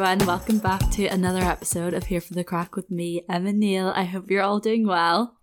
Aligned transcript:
everyone. 0.00 0.26
Welcome 0.26 0.58
back 0.60 0.90
to 0.92 1.04
another 1.08 1.40
episode 1.40 1.92
of 1.92 2.04
Here 2.04 2.22
for 2.22 2.32
the 2.32 2.42
Craic 2.42 2.74
with 2.74 2.90
me, 2.90 3.22
Emma 3.28 3.52
Neill. 3.52 3.92
I 3.94 4.04
hope 4.04 4.30
you're 4.30 4.42
all 4.42 4.58
doing 4.58 4.86
well. 4.86 5.36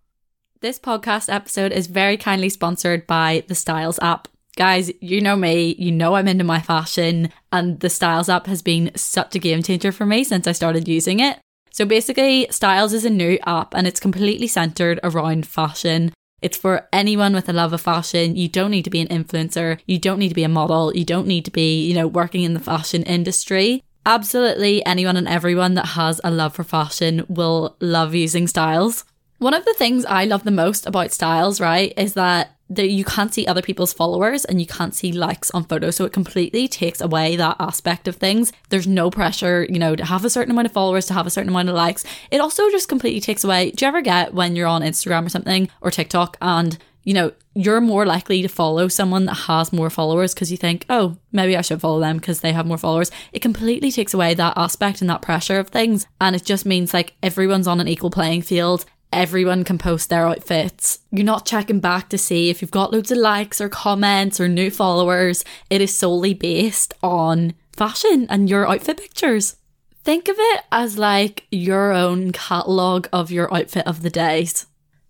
This 0.61 0.79
podcast 0.79 1.31
episode 1.31 1.71
is 1.71 1.85
very 1.85 2.17
kindly 2.17 2.49
sponsored 2.49 3.05
by 3.05 3.43
the 3.47 3.53
Styles 3.53 3.99
app. 4.01 4.27
Guys, 4.55 4.91
you 4.99 5.21
know 5.21 5.35
me, 5.35 5.75
you 5.77 5.91
know 5.91 6.15
I'm 6.15 6.27
into 6.27 6.43
my 6.43 6.59
fashion, 6.59 7.31
and 7.51 7.79
the 7.81 7.89
Styles 7.91 8.29
app 8.29 8.47
has 8.47 8.63
been 8.63 8.89
such 8.95 9.35
a 9.35 9.39
game 9.39 9.61
changer 9.61 9.91
for 9.91 10.07
me 10.07 10.23
since 10.23 10.47
I 10.47 10.53
started 10.53 10.87
using 10.87 11.19
it. 11.19 11.37
So 11.69 11.85
basically, 11.85 12.47
Styles 12.49 12.93
is 12.93 13.05
a 13.05 13.11
new 13.11 13.37
app 13.45 13.75
and 13.75 13.85
it's 13.85 13.99
completely 13.99 14.47
centered 14.47 14.99
around 15.03 15.45
fashion. 15.45 16.11
It's 16.41 16.57
for 16.57 16.87
anyone 16.91 17.33
with 17.33 17.47
a 17.47 17.53
love 17.53 17.73
of 17.73 17.81
fashion. 17.81 18.35
You 18.35 18.47
don't 18.47 18.71
need 18.71 18.85
to 18.85 18.89
be 18.89 19.01
an 19.01 19.07
influencer. 19.09 19.79
You 19.85 19.99
don't 19.99 20.17
need 20.17 20.29
to 20.29 20.35
be 20.35 20.43
a 20.43 20.49
model. 20.49 20.95
You 20.95 21.05
don't 21.05 21.27
need 21.27 21.45
to 21.45 21.51
be, 21.51 21.85
you 21.85 21.93
know, 21.93 22.07
working 22.07 22.41
in 22.41 22.55
the 22.55 22.59
fashion 22.59 23.03
industry. 23.03 23.83
Absolutely 24.07 24.85
anyone 24.85 25.17
and 25.17 25.27
everyone 25.27 25.73
that 25.73 25.85
has 25.85 26.21
a 26.23 26.31
love 26.31 26.55
for 26.55 26.63
fashion 26.63 27.25
will 27.27 27.75
love 27.81 28.15
using 28.15 28.47
styles. 28.47 29.03
One 29.39 29.53
of 29.53 29.65
the 29.65 29.73
things 29.73 30.05
I 30.05 30.23
love 30.23 30.45
the 30.45 30.49
most 30.49 30.87
about 30.87 31.11
styles, 31.11 31.59
right, 31.59 31.93
is 31.97 32.13
that 32.13 32.53
that 32.69 32.89
you 32.89 33.03
can't 33.03 33.33
see 33.33 33.45
other 33.45 33.61
people's 33.61 33.91
followers 33.91 34.45
and 34.45 34.61
you 34.61 34.67
can't 34.67 34.95
see 34.95 35.11
likes 35.11 35.51
on 35.51 35.65
photos. 35.65 35.97
So 35.97 36.05
it 36.05 36.13
completely 36.13 36.69
takes 36.69 37.01
away 37.01 37.35
that 37.35 37.57
aspect 37.59 38.07
of 38.07 38.15
things. 38.15 38.53
There's 38.69 38.87
no 38.87 39.11
pressure, 39.11 39.65
you 39.69 39.79
know, 39.79 39.95
to 39.95 40.05
have 40.05 40.23
a 40.23 40.29
certain 40.29 40.51
amount 40.51 40.67
of 40.67 40.73
followers, 40.73 41.05
to 41.07 41.13
have 41.13 41.27
a 41.27 41.29
certain 41.29 41.49
amount 41.49 41.69
of 41.69 41.75
likes. 41.75 42.05
It 42.31 42.39
also 42.39 42.69
just 42.69 42.89
completely 42.89 43.21
takes 43.21 43.43
away. 43.43 43.71
Do 43.71 43.83
you 43.83 43.89
ever 43.89 44.01
get 44.01 44.33
when 44.33 44.55
you're 44.55 44.67
on 44.67 44.83
Instagram 44.83 45.25
or 45.25 45.29
something 45.29 45.69
or 45.81 45.91
TikTok 45.91 46.37
and 46.41 46.77
you 47.07 47.13
know, 47.13 47.31
you're 47.55 47.79
more 47.79 48.05
likely 48.05 48.41
to 48.41 48.49
follow 48.49 48.89
someone 48.89 49.23
that 49.27 49.33
has 49.33 49.71
more 49.71 49.89
followers 49.89 50.33
because 50.33 50.51
you 50.51 50.57
think, 50.57 50.85
oh, 50.89 51.15
maybe 51.31 51.55
I 51.55 51.61
should 51.61 51.79
follow 51.79 52.01
them 52.01 52.17
because 52.17 52.41
they 52.41 52.51
have 52.51 52.65
more 52.65 52.77
followers. 52.77 53.11
It 53.31 53.41
completely 53.41 53.93
takes 53.93 54.13
away 54.13 54.33
that 54.33 54.57
aspect 54.57 54.99
and 54.99 55.09
that 55.09 55.21
pressure 55.21 55.57
of 55.57 55.69
things. 55.69 56.05
And 56.19 56.35
it 56.35 56.43
just 56.43 56.65
means 56.65 56.93
like 56.93 57.13
everyone's 57.23 57.65
on 57.65 57.79
an 57.79 57.87
equal 57.87 58.09
playing 58.09 58.41
field. 58.41 58.83
Everyone 59.13 59.63
can 59.63 59.77
post 59.77 60.09
their 60.09 60.27
outfits. 60.27 60.99
You're 61.09 61.23
not 61.23 61.45
checking 61.45 61.79
back 61.79 62.09
to 62.09 62.17
see 62.17 62.49
if 62.49 62.61
you've 62.61 62.71
got 62.71 62.91
loads 62.91 63.09
of 63.09 63.19
likes 63.19 63.61
or 63.61 63.69
comments 63.69 64.41
or 64.41 64.49
new 64.49 64.69
followers. 64.69 65.45
It 65.69 65.79
is 65.79 65.95
solely 65.95 66.33
based 66.33 66.93
on 67.01 67.53
fashion 67.71 68.27
and 68.29 68.49
your 68.49 68.69
outfit 68.69 68.97
pictures. 68.97 69.55
Think 70.03 70.27
of 70.27 70.35
it 70.37 70.63
as 70.73 70.97
like 70.97 71.47
your 71.51 71.93
own 71.93 72.33
catalogue 72.33 73.07
of 73.13 73.31
your 73.31 73.53
outfit 73.55 73.87
of 73.87 74.01
the 74.01 74.09
days 74.09 74.65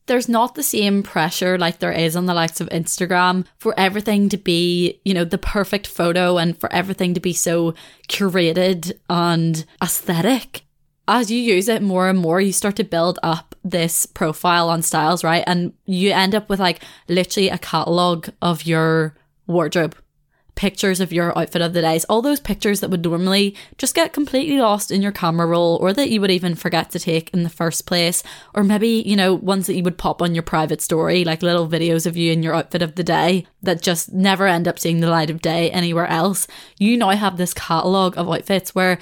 there's 0.07 0.27
not 0.27 0.55
the 0.55 0.63
same 0.63 1.03
pressure 1.03 1.57
like 1.57 1.79
there 1.79 1.91
is 1.91 2.15
on 2.15 2.25
the 2.25 2.33
likes 2.33 2.59
of 2.59 2.69
Instagram 2.69 3.45
for 3.59 3.73
everything 3.77 4.29
to 4.29 4.37
be, 4.37 4.99
you 5.05 5.13
know, 5.13 5.23
the 5.23 5.37
perfect 5.37 5.87
photo 5.87 6.37
and 6.37 6.57
for 6.57 6.71
everything 6.73 7.13
to 7.13 7.19
be 7.19 7.33
so 7.33 7.73
curated 8.07 8.91
and 9.09 9.65
aesthetic. 9.81 10.63
As 11.07 11.31
you 11.31 11.37
use 11.37 11.69
it 11.69 11.81
more 11.81 12.09
and 12.09 12.19
more, 12.19 12.41
you 12.41 12.51
start 12.51 12.75
to 12.77 12.83
build 12.83 13.19
up 13.23 13.55
this 13.63 14.05
profile 14.05 14.69
on 14.69 14.81
styles, 14.81 15.23
right? 15.23 15.43
And 15.47 15.73
you 15.85 16.11
end 16.11 16.35
up 16.35 16.49
with 16.49 16.59
like 16.59 16.83
literally 17.07 17.49
a 17.49 17.57
catalogue 17.57 18.29
of 18.41 18.65
your 18.65 19.15
wardrobe 19.45 19.95
pictures 20.57 20.99
of 20.99 21.13
your 21.13 21.37
outfit 21.37 21.61
of 21.61 21.71
the 21.71 21.81
days, 21.81 22.03
all 22.05 22.21
those 22.21 22.41
pictures 22.41 22.81
that 22.81 22.89
would 22.89 23.05
normally 23.05 23.55
just 23.77 23.95
get 23.95 24.11
completely 24.11 24.57
lost 24.57 24.91
in 24.91 25.01
your 25.01 25.13
camera 25.13 25.47
roll 25.47 25.77
or 25.79 25.93
that 25.93 26.09
you 26.09 26.19
would 26.19 26.31
even 26.31 26.55
forget 26.55 26.89
to 26.91 26.99
take 26.99 27.29
in 27.33 27.43
the 27.43 27.49
first 27.49 27.85
place, 27.85 28.23
or 28.53 28.63
maybe, 28.63 29.01
you 29.05 29.15
know, 29.15 29.33
ones 29.33 29.67
that 29.67 29.75
you 29.75 29.83
would 29.83 29.97
pop 29.97 30.21
on 30.21 30.35
your 30.35 30.43
private 30.43 30.81
story, 30.81 31.23
like 31.23 31.41
little 31.41 31.69
videos 31.69 32.05
of 32.05 32.17
you 32.17 32.33
in 32.33 32.43
your 32.43 32.55
outfit 32.55 32.81
of 32.81 32.95
the 32.95 33.03
day 33.03 33.45
that 33.61 33.81
just 33.81 34.11
never 34.11 34.47
end 34.47 34.67
up 34.67 34.79
seeing 34.79 34.99
the 34.99 35.09
light 35.09 35.29
of 35.29 35.41
day 35.41 35.71
anywhere 35.71 36.07
else. 36.07 36.47
You 36.77 36.97
now 36.97 37.11
have 37.11 37.37
this 37.37 37.53
catalogue 37.53 38.17
of 38.17 38.27
outfits 38.27 38.75
where 38.75 38.97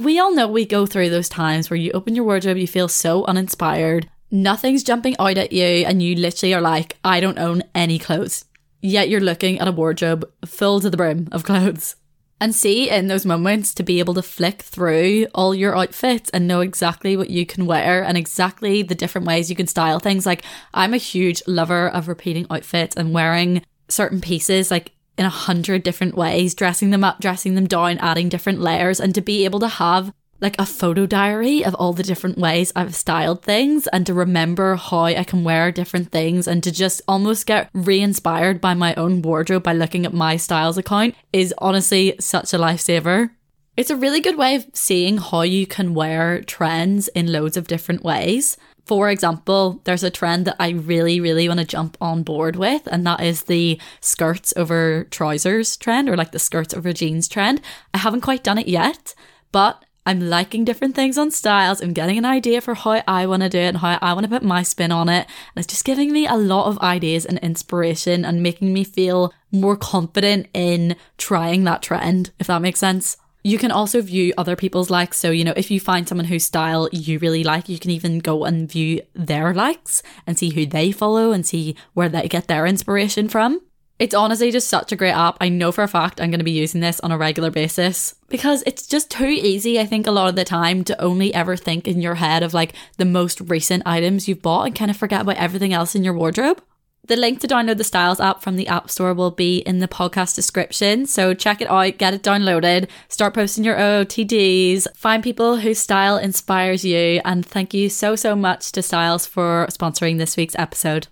we 0.00 0.18
all 0.18 0.34
know 0.34 0.48
we 0.48 0.64
go 0.64 0.86
through 0.86 1.10
those 1.10 1.28
times 1.28 1.70
where 1.70 1.76
you 1.76 1.92
open 1.92 2.16
your 2.16 2.24
wardrobe, 2.24 2.56
you 2.56 2.66
feel 2.66 2.88
so 2.88 3.24
uninspired. 3.26 4.10
Nothing's 4.30 4.82
jumping 4.82 5.14
out 5.18 5.38
at 5.38 5.52
you, 5.52 5.62
and 5.62 6.02
you 6.02 6.16
literally 6.16 6.52
are 6.52 6.60
like, 6.60 6.96
I 7.04 7.20
don't 7.20 7.38
own 7.38 7.62
any 7.74 7.98
clothes 7.98 8.45
yet 8.80 9.08
you're 9.08 9.20
looking 9.20 9.58
at 9.58 9.68
a 9.68 9.72
wardrobe 9.72 10.30
full 10.44 10.80
to 10.80 10.90
the 10.90 10.96
brim 10.96 11.28
of 11.32 11.44
clothes. 11.44 11.96
And 12.38 12.54
see 12.54 12.90
in 12.90 13.08
those 13.08 13.24
moments 13.24 13.72
to 13.74 13.82
be 13.82 13.98
able 13.98 14.12
to 14.12 14.22
flick 14.22 14.60
through 14.60 15.26
all 15.34 15.54
your 15.54 15.74
outfits 15.74 16.28
and 16.30 16.46
know 16.46 16.60
exactly 16.60 17.16
what 17.16 17.30
you 17.30 17.46
can 17.46 17.64
wear 17.64 18.04
and 18.04 18.18
exactly 18.18 18.82
the 18.82 18.94
different 18.94 19.26
ways 19.26 19.48
you 19.48 19.56
can 19.56 19.66
style 19.66 20.00
things. 20.00 20.26
Like, 20.26 20.44
I'm 20.74 20.92
a 20.92 20.98
huge 20.98 21.42
lover 21.46 21.88
of 21.88 22.08
repeating 22.08 22.46
outfits 22.50 22.94
and 22.94 23.14
wearing 23.14 23.62
certain 23.88 24.20
pieces 24.20 24.70
like 24.70 24.92
in 25.16 25.24
a 25.24 25.30
hundred 25.30 25.82
different 25.82 26.14
ways, 26.14 26.54
dressing 26.54 26.90
them 26.90 27.04
up, 27.04 27.20
dressing 27.20 27.54
them 27.54 27.66
down, 27.66 27.96
adding 27.98 28.28
different 28.28 28.60
layers, 28.60 29.00
and 29.00 29.14
to 29.14 29.22
be 29.22 29.46
able 29.46 29.60
to 29.60 29.68
have 29.68 30.12
like 30.40 30.58
a 30.58 30.66
photo 30.66 31.06
diary 31.06 31.64
of 31.64 31.74
all 31.74 31.92
the 31.92 32.02
different 32.02 32.38
ways 32.38 32.72
I've 32.76 32.94
styled 32.94 33.42
things 33.42 33.86
and 33.88 34.06
to 34.06 34.14
remember 34.14 34.76
how 34.76 35.04
I 35.04 35.24
can 35.24 35.44
wear 35.44 35.72
different 35.72 36.12
things 36.12 36.46
and 36.46 36.62
to 36.64 36.70
just 36.70 37.02
almost 37.08 37.46
get 37.46 37.70
re 37.72 38.00
inspired 38.00 38.60
by 38.60 38.74
my 38.74 38.94
own 38.94 39.22
wardrobe 39.22 39.62
by 39.62 39.72
looking 39.72 40.04
at 40.04 40.12
my 40.12 40.36
styles 40.36 40.78
account 40.78 41.14
is 41.32 41.54
honestly 41.58 42.14
such 42.20 42.52
a 42.52 42.58
lifesaver. 42.58 43.30
It's 43.76 43.90
a 43.90 43.96
really 43.96 44.20
good 44.20 44.38
way 44.38 44.54
of 44.54 44.66
seeing 44.72 45.18
how 45.18 45.42
you 45.42 45.66
can 45.66 45.94
wear 45.94 46.42
trends 46.42 47.08
in 47.08 47.32
loads 47.32 47.56
of 47.56 47.68
different 47.68 48.02
ways. 48.02 48.56
For 48.86 49.10
example, 49.10 49.80
there's 49.84 50.04
a 50.04 50.10
trend 50.10 50.46
that 50.46 50.56
I 50.60 50.70
really, 50.70 51.20
really 51.20 51.48
want 51.48 51.58
to 51.58 51.66
jump 51.66 51.96
on 52.00 52.22
board 52.22 52.54
with, 52.54 52.86
and 52.86 53.04
that 53.04 53.20
is 53.20 53.42
the 53.42 53.80
skirts 54.00 54.54
over 54.56 55.04
trousers 55.10 55.76
trend 55.76 56.08
or 56.08 56.16
like 56.16 56.30
the 56.30 56.38
skirts 56.38 56.72
over 56.72 56.92
jeans 56.92 57.26
trend. 57.26 57.60
I 57.92 57.98
haven't 57.98 58.20
quite 58.20 58.44
done 58.44 58.58
it 58.58 58.68
yet, 58.68 59.12
but 59.50 59.84
I'm 60.06 60.20
liking 60.20 60.64
different 60.64 60.94
things 60.94 61.18
on 61.18 61.32
styles. 61.32 61.82
I'm 61.82 61.92
getting 61.92 62.16
an 62.16 62.24
idea 62.24 62.60
for 62.60 62.74
how 62.74 63.02
I 63.08 63.26
want 63.26 63.42
to 63.42 63.48
do 63.48 63.58
it 63.58 63.66
and 63.66 63.78
how 63.78 63.98
I 64.00 64.12
want 64.12 64.24
to 64.24 64.30
put 64.30 64.44
my 64.44 64.62
spin 64.62 64.92
on 64.92 65.08
it. 65.08 65.26
And 65.26 65.56
it's 65.56 65.66
just 65.66 65.84
giving 65.84 66.12
me 66.12 66.28
a 66.28 66.36
lot 66.36 66.66
of 66.66 66.78
ideas 66.78 67.26
and 67.26 67.38
inspiration 67.40 68.24
and 68.24 68.40
making 68.40 68.72
me 68.72 68.84
feel 68.84 69.34
more 69.50 69.76
confident 69.76 70.46
in 70.54 70.94
trying 71.18 71.64
that 71.64 71.82
trend, 71.82 72.30
if 72.38 72.46
that 72.46 72.62
makes 72.62 72.78
sense. 72.78 73.16
You 73.42 73.58
can 73.58 73.72
also 73.72 74.00
view 74.00 74.32
other 74.38 74.54
people's 74.54 74.90
likes. 74.90 75.18
So, 75.18 75.30
you 75.32 75.44
know, 75.44 75.54
if 75.56 75.70
you 75.72 75.80
find 75.80 76.08
someone 76.08 76.26
whose 76.26 76.44
style 76.44 76.88
you 76.92 77.18
really 77.18 77.42
like, 77.42 77.68
you 77.68 77.78
can 77.78 77.90
even 77.90 78.20
go 78.20 78.44
and 78.44 78.70
view 78.70 79.02
their 79.14 79.52
likes 79.54 80.04
and 80.24 80.38
see 80.38 80.50
who 80.50 80.66
they 80.66 80.92
follow 80.92 81.32
and 81.32 81.44
see 81.44 81.74
where 81.94 82.08
they 82.08 82.28
get 82.28 82.46
their 82.46 82.66
inspiration 82.66 83.28
from. 83.28 83.60
It's 83.98 84.14
honestly 84.14 84.50
just 84.50 84.68
such 84.68 84.92
a 84.92 84.96
great 84.96 85.12
app. 85.12 85.38
I 85.40 85.48
know 85.48 85.72
for 85.72 85.82
a 85.82 85.88
fact 85.88 86.20
I'm 86.20 86.30
going 86.30 86.40
to 86.40 86.44
be 86.44 86.50
using 86.50 86.82
this 86.82 87.00
on 87.00 87.12
a 87.12 87.18
regular 87.18 87.50
basis 87.50 88.14
because 88.28 88.62
it's 88.66 88.86
just 88.86 89.10
too 89.10 89.28
easy, 89.28 89.80
I 89.80 89.86
think, 89.86 90.06
a 90.06 90.10
lot 90.10 90.28
of 90.28 90.36
the 90.36 90.44
time 90.44 90.84
to 90.84 91.00
only 91.00 91.32
ever 91.32 91.56
think 91.56 91.88
in 91.88 92.02
your 92.02 92.16
head 92.16 92.42
of 92.42 92.52
like 92.52 92.74
the 92.98 93.06
most 93.06 93.40
recent 93.40 93.84
items 93.86 94.28
you've 94.28 94.42
bought 94.42 94.66
and 94.66 94.74
kind 94.74 94.90
of 94.90 94.98
forget 94.98 95.22
about 95.22 95.36
everything 95.36 95.72
else 95.72 95.94
in 95.94 96.04
your 96.04 96.12
wardrobe. 96.12 96.62
The 97.06 97.16
link 97.16 97.40
to 97.40 97.46
download 97.46 97.78
the 97.78 97.84
Styles 97.84 98.18
app 98.18 98.42
from 98.42 98.56
the 98.56 98.66
App 98.66 98.90
Store 98.90 99.14
will 99.14 99.30
be 99.30 99.58
in 99.58 99.78
the 99.78 99.86
podcast 99.86 100.34
description. 100.34 101.06
So 101.06 101.34
check 101.34 101.60
it 101.60 101.70
out, 101.70 101.98
get 101.98 102.14
it 102.14 102.22
downloaded, 102.22 102.88
start 103.08 103.32
posting 103.32 103.62
your 103.62 103.76
OOTDs, 103.76 104.88
find 104.96 105.22
people 105.22 105.58
whose 105.58 105.78
style 105.78 106.18
inspires 106.18 106.84
you. 106.84 107.20
And 107.24 107.46
thank 107.46 107.72
you 107.72 107.88
so, 107.88 108.16
so 108.16 108.34
much 108.34 108.72
to 108.72 108.82
Styles 108.82 109.24
for 109.24 109.68
sponsoring 109.70 110.18
this 110.18 110.36
week's 110.36 110.56
episode. 110.58 111.06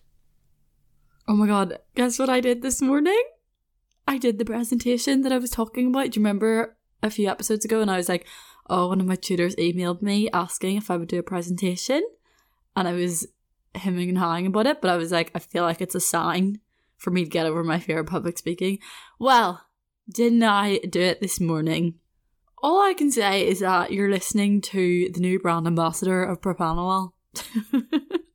Oh 1.26 1.34
my 1.34 1.46
god, 1.46 1.78
guess 1.94 2.18
what 2.18 2.28
I 2.28 2.40
did 2.40 2.60
this 2.60 2.82
morning? 2.82 3.22
I 4.06 4.18
did 4.18 4.38
the 4.38 4.44
presentation 4.44 5.22
that 5.22 5.32
I 5.32 5.38
was 5.38 5.50
talking 5.50 5.86
about. 5.86 6.10
Do 6.10 6.20
you 6.20 6.24
remember 6.24 6.76
a 7.02 7.08
few 7.08 7.28
episodes 7.28 7.64
ago? 7.64 7.80
And 7.80 7.90
I 7.90 7.96
was 7.96 8.10
like, 8.10 8.26
oh, 8.68 8.88
one 8.88 9.00
of 9.00 9.06
my 9.06 9.16
tutors 9.16 9.56
emailed 9.56 10.02
me 10.02 10.28
asking 10.32 10.76
if 10.76 10.90
I 10.90 10.98
would 10.98 11.08
do 11.08 11.18
a 11.18 11.22
presentation. 11.22 12.02
And 12.76 12.86
I 12.86 12.92
was 12.92 13.26
hemming 13.74 14.10
and 14.10 14.18
hawing 14.18 14.46
about 14.46 14.66
it, 14.66 14.82
but 14.82 14.90
I 14.90 14.96
was 14.96 15.12
like, 15.12 15.30
I 15.34 15.38
feel 15.38 15.62
like 15.62 15.80
it's 15.80 15.94
a 15.94 16.00
sign 16.00 16.60
for 16.98 17.10
me 17.10 17.24
to 17.24 17.30
get 17.30 17.46
over 17.46 17.64
my 17.64 17.78
fear 17.78 18.00
of 18.00 18.06
public 18.06 18.36
speaking. 18.36 18.78
Well, 19.18 19.62
didn't 20.12 20.42
I 20.42 20.78
do 20.78 21.00
it 21.00 21.22
this 21.22 21.40
morning? 21.40 21.94
All 22.62 22.82
I 22.82 22.92
can 22.92 23.10
say 23.10 23.46
is 23.46 23.60
that 23.60 23.92
you're 23.92 24.10
listening 24.10 24.60
to 24.62 25.10
the 25.12 25.20
new 25.20 25.38
brand 25.38 25.66
ambassador 25.66 26.22
of 26.22 26.42
Propranolol. 26.42 27.12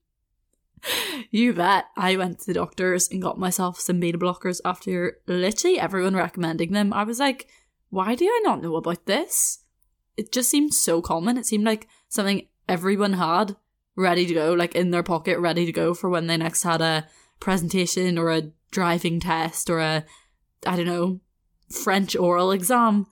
you 1.32 1.54
bet. 1.54 1.86
I 1.96 2.16
went 2.16 2.40
to 2.40 2.46
the 2.48 2.54
doctors 2.54 3.10
and 3.10 3.22
got 3.22 3.40
myself 3.40 3.80
some 3.80 4.00
beta 4.00 4.18
blockers 4.18 4.60
after 4.64 5.18
literally 5.28 5.80
everyone 5.80 6.16
recommending 6.16 6.72
them. 6.72 6.94
I 6.94 7.04
was 7.04 7.20
like, 7.20 7.48
why 7.90 8.16
do 8.16 8.26
I 8.26 8.42
not 8.44 8.62
know 8.62 8.76
about 8.76 9.06
this? 9.06 9.60
It 10.18 10.32
just 10.32 10.50
seemed 10.50 10.74
so 10.74 11.02
common. 11.02 11.38
It 11.38 11.46
seemed 11.46 11.66
like 11.66 11.88
something 12.08 12.48
everyone 12.68 13.14
had 13.14 13.56
ready 13.96 14.26
to 14.26 14.34
go, 14.34 14.54
like 14.54 14.76
in 14.76 14.92
their 14.92 15.04
pocket, 15.04 15.40
ready 15.40 15.66
to 15.66 15.72
go 15.72 15.94
for 15.94 16.10
when 16.10 16.28
they 16.28 16.38
next 16.38 16.64
had 16.64 16.82
a 16.82 17.08
presentation 17.40 18.18
or 18.18 18.32
a 18.32 18.52
driving 18.72 19.20
test 19.20 19.70
or 19.70 19.80
a, 19.80 20.06
I 20.66 20.76
don't 20.76 20.86
know, 20.86 21.20
French 21.70 22.16
oral 22.16 22.52
exam. 22.52 23.08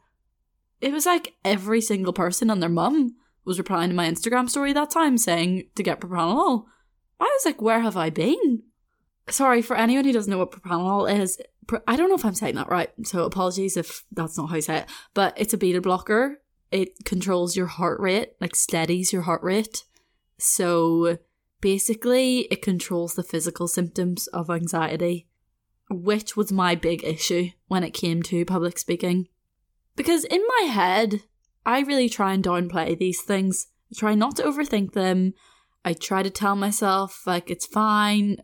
It 0.79 0.93
was 0.93 1.05
like 1.05 1.33
every 1.43 1.81
single 1.81 2.13
person 2.13 2.49
and 2.49 2.61
their 2.61 2.69
mum 2.69 3.15
was 3.45 3.57
replying 3.57 3.89
to 3.89 3.95
my 3.95 4.09
Instagram 4.09 4.49
story 4.49 4.73
that 4.73 4.91
time 4.91 5.17
saying 5.17 5.69
to 5.75 5.83
get 5.83 6.01
propranolol. 6.01 6.65
I 7.19 7.23
was 7.23 7.45
like, 7.45 7.61
where 7.61 7.81
have 7.81 7.97
I 7.97 8.09
been? 8.09 8.63
Sorry, 9.29 9.61
for 9.61 9.75
anyone 9.75 10.05
who 10.05 10.13
doesn't 10.13 10.31
know 10.31 10.37
what 10.37 10.51
propranolol 10.51 11.11
is, 11.11 11.39
I 11.87 11.95
don't 11.95 12.09
know 12.09 12.15
if 12.15 12.25
I'm 12.25 12.35
saying 12.35 12.55
that 12.55 12.69
right, 12.69 12.89
so 13.03 13.25
apologies 13.25 13.75
if 13.75 14.05
that's 14.11 14.37
not 14.37 14.49
how 14.49 14.55
I 14.55 14.61
say 14.61 14.77
it, 14.77 14.89
but 15.13 15.33
it's 15.35 15.53
a 15.53 15.57
beta 15.57 15.81
blocker. 15.81 16.39
It 16.71 17.05
controls 17.05 17.55
your 17.55 17.67
heart 17.67 17.99
rate, 17.99 18.33
like 18.39 18.55
steadies 18.55 19.11
your 19.11 19.23
heart 19.23 19.43
rate. 19.43 19.83
So 20.37 21.17
basically, 21.61 22.41
it 22.51 22.61
controls 22.61 23.15
the 23.15 23.23
physical 23.23 23.67
symptoms 23.67 24.27
of 24.27 24.49
anxiety, 24.49 25.27
which 25.89 26.37
was 26.37 26.51
my 26.51 26.75
big 26.75 27.03
issue 27.03 27.49
when 27.67 27.83
it 27.83 27.91
came 27.91 28.21
to 28.23 28.45
public 28.45 28.77
speaking. 28.77 29.27
Because 29.95 30.23
in 30.25 30.43
my 30.47 30.67
head, 30.67 31.23
I 31.65 31.81
really 31.81 32.07
try 32.07 32.33
and 32.33 32.43
downplay 32.43 32.97
these 32.97 33.21
things. 33.21 33.67
Try 33.95 34.13
not 34.15 34.35
to 34.37 34.43
overthink 34.43 34.93
them. 34.93 35.33
I 35.87 35.93
try 35.93 36.21
to 36.21 36.29
tell 36.29 36.57
myself, 36.57 37.25
like, 37.25 37.49
it's 37.49 37.65
fine. 37.65 38.41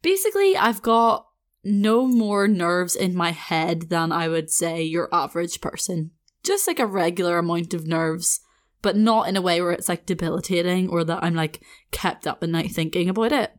Basically, 0.00 0.56
I've 0.56 0.80
got 0.80 1.26
no 1.64 2.06
more 2.06 2.46
nerves 2.46 2.94
in 2.94 3.16
my 3.16 3.32
head 3.32 3.88
than 3.88 4.12
I 4.12 4.28
would 4.28 4.48
say 4.48 4.84
your 4.84 5.08
average 5.12 5.60
person. 5.60 6.12
Just 6.44 6.68
like 6.68 6.78
a 6.78 6.86
regular 6.86 7.38
amount 7.38 7.74
of 7.74 7.88
nerves 7.88 8.38
but 8.80 8.96
not 8.96 9.26
in 9.28 9.36
a 9.36 9.42
way 9.42 9.60
where 9.60 9.72
it's 9.72 9.88
like 9.88 10.06
debilitating 10.06 10.88
or 10.88 11.02
that 11.02 11.24
I'm 11.24 11.34
like 11.34 11.64
kept 11.90 12.26
up 12.26 12.42
at 12.42 12.50
night 12.50 12.70
thinking 12.70 13.08
about 13.08 13.32
it. 13.32 13.50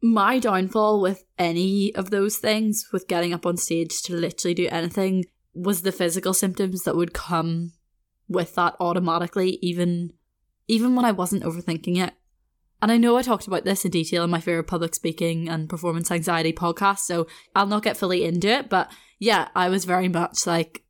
My 0.00 0.38
downfall 0.38 1.00
with 1.00 1.24
any 1.38 1.92
of 1.96 2.10
those 2.10 2.36
things, 2.36 2.86
with 2.92 3.08
getting 3.08 3.32
up 3.32 3.46
on 3.46 3.56
stage 3.56 4.00
to 4.02 4.14
literally 4.14 4.54
do 4.54 4.68
anything, 4.70 5.24
was 5.54 5.82
the 5.82 5.90
physical 5.90 6.34
symptoms 6.34 6.82
that 6.82 6.94
would 6.94 7.14
come 7.14 7.72
with 8.28 8.54
that 8.54 8.76
automatically, 8.78 9.58
even 9.60 10.12
even 10.68 10.94
when 10.94 11.04
I 11.04 11.12
wasn't 11.12 11.42
overthinking 11.42 11.96
it. 11.96 12.12
And 12.82 12.90
I 12.90 12.96
know 12.96 13.16
I 13.16 13.22
talked 13.22 13.46
about 13.46 13.64
this 13.64 13.84
in 13.84 13.90
detail 13.90 14.24
in 14.24 14.30
my 14.30 14.40
fear 14.40 14.58
of 14.58 14.66
public 14.66 14.94
speaking 14.94 15.48
and 15.48 15.68
performance 15.68 16.10
anxiety 16.10 16.52
podcast, 16.52 17.00
so 17.00 17.26
I'll 17.54 17.66
not 17.66 17.82
get 17.82 17.96
fully 17.96 18.24
into 18.24 18.48
it. 18.48 18.70
But 18.70 18.90
yeah, 19.18 19.48
I 19.54 19.68
was 19.68 19.84
very 19.84 20.08
much 20.08 20.46
like 20.46 20.82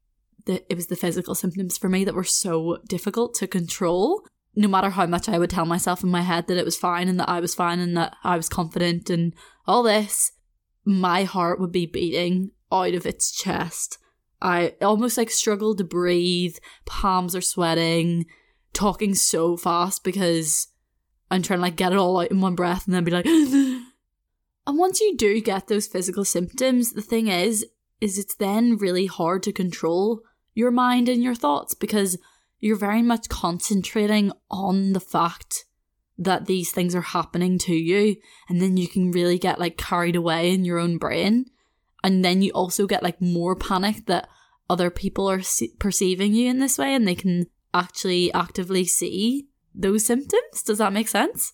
the, 0.46 0.64
it 0.70 0.76
was 0.76 0.86
the 0.86 0.96
physical 0.96 1.34
symptoms 1.34 1.76
for 1.76 1.88
me 1.88 2.04
that 2.04 2.14
were 2.14 2.24
so 2.24 2.78
difficult 2.88 3.34
to 3.34 3.46
control. 3.46 4.24
No 4.54 4.68
matter 4.68 4.90
how 4.90 5.06
much 5.06 5.28
I 5.28 5.38
would 5.38 5.50
tell 5.50 5.66
myself 5.66 6.02
in 6.02 6.10
my 6.10 6.22
head 6.22 6.46
that 6.46 6.56
it 6.56 6.64
was 6.64 6.76
fine 6.76 7.08
and 7.08 7.18
that 7.18 7.28
I 7.28 7.40
was 7.40 7.54
fine 7.54 7.80
and 7.80 7.96
that 7.96 8.16
I 8.22 8.36
was 8.36 8.48
confident 8.48 9.10
and 9.10 9.34
all 9.66 9.82
this, 9.82 10.32
my 10.84 11.24
heart 11.24 11.60
would 11.60 11.72
be 11.72 11.86
beating 11.86 12.50
out 12.72 12.94
of 12.94 13.06
its 13.06 13.30
chest. 13.32 13.98
I 14.42 14.74
almost 14.80 15.18
like 15.18 15.30
struggled 15.30 15.78
to 15.78 15.84
breathe, 15.84 16.56
palms 16.86 17.36
are 17.36 17.40
sweating, 17.40 18.26
talking 18.72 19.14
so 19.14 19.56
fast 19.56 20.02
because 20.02 20.68
I'm 21.30 21.42
trying 21.42 21.58
to 21.58 21.62
like 21.62 21.76
get 21.76 21.92
it 21.92 21.98
all 21.98 22.20
out 22.20 22.30
in 22.30 22.40
one 22.40 22.54
breath 22.54 22.86
and 22.86 22.94
then 22.94 23.04
be 23.04 23.10
like, 23.10 23.26
and 23.26 23.84
once 24.66 25.00
you 25.00 25.16
do 25.16 25.40
get 25.40 25.68
those 25.68 25.86
physical 25.86 26.24
symptoms, 26.24 26.92
the 26.92 27.02
thing 27.02 27.28
is, 27.28 27.64
is 28.00 28.18
it's 28.18 28.34
then 28.34 28.76
really 28.76 29.06
hard 29.06 29.42
to 29.44 29.52
control 29.52 30.22
your 30.54 30.70
mind 30.70 31.08
and 31.08 31.22
your 31.22 31.34
thoughts 31.34 31.74
because 31.74 32.18
you're 32.58 32.76
very 32.76 33.02
much 33.02 33.28
concentrating 33.28 34.32
on 34.50 34.92
the 34.92 35.00
fact 35.00 35.64
that 36.18 36.46
these 36.46 36.70
things 36.70 36.94
are 36.94 37.00
happening 37.00 37.58
to 37.58 37.74
you 37.74 38.16
and 38.48 38.60
then 38.60 38.76
you 38.76 38.86
can 38.86 39.10
really 39.10 39.38
get 39.38 39.58
like 39.58 39.78
carried 39.78 40.16
away 40.16 40.52
in 40.52 40.64
your 40.64 40.78
own 40.78 40.98
brain. 40.98 41.46
And 42.02 42.24
then 42.24 42.42
you 42.42 42.50
also 42.52 42.86
get 42.86 43.02
like 43.02 43.20
more 43.20 43.54
panic 43.54 44.06
that 44.06 44.28
other 44.68 44.90
people 44.90 45.30
are 45.30 45.42
perceiving 45.78 46.34
you 46.34 46.48
in 46.50 46.58
this 46.58 46.78
way 46.78 46.94
and 46.94 47.06
they 47.06 47.14
can 47.14 47.46
actually 47.72 48.32
actively 48.32 48.84
see 48.84 49.48
those 49.74 50.04
symptoms 50.04 50.62
does 50.64 50.78
that 50.78 50.92
make 50.92 51.08
sense 51.08 51.52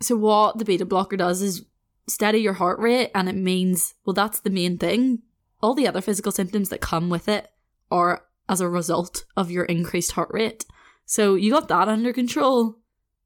so 0.00 0.16
what 0.16 0.58
the 0.58 0.64
beta 0.64 0.84
blocker 0.84 1.16
does 1.16 1.42
is 1.42 1.64
steady 2.08 2.38
your 2.38 2.54
heart 2.54 2.78
rate 2.78 3.10
and 3.14 3.28
it 3.28 3.34
means 3.34 3.94
well 4.04 4.14
that's 4.14 4.40
the 4.40 4.50
main 4.50 4.78
thing 4.78 5.22
all 5.62 5.74
the 5.74 5.88
other 5.88 6.00
physical 6.00 6.32
symptoms 6.32 6.68
that 6.68 6.80
come 6.80 7.08
with 7.08 7.28
it 7.28 7.50
are 7.90 8.26
as 8.48 8.60
a 8.60 8.68
result 8.68 9.24
of 9.36 9.50
your 9.50 9.64
increased 9.64 10.12
heart 10.12 10.28
rate. 10.32 10.64
So 11.04 11.34
you 11.34 11.52
got 11.52 11.68
that 11.68 11.88
under 11.88 12.12
control. 12.12 12.78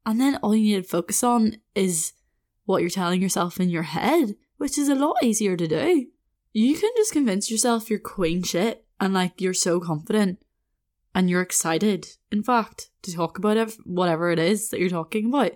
And 0.06 0.20
then 0.20 0.36
all 0.36 0.56
you 0.56 0.76
need 0.76 0.82
to 0.82 0.88
focus 0.88 1.22
on 1.22 1.58
is 1.74 2.12
what 2.64 2.80
you're 2.80 2.90
telling 2.90 3.20
yourself 3.20 3.60
in 3.60 3.68
your 3.68 3.82
head, 3.82 4.36
which 4.56 4.78
is 4.78 4.88
a 4.88 4.94
lot 4.94 5.22
easier 5.22 5.56
to 5.56 5.68
do. 5.68 6.06
You 6.52 6.76
can 6.76 6.90
just 6.96 7.12
convince 7.12 7.50
yourself 7.50 7.90
you're 7.90 7.98
queen 7.98 8.42
shit 8.42 8.84
and 8.98 9.12
like 9.14 9.40
you're 9.40 9.54
so 9.54 9.80
confident 9.80 10.42
and 11.14 11.28
you're 11.28 11.42
excited, 11.42 12.08
in 12.30 12.42
fact, 12.42 12.90
to 13.02 13.14
talk 13.14 13.38
about 13.38 13.56
it, 13.56 13.74
whatever 13.84 14.30
it 14.30 14.38
is 14.38 14.70
that 14.70 14.80
you're 14.80 14.88
talking 14.88 15.26
about. 15.26 15.52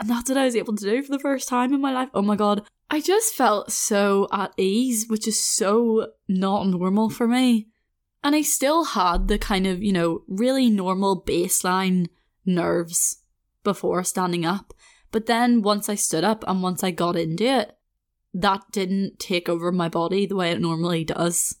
And 0.00 0.10
that's 0.10 0.28
what 0.28 0.38
I 0.38 0.44
was 0.44 0.56
able 0.56 0.76
to 0.76 0.84
do 0.84 1.02
for 1.02 1.12
the 1.12 1.18
first 1.18 1.48
time 1.48 1.72
in 1.72 1.80
my 1.80 1.92
life. 1.92 2.10
Oh 2.12 2.22
my 2.22 2.36
god. 2.36 2.66
I 2.90 3.00
just 3.00 3.34
felt 3.34 3.72
so 3.72 4.28
at 4.32 4.52
ease, 4.56 5.06
which 5.08 5.26
is 5.26 5.42
so 5.42 6.12
not 6.28 6.66
normal 6.66 7.10
for 7.10 7.26
me. 7.26 7.68
And 8.22 8.34
I 8.34 8.42
still 8.42 8.84
had 8.84 9.28
the 9.28 9.38
kind 9.38 9.66
of, 9.66 9.82
you 9.82 9.92
know, 9.92 10.22
really 10.28 10.70
normal 10.70 11.22
baseline 11.22 12.08
nerves 12.44 13.22
before 13.64 14.04
standing 14.04 14.44
up. 14.44 14.74
But 15.12 15.26
then 15.26 15.62
once 15.62 15.88
I 15.88 15.94
stood 15.94 16.24
up 16.24 16.44
and 16.46 16.62
once 16.62 16.84
I 16.84 16.90
got 16.90 17.16
into 17.16 17.44
it, 17.44 17.76
that 18.34 18.62
didn't 18.70 19.18
take 19.18 19.48
over 19.48 19.72
my 19.72 19.88
body 19.88 20.26
the 20.26 20.36
way 20.36 20.50
it 20.50 20.60
normally 20.60 21.04
does. 21.04 21.56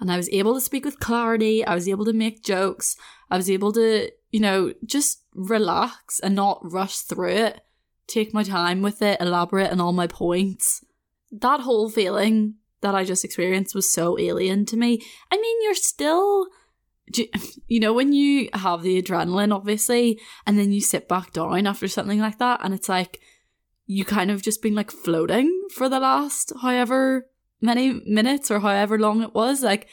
And 0.00 0.12
I 0.12 0.16
was 0.16 0.28
able 0.30 0.54
to 0.54 0.60
speak 0.60 0.84
with 0.84 1.00
clarity. 1.00 1.64
I 1.64 1.74
was 1.74 1.88
able 1.88 2.04
to 2.04 2.12
make 2.12 2.44
jokes. 2.44 2.96
I 3.30 3.36
was 3.36 3.50
able 3.50 3.72
to, 3.72 4.10
you 4.30 4.40
know, 4.40 4.72
just 4.84 5.22
relax 5.34 6.20
and 6.20 6.34
not 6.34 6.60
rush 6.62 6.98
through 6.98 7.30
it, 7.30 7.60
take 8.06 8.32
my 8.32 8.42
time 8.42 8.82
with 8.82 9.02
it, 9.02 9.20
elaborate 9.20 9.70
on 9.70 9.80
all 9.80 9.92
my 9.92 10.06
points. 10.06 10.84
That 11.32 11.60
whole 11.60 11.90
feeling 11.90 12.54
that 12.80 12.94
I 12.94 13.04
just 13.04 13.24
experienced 13.24 13.74
was 13.74 13.90
so 13.90 14.18
alien 14.18 14.64
to 14.66 14.76
me. 14.76 15.02
I 15.32 15.36
mean, 15.36 15.62
you're 15.62 15.74
still, 15.74 16.46
you 17.66 17.80
know, 17.80 17.92
when 17.92 18.12
you 18.12 18.48
have 18.54 18.82
the 18.82 19.02
adrenaline, 19.02 19.54
obviously, 19.54 20.20
and 20.46 20.58
then 20.58 20.72
you 20.72 20.80
sit 20.80 21.08
back 21.08 21.32
down 21.32 21.66
after 21.66 21.88
something 21.88 22.20
like 22.20 22.38
that, 22.38 22.60
and 22.62 22.72
it's 22.72 22.88
like 22.88 23.20
you 23.86 24.04
kind 24.04 24.30
of 24.30 24.42
just 24.42 24.62
been 24.62 24.74
like 24.74 24.90
floating 24.90 25.66
for 25.74 25.88
the 25.88 25.98
last 25.98 26.52
however 26.62 27.26
many 27.60 28.00
minutes 28.06 28.50
or 28.50 28.60
however 28.60 28.98
long 28.98 29.22
it 29.22 29.34
was. 29.34 29.62
Like, 29.62 29.88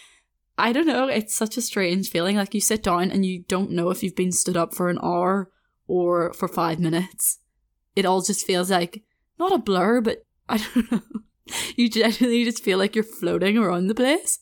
I 0.57 0.71
don't 0.71 0.87
know, 0.87 1.07
it's 1.07 1.35
such 1.35 1.57
a 1.57 1.61
strange 1.61 2.09
feeling. 2.09 2.37
Like, 2.37 2.53
you 2.53 2.61
sit 2.61 2.83
down 2.83 3.11
and 3.11 3.25
you 3.25 3.43
don't 3.47 3.71
know 3.71 3.89
if 3.89 4.03
you've 4.03 4.15
been 4.15 4.31
stood 4.31 4.57
up 4.57 4.73
for 4.73 4.89
an 4.89 4.99
hour 5.01 5.51
or 5.87 6.33
for 6.33 6.47
five 6.47 6.79
minutes. 6.79 7.39
It 7.95 8.05
all 8.05 8.21
just 8.21 8.45
feels 8.45 8.71
like 8.71 9.03
not 9.39 9.53
a 9.53 9.57
blur, 9.57 10.01
but 10.01 10.25
I 10.49 10.57
don't 10.57 10.91
know. 10.91 11.01
you 11.75 11.89
genuinely 11.89 12.43
just 12.43 12.63
feel 12.63 12.77
like 12.77 12.95
you're 12.95 13.03
floating 13.03 13.57
around 13.57 13.87
the 13.87 13.95
place. 13.95 14.39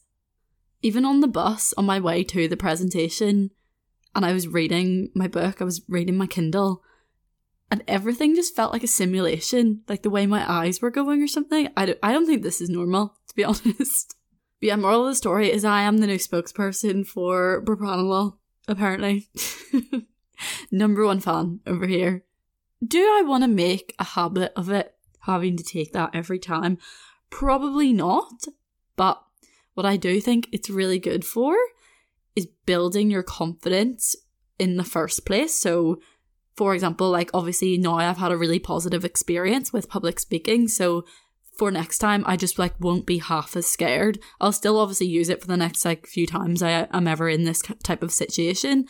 Even 0.81 1.05
on 1.05 1.21
the 1.21 1.27
bus 1.27 1.73
on 1.77 1.85
my 1.85 1.99
way 1.99 2.23
to 2.25 2.47
the 2.47 2.57
presentation, 2.57 3.51
and 4.15 4.25
I 4.25 4.33
was 4.33 4.47
reading 4.47 5.09
my 5.15 5.27
book, 5.27 5.61
I 5.61 5.63
was 5.63 5.81
reading 5.87 6.17
my 6.17 6.27
Kindle, 6.27 6.83
and 7.73 7.83
everything 7.87 8.35
just 8.35 8.55
felt 8.55 8.71
like 8.71 8.83
a 8.83 8.87
simulation, 8.87 9.81
like 9.89 10.03
the 10.03 10.09
way 10.11 10.27
my 10.27 10.49
eyes 10.49 10.79
were 10.79 10.91
going 10.91 11.23
or 11.23 11.27
something. 11.27 11.67
I 11.75 11.87
don't, 11.87 11.99
I 12.03 12.13
don't 12.13 12.27
think 12.27 12.43
this 12.43 12.61
is 12.61 12.69
normal, 12.69 13.17
to 13.27 13.35
be 13.35 13.43
honest. 13.43 14.15
But 14.59 14.67
yeah, 14.67 14.75
moral 14.75 15.07
of 15.07 15.11
the 15.11 15.15
story 15.15 15.51
is 15.51 15.65
I 15.65 15.81
am 15.81 15.97
the 15.97 16.07
new 16.07 16.19
spokesperson 16.19 17.05
for 17.05 17.63
Propranolol, 17.65 18.37
apparently. 18.67 19.27
Number 20.71 21.03
one 21.03 21.19
fan 21.19 21.61
over 21.65 21.87
here. 21.87 22.23
Do 22.85 22.99
I 22.99 23.23
want 23.25 23.43
to 23.43 23.49
make 23.49 23.95
a 23.97 24.03
habit 24.03 24.53
of 24.55 24.69
it? 24.69 24.93
having 25.23 25.57
to 25.57 25.63
take 25.63 25.93
that 25.93 26.11
every 26.13 26.39
time? 26.39 26.77
Probably 27.29 27.91
not. 27.93 28.45
But 28.95 29.21
what 29.73 29.85
I 29.85 29.97
do 29.97 30.21
think 30.21 30.47
it's 30.51 30.69
really 30.69 30.99
good 30.99 31.25
for 31.25 31.55
is 32.35 32.47
building 32.65 33.09
your 33.09 33.23
confidence 33.23 34.15
in 34.59 34.77
the 34.77 34.83
first 34.83 35.25
place. 35.25 35.53
So, 35.53 35.99
for 36.55 36.73
example, 36.73 37.09
like 37.09 37.29
obviously 37.33 37.77
now 37.77 37.95
I've 37.95 38.17
had 38.17 38.31
a 38.31 38.37
really 38.37 38.59
positive 38.59 39.03
experience 39.03 39.73
with 39.73 39.89
public 39.89 40.19
speaking. 40.19 40.67
So, 40.67 41.05
for 41.57 41.69
next 41.69 41.99
time, 41.99 42.23
I 42.25 42.35
just 42.35 42.57
like 42.57 42.79
won't 42.79 43.05
be 43.05 43.19
half 43.19 43.55
as 43.55 43.67
scared. 43.67 44.19
I'll 44.41 44.51
still 44.51 44.79
obviously 44.79 45.07
use 45.07 45.29
it 45.29 45.39
for 45.39 45.47
the 45.47 45.57
next 45.57 45.85
like 45.85 46.07
few 46.07 46.25
times 46.25 46.63
I 46.63 46.87
am 46.91 47.07
ever 47.07 47.29
in 47.29 47.43
this 47.43 47.61
type 47.83 48.01
of 48.01 48.11
situation. 48.11 48.85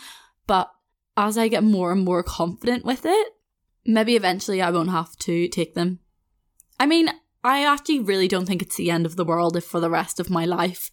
But 0.47 0.71
as 1.17 1.37
I 1.37 1.49
get 1.49 1.63
more 1.63 1.91
and 1.91 2.03
more 2.03 2.23
confident 2.23 2.85
with 2.85 3.05
it, 3.05 3.27
maybe 3.85 4.15
eventually 4.15 4.61
I 4.61 4.71
won't 4.71 4.91
have 4.91 5.17
to 5.19 5.47
take 5.49 5.73
them. 5.73 5.99
I 6.79 6.85
mean, 6.85 7.09
I 7.43 7.65
actually 7.65 7.99
really 7.99 8.27
don't 8.27 8.45
think 8.45 8.61
it's 8.61 8.77
the 8.77 8.91
end 8.91 9.05
of 9.05 9.17
the 9.17 9.25
world 9.25 9.57
if 9.57 9.65
for 9.65 9.79
the 9.79 9.89
rest 9.89 10.19
of 10.19 10.29
my 10.29 10.45
life, 10.45 10.89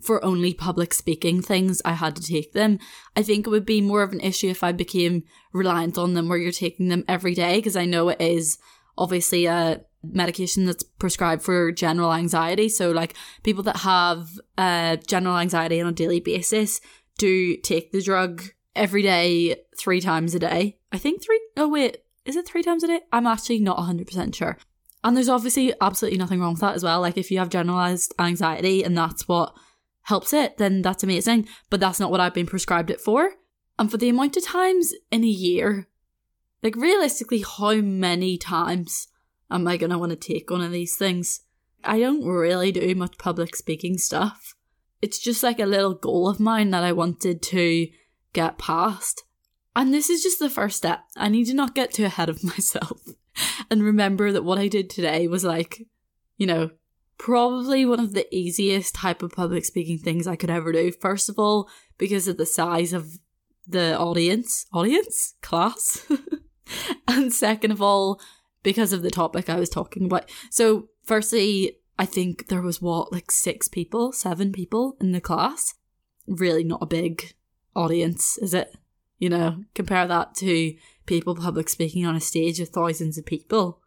for 0.00 0.24
only 0.24 0.52
public 0.52 0.92
speaking 0.94 1.42
things, 1.42 1.82
I 1.84 1.92
had 1.92 2.16
to 2.16 2.22
take 2.22 2.52
them. 2.52 2.78
I 3.14 3.22
think 3.22 3.46
it 3.46 3.50
would 3.50 3.66
be 3.66 3.80
more 3.80 4.02
of 4.02 4.12
an 4.12 4.20
issue 4.20 4.48
if 4.48 4.62
I 4.62 4.72
became 4.72 5.24
reliant 5.52 5.98
on 5.98 6.14
them 6.14 6.28
where 6.28 6.38
you're 6.38 6.52
taking 6.52 6.88
them 6.88 7.04
every 7.08 7.34
day, 7.34 7.56
because 7.56 7.76
I 7.76 7.84
know 7.86 8.08
it 8.08 8.20
is 8.20 8.58
obviously 8.98 9.46
a 9.46 9.82
medication 10.02 10.64
that's 10.64 10.84
prescribed 10.84 11.42
for 11.42 11.72
general 11.72 12.12
anxiety. 12.12 12.68
So, 12.68 12.90
like 12.90 13.14
people 13.42 13.62
that 13.64 13.78
have 13.78 14.28
uh, 14.56 14.96
general 15.06 15.38
anxiety 15.38 15.80
on 15.80 15.88
a 15.88 15.92
daily 15.92 16.20
basis 16.20 16.80
do 17.18 17.56
take 17.56 17.92
the 17.92 18.02
drug 18.02 18.42
every 18.74 19.02
day, 19.02 19.56
three 19.78 20.00
times 20.00 20.34
a 20.34 20.38
day. 20.38 20.78
I 20.92 20.98
think 20.98 21.22
three. 21.22 21.40
Oh, 21.56 21.68
wait, 21.68 21.98
is 22.24 22.36
it 22.36 22.46
three 22.46 22.62
times 22.62 22.84
a 22.84 22.88
day? 22.88 23.00
I'm 23.12 23.26
actually 23.26 23.60
not 23.60 23.78
100% 23.78 24.34
sure. 24.34 24.58
And 25.02 25.16
there's 25.16 25.28
obviously 25.28 25.72
absolutely 25.80 26.18
nothing 26.18 26.40
wrong 26.40 26.54
with 26.54 26.60
that 26.60 26.74
as 26.74 26.82
well. 26.82 27.00
Like 27.00 27.16
if 27.16 27.30
you 27.30 27.38
have 27.38 27.48
generalized 27.48 28.12
anxiety 28.18 28.82
and 28.82 28.98
that's 28.98 29.28
what 29.28 29.54
helps 30.06 30.32
it, 30.32 30.58
then 30.58 30.82
that's 30.82 31.04
amazing. 31.04 31.48
But 31.70 31.80
that's 31.80 32.00
not 32.00 32.10
what 32.10 32.20
I've 32.20 32.34
been 32.34 32.46
prescribed 32.46 32.90
it 32.90 33.00
for. 33.00 33.32
And 33.78 33.90
for 33.90 33.96
the 33.96 34.08
amount 34.08 34.36
of 34.36 34.44
times 34.44 34.94
in 35.10 35.22
a 35.22 35.28
year, 35.28 35.88
like 36.62 36.76
realistically, 36.76 37.44
how 37.58 37.74
many 37.74 38.38
times 38.38 39.08
am 39.50 39.68
I 39.68 39.76
going 39.76 39.90
to 39.90 39.98
want 39.98 40.10
to 40.10 40.16
take 40.16 40.50
one 40.50 40.62
of 40.62 40.72
these 40.72 40.96
things? 40.96 41.40
I 41.84 42.00
don't 42.00 42.26
really 42.26 42.72
do 42.72 42.94
much 42.94 43.18
public 43.18 43.54
speaking 43.54 43.98
stuff. 43.98 44.54
It's 45.02 45.18
just 45.18 45.42
like 45.42 45.60
a 45.60 45.66
little 45.66 45.94
goal 45.94 46.28
of 46.28 46.40
mine 46.40 46.70
that 46.70 46.82
I 46.82 46.92
wanted 46.92 47.42
to 47.42 47.88
get 48.32 48.58
past. 48.58 49.24
And 49.76 49.92
this 49.92 50.08
is 50.08 50.22
just 50.22 50.38
the 50.38 50.48
first 50.48 50.78
step. 50.78 51.00
I 51.16 51.28
need 51.28 51.44
to 51.46 51.54
not 51.54 51.74
get 51.74 51.92
too 51.92 52.06
ahead 52.06 52.30
of 52.30 52.42
myself 52.44 53.00
and 53.70 53.82
remember 53.82 54.32
that 54.32 54.44
what 54.44 54.58
I 54.58 54.68
did 54.68 54.90
today 54.90 55.28
was 55.28 55.44
like, 55.44 55.86
you 56.36 56.46
know, 56.46 56.70
probably 57.18 57.84
one 57.86 58.00
of 58.00 58.14
the 58.14 58.32
easiest 58.34 58.94
type 58.94 59.22
of 59.22 59.32
public 59.32 59.64
speaking 59.64 59.98
things 59.98 60.26
I 60.26 60.36
could 60.36 60.50
ever 60.50 60.72
do. 60.72 60.92
First 60.92 61.28
of 61.28 61.38
all, 61.38 61.68
because 61.98 62.28
of 62.28 62.36
the 62.36 62.46
size 62.46 62.92
of 62.92 63.18
the 63.66 63.98
audience, 63.98 64.66
audience, 64.72 65.34
class. 65.42 66.06
and 67.08 67.32
second 67.32 67.70
of 67.70 67.82
all, 67.82 68.20
because 68.62 68.92
of 68.92 69.02
the 69.02 69.10
topic 69.10 69.48
I 69.48 69.58
was 69.58 69.70
talking 69.70 70.04
about. 70.04 70.30
So, 70.50 70.88
firstly, 71.04 71.78
I 71.98 72.04
think 72.04 72.48
there 72.48 72.62
was 72.62 72.82
what, 72.82 73.12
like 73.12 73.30
six 73.30 73.68
people, 73.68 74.12
seven 74.12 74.52
people 74.52 74.96
in 75.00 75.12
the 75.12 75.20
class. 75.20 75.74
Really 76.26 76.64
not 76.64 76.82
a 76.82 76.86
big 76.86 77.34
audience, 77.74 78.38
is 78.38 78.52
it? 78.52 78.76
You 79.18 79.30
know, 79.30 79.64
compare 79.74 80.06
that 80.06 80.34
to 80.36 80.74
people 81.06 81.34
public 81.34 81.68
speaking 81.68 82.04
on 82.04 82.16
a 82.16 82.20
stage 82.20 82.60
with 82.60 82.70
thousands 82.70 83.16
of 83.16 83.24
people. 83.24 83.80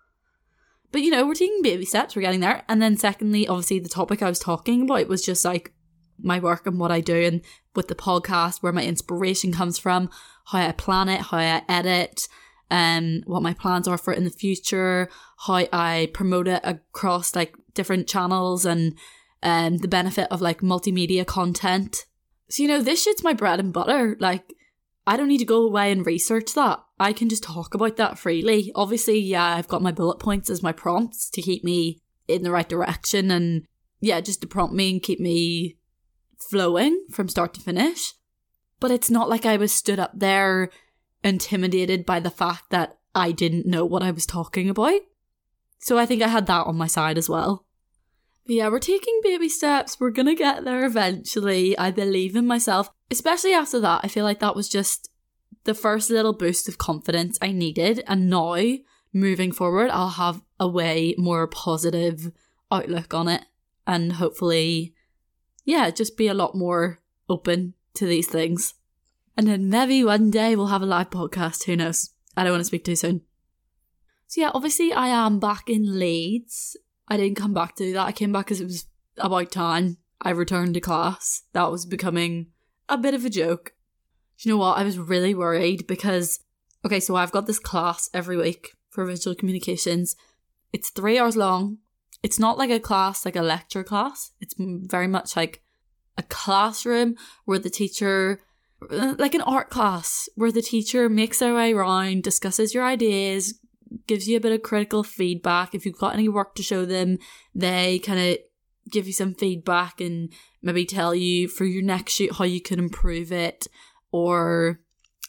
But 0.91 1.01
you 1.01 1.11
know, 1.11 1.25
we're 1.25 1.35
taking 1.35 1.61
baby 1.61 1.85
steps, 1.85 2.15
we're 2.15 2.21
getting 2.21 2.39
there. 2.39 2.63
And 2.67 2.81
then 2.81 2.97
secondly, 2.97 3.47
obviously 3.47 3.79
the 3.79 3.89
topic 3.89 4.21
I 4.21 4.29
was 4.29 4.39
talking 4.39 4.83
about 4.83 5.07
was 5.07 5.23
just 5.23 5.45
like 5.45 5.73
my 6.21 6.39
work 6.39 6.65
and 6.65 6.79
what 6.79 6.91
I 6.91 7.01
do 7.01 7.15
and 7.15 7.41
with 7.75 7.87
the 7.87 7.95
podcast, 7.95 8.61
where 8.61 8.73
my 8.73 8.83
inspiration 8.83 9.53
comes 9.53 9.77
from, 9.77 10.09
how 10.45 10.59
I 10.59 10.71
plan 10.71 11.09
it, 11.09 11.21
how 11.21 11.37
I 11.37 11.61
edit, 11.69 12.27
um, 12.71 13.21
what 13.25 13.43
my 13.43 13.53
plans 13.53 13.87
are 13.87 13.97
for 13.97 14.13
it 14.13 14.17
in 14.17 14.23
the 14.23 14.29
future, 14.29 15.09
how 15.45 15.65
I 15.71 16.09
promote 16.13 16.47
it 16.47 16.61
across 16.63 17.35
like 17.35 17.55
different 17.73 18.07
channels 18.07 18.65
and 18.65 18.95
um 19.41 19.77
the 19.77 19.87
benefit 19.87 20.27
of 20.31 20.41
like 20.41 20.59
multimedia 20.59 21.25
content. 21.25 22.05
So 22.49 22.63
you 22.63 22.69
know, 22.69 22.81
this 22.81 23.03
shit's 23.03 23.23
my 23.23 23.33
bread 23.33 23.59
and 23.59 23.71
butter. 23.71 24.17
Like 24.19 24.53
I 25.09 25.17
don't 25.17 25.27
need 25.27 25.39
to 25.39 25.45
go 25.45 25.63
away 25.63 25.91
and 25.91 26.05
research 26.05 26.53
that. 26.53 26.83
I 26.99 27.13
can 27.13 27.29
just 27.29 27.41
talk 27.41 27.73
about 27.73 27.97
that 27.97 28.19
freely. 28.19 28.71
Obviously, 28.75 29.17
yeah, 29.17 29.55
I've 29.55 29.67
got 29.67 29.81
my 29.81 29.91
bullet 29.91 30.19
points 30.19 30.51
as 30.51 30.61
my 30.61 30.71
prompts 30.71 31.31
to 31.31 31.41
keep 31.41 31.63
me 31.63 31.99
in 32.27 32.43
the 32.43 32.51
right 32.51 32.69
direction 32.69 33.31
and 33.31 33.65
yeah, 34.01 34.21
just 34.21 34.41
to 34.41 34.47
prompt 34.47 34.75
me 34.75 34.91
and 34.91 35.01
keep 35.01 35.19
me 35.19 35.79
flowing 36.37 37.07
from 37.09 37.27
start 37.27 37.55
to 37.55 37.59
finish. 37.59 38.13
But 38.79 38.91
it's 38.91 39.09
not 39.09 39.29
like 39.29 39.47
I 39.47 39.57
was 39.57 39.73
stood 39.73 39.97
up 39.97 40.11
there 40.13 40.69
intimidated 41.23 42.05
by 42.05 42.19
the 42.19 42.29
fact 42.29 42.69
that 42.69 42.99
I 43.15 43.31
didn't 43.31 43.65
know 43.65 43.85
what 43.85 44.03
I 44.03 44.11
was 44.11 44.27
talking 44.27 44.69
about. 44.69 45.01
So 45.79 45.97
I 45.97 46.05
think 46.05 46.21
I 46.21 46.27
had 46.27 46.45
that 46.45 46.67
on 46.67 46.77
my 46.77 46.85
side 46.85 47.17
as 47.17 47.27
well. 47.27 47.65
Yeah, 48.45 48.69
we're 48.69 48.79
taking 48.79 49.19
baby 49.23 49.49
steps. 49.49 49.99
We're 49.99 50.09
gonna 50.09 50.35
get 50.35 50.63
there 50.63 50.85
eventually. 50.85 51.77
I 51.77 51.91
believe 51.91 52.35
in 52.35 52.47
myself 52.47 52.91
especially 53.11 53.53
after 53.53 53.79
that, 53.79 54.01
I 54.03 54.07
feel 54.07 54.23
like 54.23 54.39
that 54.39 54.55
was 54.55 54.69
just 54.69 55.09
the 55.63 55.73
first 55.73 56.09
little 56.09 56.33
boost 56.33 56.67
of 56.69 56.77
confidence 56.77 57.37
I 57.41 57.51
needed. 57.51 58.03
And 58.07 58.29
now, 58.29 58.55
moving 59.13 59.51
forward, 59.51 59.89
I'll 59.89 60.09
have 60.09 60.41
a 60.59 60.67
way 60.67 61.15
more 61.17 61.47
positive 61.47 62.31
outlook 62.71 63.13
on 63.13 63.27
it. 63.27 63.45
And 63.87 64.13
hopefully, 64.13 64.93
yeah, 65.65 65.89
just 65.89 66.17
be 66.17 66.27
a 66.27 66.33
lot 66.33 66.55
more 66.55 66.99
open 67.27 67.73
to 67.95 68.05
these 68.05 68.27
things. 68.27 68.75
And 69.35 69.47
then 69.47 69.69
maybe 69.69 70.03
one 70.03 70.31
day 70.31 70.55
we'll 70.55 70.67
have 70.67 70.81
a 70.81 70.87
live 70.87 71.09
podcast. 71.09 71.63
Who 71.63 71.75
knows? 71.75 72.11
I 72.35 72.43
don't 72.43 72.53
want 72.53 72.61
to 72.61 72.65
speak 72.65 72.83
too 72.83 72.95
soon. 72.95 73.21
So, 74.27 74.41
yeah, 74.41 74.51
obviously, 74.53 74.93
I 74.93 75.07
am 75.07 75.39
back 75.39 75.69
in 75.69 75.97
Leeds. 75.97 76.77
I 77.09 77.17
didn't 77.17 77.37
come 77.37 77.53
back 77.53 77.75
to 77.75 77.83
do 77.83 77.93
that. 77.93 78.05
I 78.05 78.11
came 78.11 78.31
back 78.31 78.45
because 78.45 78.61
it 78.61 78.65
was 78.65 78.85
about 79.17 79.51
time 79.51 79.97
I 80.21 80.29
returned 80.29 80.75
to 80.75 80.81
class. 80.81 81.43
That 81.53 81.71
was 81.71 81.85
becoming 81.85 82.47
a 82.87 82.97
bit 82.97 83.13
of 83.13 83.25
a 83.25 83.29
joke. 83.29 83.73
Do 84.37 84.47
you 84.47 84.55
know 84.55 84.59
what? 84.59 84.77
I 84.77 84.83
was 84.83 84.97
really 84.97 85.33
worried 85.33 85.87
because, 85.87 86.39
okay, 86.85 86.99
so 86.99 87.15
I've 87.15 87.31
got 87.31 87.47
this 87.47 87.59
class 87.59 88.09
every 88.13 88.37
week 88.37 88.75
for 88.89 89.05
visual 89.05 89.35
communications. 89.35 90.15
It's 90.71 90.89
three 90.89 91.17
hours 91.17 91.35
long. 91.35 91.79
It's 92.21 92.39
not 92.39 92.57
like 92.57 92.69
a 92.69 92.79
class, 92.79 93.25
like 93.25 93.35
a 93.35 93.41
lecture 93.41 93.83
class. 93.83 94.31
It's 94.39 94.53
very 94.57 95.07
much 95.07 95.35
like 95.35 95.61
a 96.17 96.23
classroom 96.23 97.15
where 97.45 97.59
the 97.59 97.69
teacher, 97.69 98.41
uh, 98.91 99.15
like 99.17 99.33
an 99.33 99.41
art 99.41 99.69
class, 99.69 100.29
where 100.35 100.51
the 100.51 100.61
teacher 100.61 101.09
makes 101.09 101.39
their 101.39 101.55
way 101.55 101.73
around, 101.73 102.23
discusses 102.23 102.73
your 102.73 102.83
ideas, 102.83 103.58
gives 104.07 104.27
you 104.27 104.37
a 104.37 104.41
bit 104.41 104.51
of 104.51 104.61
critical 104.61 105.03
feedback. 105.03 105.73
If 105.73 105.85
you've 105.85 105.97
got 105.97 106.13
any 106.13 106.29
work 106.29 106.55
to 106.55 106.63
show 106.63 106.85
them, 106.85 107.17
they 107.53 107.99
kind 107.99 108.19
of 108.19 108.37
give 108.89 109.07
you 109.07 109.13
some 109.13 109.33
feedback 109.33 110.01
and 110.01 110.31
maybe 110.61 110.85
tell 110.85 111.13
you 111.13 111.47
for 111.47 111.65
your 111.65 111.83
next 111.83 112.13
shoot 112.13 112.35
how 112.35 112.45
you 112.45 112.61
can 112.61 112.79
improve 112.79 113.31
it 113.31 113.67
or 114.11 114.79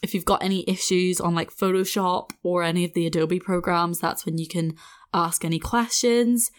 if 0.01 0.13
you've 0.13 0.25
got 0.25 0.43
any 0.43 0.67
issues 0.67 1.21
on 1.21 1.35
like 1.35 1.55
Photoshop 1.55 2.31
or 2.43 2.63
any 2.63 2.83
of 2.83 2.93
the 2.93 3.05
Adobe 3.05 3.39
programs, 3.39 3.99
that's 3.99 4.25
when 4.25 4.37
you 4.37 4.47
can 4.47 4.73
ask 5.13 5.45
any 5.45 5.59
questions. 5.59 6.51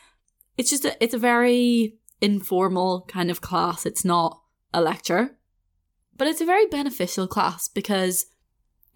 It's 0.56 0.71
just 0.71 0.85
a, 0.85 1.02
it's 1.02 1.14
a 1.14 1.18
very 1.18 1.97
informal 2.21 3.04
kind 3.09 3.30
of 3.30 3.40
class. 3.40 3.85
It's 3.85 4.04
not 4.04 4.40
a 4.73 4.80
lecture, 4.80 5.37
but 6.16 6.28
it's 6.28 6.40
a 6.40 6.47
very 6.47 6.66
beneficial 6.66 7.26
class 7.26 7.68
because 7.68 8.26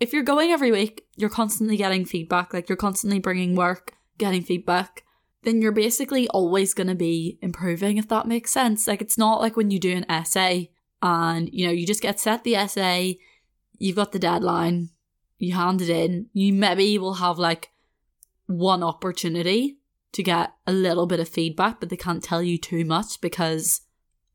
if 0.00 0.12
you're 0.12 0.22
going 0.22 0.50
every 0.50 0.70
week, 0.70 1.06
you're 1.16 1.30
constantly 1.30 1.76
getting 1.76 2.04
feedback, 2.04 2.52
like 2.52 2.68
you're 2.68 2.76
constantly 2.76 3.18
bringing 3.18 3.54
work, 3.54 3.94
getting 4.18 4.42
feedback 4.42 5.02
then 5.46 5.62
you're 5.62 5.70
basically 5.70 6.26
always 6.30 6.74
going 6.74 6.88
to 6.88 6.94
be 6.96 7.38
improving, 7.40 7.98
if 7.98 8.08
that 8.08 8.26
makes 8.26 8.50
sense. 8.50 8.88
Like, 8.88 9.00
it's 9.00 9.16
not 9.16 9.40
like 9.40 9.56
when 9.56 9.70
you 9.70 9.78
do 9.78 9.96
an 9.96 10.04
essay 10.10 10.72
and, 11.00 11.48
you 11.52 11.64
know, 11.64 11.72
you 11.72 11.86
just 11.86 12.02
get 12.02 12.18
set 12.18 12.42
the 12.42 12.56
essay, 12.56 13.20
you've 13.78 13.94
got 13.94 14.10
the 14.10 14.18
deadline, 14.18 14.90
you 15.38 15.54
hand 15.54 15.80
it 15.80 15.88
in, 15.88 16.26
you 16.32 16.52
maybe 16.52 16.98
will 16.98 17.14
have 17.14 17.38
like 17.38 17.70
one 18.46 18.82
opportunity 18.82 19.78
to 20.12 20.22
get 20.24 20.52
a 20.66 20.72
little 20.72 21.06
bit 21.06 21.20
of 21.20 21.28
feedback, 21.28 21.78
but 21.78 21.90
they 21.90 21.96
can't 21.96 22.24
tell 22.24 22.42
you 22.42 22.58
too 22.58 22.84
much 22.84 23.20
because, 23.20 23.82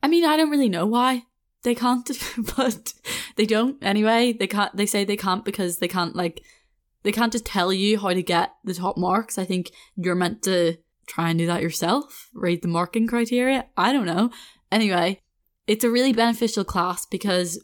I 0.01 0.07
mean, 0.07 0.23
I 0.23 0.37
don't 0.37 0.49
really 0.49 0.69
know 0.69 0.85
why 0.85 1.25
they 1.63 1.75
can't, 1.75 2.09
but 2.55 2.93
they 3.35 3.45
don't 3.45 3.77
anyway. 3.81 4.33
They 4.33 4.47
can't, 4.47 4.75
they 4.75 4.85
say 4.85 5.03
they 5.03 5.17
can't 5.17 5.45
because 5.45 5.77
they 5.77 5.87
can't 5.87 6.15
like, 6.15 6.41
they 7.03 7.11
can't 7.11 7.31
just 7.31 7.45
tell 7.45 7.73
you 7.73 7.99
how 7.99 8.09
to 8.13 8.23
get 8.23 8.53
the 8.63 8.73
top 8.73 8.97
marks. 8.97 9.37
I 9.37 9.45
think 9.45 9.71
you're 9.95 10.15
meant 10.15 10.43
to 10.43 10.77
try 11.07 11.29
and 11.29 11.39
do 11.39 11.47
that 11.47 11.61
yourself, 11.61 12.29
read 12.33 12.61
the 12.61 12.67
marking 12.67 13.07
criteria. 13.07 13.65
I 13.75 13.91
don't 13.91 14.05
know. 14.05 14.31
Anyway, 14.71 15.19
it's 15.67 15.83
a 15.83 15.91
really 15.91 16.13
beneficial 16.13 16.63
class 16.63 17.05
because 17.05 17.63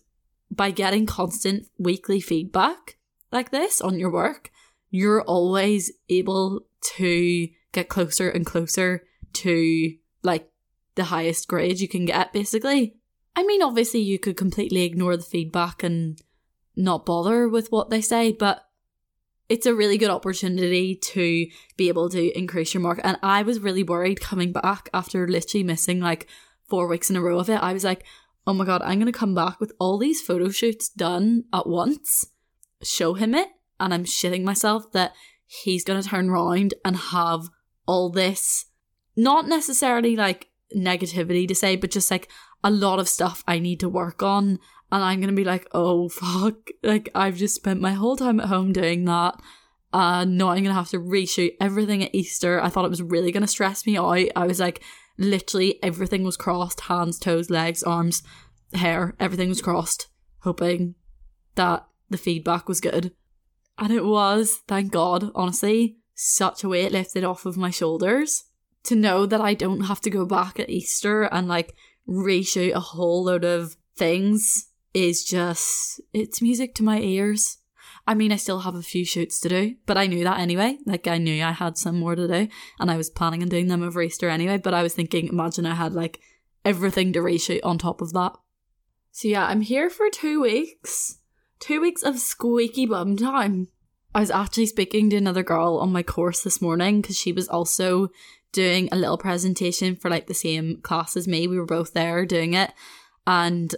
by 0.51 0.71
getting 0.71 1.05
constant 1.05 1.67
weekly 1.77 2.19
feedback 2.19 2.97
like 3.31 3.51
this 3.51 3.81
on 3.81 3.99
your 3.99 4.11
work, 4.11 4.51
you're 4.89 5.21
always 5.23 5.91
able 6.09 6.61
to 6.81 7.47
get 7.71 7.89
closer 7.89 8.29
and 8.29 8.45
closer 8.45 9.03
to 9.33 9.93
like 10.23 10.49
the 10.95 11.05
highest 11.05 11.47
grade 11.47 11.79
you 11.79 11.87
can 11.87 12.05
get, 12.05 12.33
basically. 12.33 12.95
I 13.37 13.43
mean, 13.43 13.61
obviously, 13.61 13.99
you 13.99 14.17
could 14.17 14.35
completely 14.35 14.81
ignore 14.81 15.15
the 15.15 15.21
feedback 15.21 15.83
and 15.83 16.19
not 16.75 17.05
bother 17.05 17.47
with 17.47 17.71
what 17.71 17.91
they 17.91 18.01
say, 18.01 18.31
but 18.31 18.65
it's 19.47 19.67
a 19.67 19.75
really 19.75 19.99
good 19.99 20.09
opportunity 20.09 20.95
to 20.95 21.45
be 21.77 21.87
able 21.87 22.09
to 22.09 22.35
increase 22.35 22.73
your 22.73 22.81
mark. 22.81 22.99
And 23.03 23.19
I 23.21 23.43
was 23.43 23.59
really 23.59 23.83
worried 23.83 24.21
coming 24.21 24.51
back 24.51 24.89
after 24.91 25.27
literally 25.27 25.63
missing 25.63 25.99
like 25.99 26.27
four 26.67 26.87
weeks 26.87 27.11
in 27.11 27.15
a 27.15 27.21
row 27.21 27.37
of 27.37 27.47
it. 27.47 27.61
I 27.61 27.73
was 27.73 27.83
like, 27.83 28.03
oh 28.47 28.53
my 28.53 28.65
God, 28.65 28.81
I'm 28.81 28.97
going 28.97 29.05
to 29.05 29.17
come 29.17 29.35
back 29.35 29.59
with 29.59 29.71
all 29.79 29.99
these 29.99 30.19
photo 30.19 30.49
shoots 30.49 30.89
done 30.89 31.43
at 31.53 31.67
once, 31.67 32.25
show 32.81 33.13
him 33.13 33.35
it, 33.35 33.49
and 33.79 33.93
I'm 33.93 34.05
shitting 34.05 34.43
myself 34.43 34.91
that 34.93 35.13
he's 35.45 35.83
going 35.83 36.01
to 36.01 36.09
turn 36.09 36.31
around 36.31 36.73
and 36.83 36.97
have 36.97 37.49
all 37.85 38.09
this, 38.09 38.65
not 39.15 39.47
necessarily 39.47 40.15
like 40.15 40.49
negativity 40.75 41.47
to 41.47 41.55
say, 41.55 41.75
but 41.75 41.91
just 41.91 42.09
like 42.09 42.29
a 42.67 42.69
lot 42.69 42.99
of 42.99 43.07
stuff 43.07 43.45
I 43.47 43.59
need 43.59 43.79
to 43.79 43.87
work 43.87 44.21
on. 44.21 44.59
And 44.91 45.03
I'm 45.03 45.19
going 45.19 45.29
to 45.29 45.35
be 45.35 45.45
like, 45.45 45.67
oh 45.71 46.09
fuck, 46.09 46.69
like 46.83 47.09
I've 47.15 47.37
just 47.37 47.55
spent 47.55 47.79
my 47.79 47.93
whole 47.93 48.17
time 48.17 48.41
at 48.41 48.47
home 48.47 48.73
doing 48.73 49.05
that. 49.05 49.35
And 49.93 50.41
uh, 50.41 50.45
now 50.45 50.49
I'm 50.49 50.63
going 50.63 50.65
to 50.65 50.73
have 50.73 50.89
to 50.89 50.99
reshoot 50.99 51.55
everything 51.61 52.03
at 52.03 52.13
Easter. 52.13 52.61
I 52.61 52.67
thought 52.67 52.83
it 52.83 52.89
was 52.89 53.01
really 53.01 53.31
going 53.31 53.41
to 53.41 53.47
stress 53.47 53.85
me 53.85 53.97
out. 53.97 54.29
I 54.35 54.45
was 54.45 54.59
like, 54.59 54.83
literally 55.17 55.81
everything 55.81 56.25
was 56.25 56.35
crossed 56.35 56.81
hands, 56.81 57.17
toes, 57.17 57.49
legs, 57.49 57.83
arms, 57.83 58.21
hair, 58.73 59.15
everything 59.17 59.47
was 59.47 59.61
crossed, 59.61 60.07
hoping 60.39 60.95
that 61.55 61.87
the 62.09 62.17
feedback 62.17 62.67
was 62.67 62.81
good. 62.81 63.13
And 63.77 63.93
it 63.93 64.03
was, 64.03 64.59
thank 64.67 64.91
God, 64.91 65.31
honestly, 65.33 65.99
such 66.15 66.65
a 66.65 66.69
weight 66.69 66.91
lifted 66.91 67.23
off 67.23 67.45
of 67.45 67.55
my 67.55 67.69
shoulders 67.69 68.43
to 68.83 68.95
know 68.95 69.25
that 69.25 69.41
I 69.41 69.53
don't 69.53 69.81
have 69.81 70.01
to 70.01 70.09
go 70.09 70.25
back 70.25 70.59
at 70.59 70.69
Easter 70.69 71.23
and 71.23 71.47
like 71.47 71.73
reshoot 72.07 72.73
a 72.73 72.79
whole 72.79 73.25
load 73.25 73.43
of 73.43 73.75
things 73.95 74.69
is 74.93 75.23
just, 75.23 76.01
it's 76.13 76.41
music 76.41 76.73
to 76.75 76.83
my 76.83 76.99
ears. 76.99 77.57
I 78.07 78.13
mean, 78.13 78.31
I 78.31 78.37
still 78.37 78.59
have 78.59 78.75
a 78.75 78.81
few 78.81 79.03
shoots 79.03 79.39
to 79.41 79.49
do, 79.49 79.75
but 79.85 79.97
I 79.97 80.07
knew 80.07 80.23
that 80.23 80.39
anyway. 80.39 80.77
Like, 80.85 81.07
I 81.07 81.17
knew 81.17 81.43
I 81.43 81.51
had 81.51 81.77
some 81.77 81.99
more 81.99 82.15
to 82.15 82.27
do, 82.27 82.47
and 82.79 82.89
I 82.89 82.95
was 82.95 83.09
planning 83.09 83.41
on 83.43 83.49
doing 83.49 83.67
them 83.67 83.83
over 83.83 84.01
Easter 84.01 84.29
anyway. 84.29 84.57
But 84.57 84.73
I 84.73 84.81
was 84.81 84.93
thinking, 84.93 85.27
imagine 85.27 85.65
I 85.65 85.75
had 85.75 85.93
like 85.93 86.21
everything 86.63 87.11
to 87.13 87.19
reshoot 87.19 87.59
on 87.63 87.77
top 87.77 87.99
of 87.99 88.13
that. 88.13 88.33
So, 89.11 89.27
yeah, 89.27 89.45
I'm 89.45 89.61
here 89.61 89.89
for 89.89 90.09
two 90.09 90.41
weeks. 90.41 91.17
Two 91.59 91.81
weeks 91.81 92.01
of 92.01 92.19
squeaky 92.19 92.85
bum 92.85 93.17
time. 93.17 93.67
I 94.15 94.21
was 94.21 94.31
actually 94.31 94.67
speaking 94.67 95.09
to 95.09 95.17
another 95.17 95.43
girl 95.43 95.77
on 95.77 95.91
my 95.91 96.01
course 96.01 96.43
this 96.43 96.61
morning 96.61 97.01
because 97.01 97.17
she 97.17 97.33
was 97.33 97.49
also 97.49 98.07
doing 98.57 98.89
a 98.91 98.95
little 98.95 99.19
presentation 99.19 99.95
for 99.95 100.09
like 100.09 100.25
the 100.25 100.33
same 100.33 100.81
class 100.81 101.15
as 101.15 101.27
me. 101.27 101.47
We 101.47 101.59
were 101.59 101.65
both 101.67 101.93
there 101.93 102.25
doing 102.25 102.55
it. 102.55 102.73
And 103.27 103.75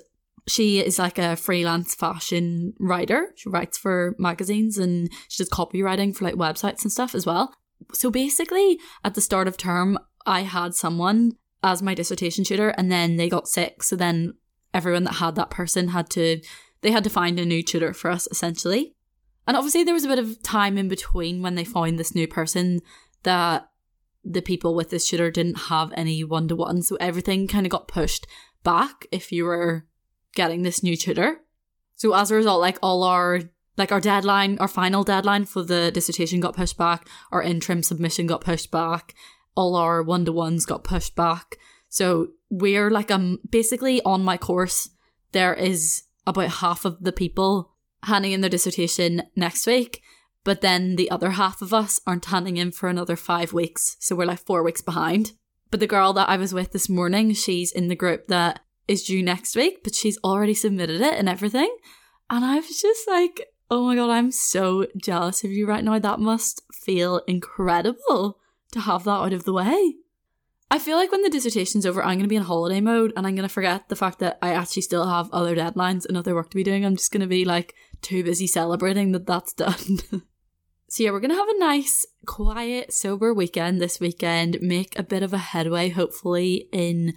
she 0.48 0.79
is 0.79 0.98
like 0.98 1.17
a 1.17 1.36
freelance 1.36 1.93
fashion 1.93 2.74
writer. 2.79 3.33
She 3.36 3.50
writes 3.50 3.77
for 3.77 4.15
magazines 4.17 4.77
and 4.77 5.12
she 5.27 5.43
does 5.43 5.50
copywriting 5.50 6.15
for 6.15 6.24
like 6.24 6.36
websites 6.36 6.83
and 6.83 6.91
stuff 6.93 7.13
as 7.13 7.25
well. 7.25 7.53
So 7.91 8.09
basically, 8.09 8.79
at 9.03 9.15
the 9.15 9.21
start 9.21 9.50
of 9.50 9.57
term, 9.57 10.00
I 10.25 10.43
had 10.43 10.75
someone 10.75 11.33
as 11.62 11.81
my 11.81 11.93
dissertation 11.93 12.45
tutor 12.45 12.69
and 12.69 12.89
then 12.89 13.17
they 13.17 13.27
got 13.27 13.50
sick. 13.50 13.83
So 13.83 13.98
then 13.98 14.36
everyone 14.74 15.03
that 15.03 15.15
had 15.15 15.36
that 15.36 15.50
person 15.50 15.89
had 15.89 16.09
to, 16.12 16.41
they 16.81 16.91
had 16.91 17.03
to 17.03 17.09
find 17.09 17.38
a 17.38 17.45
new 17.45 17.62
tutor 17.62 17.93
for 17.93 18.09
us 18.09 18.29
essentially. 18.31 18.95
And 19.45 19.57
obviously, 19.57 19.83
there 19.83 19.93
was 19.93 20.05
a 20.05 20.09
bit 20.09 20.19
of 20.19 20.41
time 20.41 20.77
in 20.77 20.88
between 20.88 21.41
when 21.41 21.55
they 21.55 21.65
found 21.65 22.00
this 22.00 22.15
new 22.15 22.29
person 22.29 22.79
that 23.24 23.69
the 24.23 24.41
people 24.41 24.75
with 24.75 24.89
this 24.89 25.07
tutor 25.07 25.31
didn't 25.31 25.67
have 25.69 25.91
any 25.95 26.23
one 26.23 26.47
to 26.47 26.55
one. 26.55 26.81
So 26.81 26.97
everything 26.99 27.47
kind 27.47 27.65
of 27.65 27.71
got 27.71 27.88
pushed 27.88 28.27
back 28.63 29.05
if 29.11 29.31
you 29.31 29.45
were 29.45 29.85
getting 30.35 30.63
this 30.63 30.83
new 30.83 30.95
tutor. 30.95 31.41
So 31.95 32.13
as 32.13 32.31
a 32.31 32.35
result, 32.35 32.61
like 32.61 32.77
all 32.81 33.03
our 33.03 33.41
like 33.77 33.91
our 33.94 34.01
deadline, 34.01 34.57
our 34.59 34.67
final 34.67 35.05
deadline 35.05 35.46
for 35.46 35.63
the 35.63 35.89
dissertation 35.91 36.41
got 36.41 36.55
pushed 36.55 36.77
back, 36.77 37.07
our 37.31 37.41
interim 37.41 37.81
submission 37.81 38.27
got 38.27 38.41
pushed 38.41 38.72
back, 38.72 39.15
all 39.55 39.75
our 39.75 40.03
one 40.03 40.25
to 40.25 40.33
ones 40.33 40.65
got 40.65 40.83
pushed 40.83 41.15
back. 41.15 41.57
So 41.87 42.29
we're 42.50 42.89
like 42.89 43.09
um 43.09 43.39
basically 43.50 44.01
on 44.03 44.24
my 44.24 44.37
course, 44.37 44.89
there 45.31 45.53
is 45.53 46.03
about 46.27 46.50
half 46.50 46.85
of 46.85 47.01
the 47.01 47.13
people 47.13 47.72
handing 48.03 48.33
in 48.33 48.41
their 48.41 48.50
dissertation 48.50 49.24
next 49.35 49.65
week, 49.65 50.01
but 50.43 50.61
then 50.61 50.95
the 50.95 51.11
other 51.11 51.31
half 51.31 51.61
of 51.61 51.73
us 51.73 51.99
aren't 52.07 52.25
handing 52.25 52.57
in 52.57 52.71
for 52.71 52.89
another 52.89 53.15
five 53.15 53.53
weeks. 53.53 53.97
So 53.99 54.15
we're 54.15 54.25
like 54.25 54.45
four 54.45 54.63
weeks 54.63 54.81
behind. 54.81 55.33
But 55.71 55.79
the 55.79 55.87
girl 55.87 56.13
that 56.13 56.29
I 56.29 56.37
was 56.37 56.53
with 56.53 56.71
this 56.71 56.89
morning, 56.89 57.33
she's 57.33 57.71
in 57.71 57.87
the 57.87 57.95
group 57.95 58.27
that 58.27 58.61
is 58.87 59.03
due 59.03 59.21
next 59.21 59.55
week, 59.55 59.83
but 59.83 59.93
she's 59.93 60.17
already 60.23 60.53
submitted 60.53 61.01
it 61.01 61.13
and 61.13 61.29
everything. 61.29 61.75
And 62.29 62.43
I 62.43 62.55
was 62.55 62.81
just 62.81 63.07
like, 63.07 63.47
oh 63.69 63.85
my 63.85 63.95
god, 63.95 64.09
I'm 64.09 64.31
so 64.31 64.87
jealous 64.97 65.43
of 65.43 65.51
you 65.51 65.67
right 65.67 65.83
now. 65.83 65.99
That 65.99 66.19
must 66.19 66.63
feel 66.73 67.21
incredible 67.27 68.39
to 68.71 68.79
have 68.79 69.03
that 69.03 69.11
out 69.11 69.33
of 69.33 69.43
the 69.43 69.53
way. 69.53 69.95
I 70.71 70.77
feel 70.77 70.97
like 70.97 71.11
when 71.11 71.23
the 71.23 71.29
dissertation's 71.29 71.85
over, 71.85 72.01
I'm 72.01 72.17
going 72.17 72.21
to 72.21 72.27
be 72.27 72.35
in 72.35 72.43
holiday 72.43 72.79
mode 72.79 73.11
and 73.17 73.25
I'm 73.25 73.35
going 73.35 73.47
to 73.47 73.53
forget 73.53 73.89
the 73.89 73.95
fact 73.95 74.19
that 74.19 74.37
I 74.41 74.53
actually 74.53 74.83
still 74.83 75.07
have 75.07 75.29
other 75.31 75.55
deadlines 75.55 76.05
and 76.05 76.15
other 76.15 76.35
work 76.35 76.51
to 76.51 76.55
be 76.55 76.63
doing. 76.63 76.85
I'm 76.85 76.95
just 76.95 77.11
going 77.11 77.21
to 77.21 77.27
be 77.27 77.43
like 77.43 77.73
too 78.01 78.24
busy 78.24 78.48
celebrating 78.48 79.12
that 79.12 79.25
that's 79.25 79.53
done. 79.53 80.00
so, 80.88 81.03
yeah, 81.03 81.12
we're 81.12 81.20
going 81.20 81.31
to 81.31 81.35
have 81.35 81.50
a 81.50 81.59
nice, 81.59 82.05
quiet, 82.25 82.94
sober 82.94 83.33
weekend 83.33 83.81
this 83.81 84.00
weekend, 84.00 84.57
make 84.62 84.98
a 84.98 85.03
bit 85.03 85.24
of 85.24 85.33
a 85.33 85.38
headway, 85.38 85.90
hopefully, 85.90 86.68
in 86.72 87.14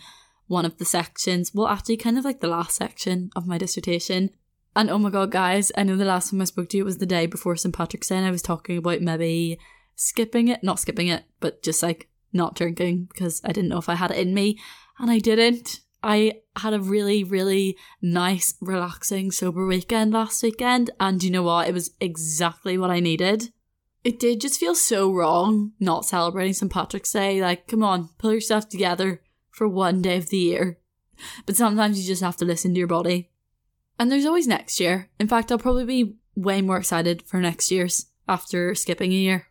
one 0.52 0.64
of 0.66 0.78
the 0.78 0.84
sections, 0.84 1.52
well, 1.54 1.66
actually, 1.66 1.96
kind 1.96 2.18
of 2.18 2.24
like 2.24 2.40
the 2.40 2.46
last 2.46 2.76
section 2.76 3.30
of 3.34 3.46
my 3.46 3.58
dissertation. 3.58 4.30
And 4.74 4.90
oh 4.90 4.98
my 4.98 5.10
god, 5.10 5.30
guys, 5.30 5.70
I 5.76 5.82
know 5.82 5.96
the 5.96 6.04
last 6.04 6.30
time 6.30 6.40
I 6.40 6.44
spoke 6.44 6.68
to 6.70 6.76
you 6.76 6.84
was 6.84 6.98
the 6.98 7.06
day 7.06 7.26
before 7.26 7.56
St. 7.56 7.74
Patrick's 7.74 8.08
Day, 8.08 8.16
and 8.16 8.26
I 8.26 8.30
was 8.30 8.42
talking 8.42 8.78
about 8.78 9.02
maybe 9.02 9.58
skipping 9.96 10.48
it, 10.48 10.62
not 10.62 10.80
skipping 10.80 11.08
it, 11.08 11.24
but 11.40 11.62
just 11.62 11.82
like 11.82 12.08
not 12.32 12.54
drinking 12.54 13.08
because 13.12 13.40
I 13.44 13.52
didn't 13.52 13.68
know 13.68 13.78
if 13.78 13.88
I 13.88 13.94
had 13.94 14.10
it 14.10 14.18
in 14.18 14.34
me, 14.34 14.58
and 14.98 15.10
I 15.10 15.18
didn't. 15.18 15.80
I 16.02 16.40
had 16.56 16.74
a 16.74 16.80
really, 16.80 17.24
really 17.24 17.76
nice, 18.00 18.54
relaxing, 18.60 19.30
sober 19.30 19.66
weekend 19.66 20.12
last 20.12 20.42
weekend, 20.42 20.90
and 20.98 21.22
you 21.22 21.30
know 21.30 21.42
what? 21.42 21.68
It 21.68 21.74
was 21.74 21.92
exactly 22.00 22.76
what 22.76 22.90
I 22.90 23.00
needed. 23.00 23.52
It 24.04 24.18
did 24.18 24.40
just 24.40 24.58
feel 24.58 24.74
so 24.74 25.12
wrong 25.12 25.72
not 25.78 26.04
celebrating 26.04 26.54
St. 26.54 26.72
Patrick's 26.72 27.12
Day. 27.12 27.40
Like, 27.40 27.68
come 27.68 27.84
on, 27.84 28.08
pull 28.18 28.34
yourself 28.34 28.68
together 28.68 29.22
for 29.50 29.68
one 29.68 30.02
day 30.02 30.16
of 30.16 30.28
the 30.30 30.38
year. 30.38 30.78
But 31.46 31.56
sometimes 31.56 32.00
you 32.00 32.06
just 32.06 32.22
have 32.22 32.36
to 32.38 32.44
listen 32.44 32.74
to 32.74 32.78
your 32.78 32.88
body. 32.88 33.30
And 33.98 34.10
there's 34.10 34.26
always 34.26 34.48
next 34.48 34.80
year. 34.80 35.10
In 35.20 35.28
fact, 35.28 35.52
I'll 35.52 35.58
probably 35.58 35.84
be 35.84 36.16
way 36.34 36.62
more 36.62 36.78
excited 36.78 37.22
for 37.22 37.38
next 37.38 37.70
year's 37.70 38.06
after 38.28 38.74
skipping 38.74 39.12
a 39.12 39.16
year. 39.16 39.46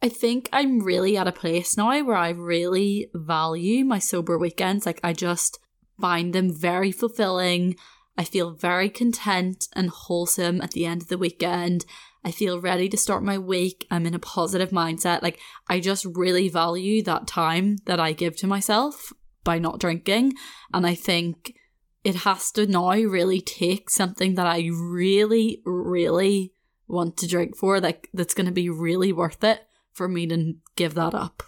I 0.00 0.08
think 0.08 0.48
I'm 0.52 0.82
really 0.82 1.16
at 1.16 1.28
a 1.28 1.32
place 1.32 1.76
now 1.76 2.02
where 2.02 2.16
I 2.16 2.30
really 2.30 3.10
value 3.14 3.84
my 3.84 3.98
sober 3.98 4.38
weekends. 4.38 4.86
Like, 4.86 5.00
I 5.04 5.12
just 5.12 5.58
find 6.02 6.32
them 6.32 6.52
very 6.52 6.90
fulfilling. 6.90 7.76
I 8.18 8.24
feel 8.24 8.50
very 8.50 8.90
content 8.90 9.68
and 9.72 9.88
wholesome 9.88 10.60
at 10.60 10.72
the 10.72 10.84
end 10.84 11.02
of 11.02 11.08
the 11.08 11.16
weekend. 11.16 11.86
I 12.24 12.32
feel 12.32 12.60
ready 12.60 12.88
to 12.88 12.96
start 12.96 13.22
my 13.22 13.38
week. 13.38 13.86
I'm 13.88 14.04
in 14.04 14.14
a 14.14 14.18
positive 14.18 14.70
mindset. 14.70 15.22
Like, 15.22 15.38
I 15.68 15.78
just 15.78 16.04
really 16.04 16.48
value 16.48 17.04
that 17.04 17.28
time 17.28 17.78
that 17.86 18.00
I 18.00 18.12
give 18.12 18.36
to 18.38 18.48
myself 18.48 19.12
by 19.44 19.60
not 19.60 19.78
drinking. 19.78 20.32
And 20.74 20.84
I 20.84 20.96
think 20.96 21.54
it 22.02 22.16
has 22.16 22.50
to 22.52 22.66
now 22.66 22.90
really 22.90 23.40
take 23.40 23.88
something 23.88 24.34
that 24.34 24.46
I 24.46 24.68
really, 24.72 25.62
really 25.64 26.52
want 26.88 27.16
to 27.18 27.28
drink 27.28 27.56
for, 27.56 27.80
like 27.80 28.08
that's 28.12 28.34
going 28.34 28.46
to 28.46 28.52
be 28.52 28.68
really 28.68 29.12
worth 29.12 29.44
it 29.44 29.62
for 29.92 30.08
me 30.08 30.26
to 30.26 30.54
give 30.74 30.94
that 30.94 31.14
up. 31.14 31.44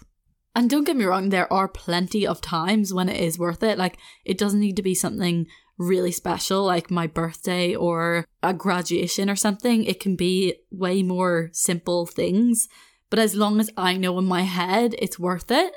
And 0.55 0.69
don't 0.69 0.85
get 0.85 0.95
me 0.95 1.03
wrong, 1.03 1.29
there 1.29 1.51
are 1.51 1.67
plenty 1.67 2.25
of 2.25 2.39
times 2.39 2.93
when 2.93 3.09
it 3.09 3.19
is 3.19 3.37
worth 3.37 3.61
it. 3.61 3.77
Like, 3.77 3.97
it 4.23 4.37
doesn't 4.37 4.61
need 4.61 4.77
to 4.77 4.81
be 4.81 4.95
something 4.95 5.47
really 5.77 6.13
special, 6.13 6.63
like 6.63 6.89
my 6.89 7.07
birthday 7.07 7.75
or 7.75 8.25
a 8.41 8.53
graduation 8.53 9.29
or 9.29 9.35
something. 9.35 9.83
It 9.83 9.99
can 9.99 10.15
be 10.15 10.55
way 10.71 11.03
more 11.03 11.49
simple 11.51 12.05
things. 12.05 12.69
But 13.09 13.19
as 13.19 13.35
long 13.35 13.59
as 13.59 13.69
I 13.75 13.97
know 13.97 14.17
in 14.17 14.25
my 14.25 14.43
head 14.43 14.95
it's 14.97 15.19
worth 15.19 15.51
it, 15.51 15.75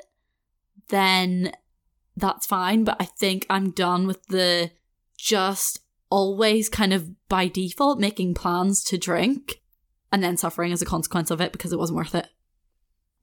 then 0.87 1.51
that's 2.15 2.45
fine. 2.45 2.85
But 2.85 2.97
I 2.99 3.05
think 3.05 3.45
I'm 3.49 3.71
done 3.71 4.07
with 4.07 4.25
the 4.27 4.71
just 5.17 5.81
always 6.09 6.69
kind 6.69 6.93
of 6.93 7.27
by 7.27 7.47
default 7.47 7.99
making 7.99 8.33
plans 8.33 8.83
to 8.83 8.97
drink 8.97 9.61
and 10.11 10.23
then 10.23 10.37
suffering 10.37 10.71
as 10.71 10.81
a 10.81 10.85
consequence 10.85 11.29
of 11.29 11.41
it 11.41 11.51
because 11.51 11.71
it 11.71 11.79
wasn't 11.79 11.97
worth 11.97 12.15
it. 12.15 12.27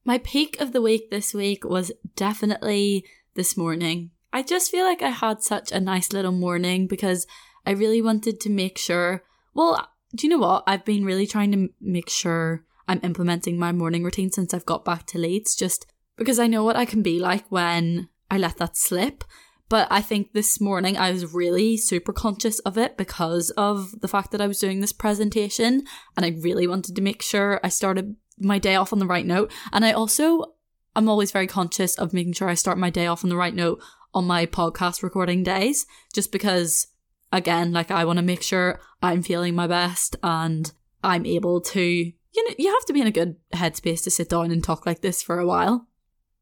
My 0.07 0.19
peak 0.19 0.61
of 0.61 0.71
the 0.71 0.81
week 0.81 1.11
this 1.11 1.35
week 1.35 1.65
was 1.65 1.91
definitely 2.15 3.05
this 3.35 3.57
morning. 3.57 4.13
I 4.33 4.45
just 4.45 4.71
feel 4.71 4.85
like 4.85 5.03
I 5.03 5.09
had 5.09 5.43
such 5.43 5.73
a 5.73 5.81
nice 5.81 6.13
little 6.13 6.31
morning 6.31 6.87
because 6.87 7.27
I 7.67 7.73
really 7.73 8.01
wanted 8.01 8.39
to 8.39 8.49
make 8.49 8.79
sure. 8.79 9.25
Well, 9.53 9.91
do 10.15 10.25
you 10.25 10.31
know 10.31 10.39
what? 10.39 10.63
I've 10.65 10.85
been 10.85 11.05
really 11.05 11.27
trying 11.27 11.51
to 11.51 11.71
make 11.81 12.09
sure 12.09 12.65
I'm 12.87 13.01
implementing 13.03 13.59
my 13.59 13.73
morning 13.73 14.05
routine 14.05 14.31
since 14.31 14.55
I've 14.55 14.65
got 14.65 14.85
back 14.85 15.07
to 15.07 15.19
Leeds, 15.19 15.57
just 15.57 15.87
because 16.17 16.39
I 16.39 16.47
know 16.47 16.63
what 16.63 16.77
I 16.77 16.85
can 16.85 17.03
be 17.03 17.19
like 17.19 17.45
when 17.49 18.09
I 18.31 18.39
let 18.39 18.59
that 18.59 18.77
slip. 18.77 19.25
But 19.69 19.89
I 19.91 20.03
think 20.03 20.33
this 20.33 20.61
morning 20.61 20.97
I 20.97 21.11
was 21.11 21.35
really 21.35 21.77
super 21.77 22.13
conscious 22.13 22.61
of 22.61 22.79
it 22.79 22.97
because 22.97 23.51
of 23.57 24.01
the 24.03 24.07
fact 24.09 24.31
that 24.31 24.41
I 24.41 24.47
was 24.47 24.61
doing 24.61 24.81
this 24.81 24.93
presentation 24.93 25.83
and 26.17 26.25
I 26.25 26.39
really 26.41 26.69
wanted 26.69 26.95
to 26.95 27.03
make 27.03 27.23
sure 27.23 27.59
I 27.65 27.71
started 27.71 28.15
my 28.39 28.59
day 28.59 28.75
off 28.75 28.93
on 28.93 28.99
the 28.99 29.07
right 29.07 29.27
note. 29.27 29.53
And 29.73 29.85
I 29.85 29.93
also, 29.93 30.55
I'm 30.95 31.09
always 31.09 31.33
very 31.33 31.47
conscious 31.47 31.95
of 31.97 32.13
making 32.13 32.35
sure 32.35 32.49
I 32.49 32.55
start 32.55 32.79
my 32.79 32.91
day 32.91 33.07
off 33.07 33.25
on 33.25 33.31
the 33.31 33.37
right 33.37 33.55
note 33.55 33.83
on 34.15 34.27
my 34.27 34.47
podcast 34.47 35.03
recording 35.03 35.43
days, 35.43 35.87
just 36.15 36.33
because, 36.33 36.87
again, 37.33 37.73
like 37.73 37.91
I 37.91 38.05
want 38.05 38.19
to 38.19 38.25
make 38.25 38.43
sure 38.43 38.81
I'm 39.03 39.23
feeling 39.23 39.55
my 39.55 39.67
best 39.67 40.17
and 40.23 40.73
I'm 41.03 41.27
able 41.27 41.61
to, 41.61 41.81
you 41.83 42.49
know, 42.49 42.55
you 42.59 42.73
have 42.73 42.85
to 42.87 42.93
be 42.93 43.01
in 43.01 43.07
a 43.07 43.13
good 43.13 43.37
headspace 43.53 44.03
to 44.05 44.11
sit 44.11 44.31
down 44.31 44.51
and 44.51 44.65
talk 44.65 44.87
like 44.87 45.03
this 45.03 45.23
for 45.23 45.39
a 45.39 45.47
while. 45.47 45.87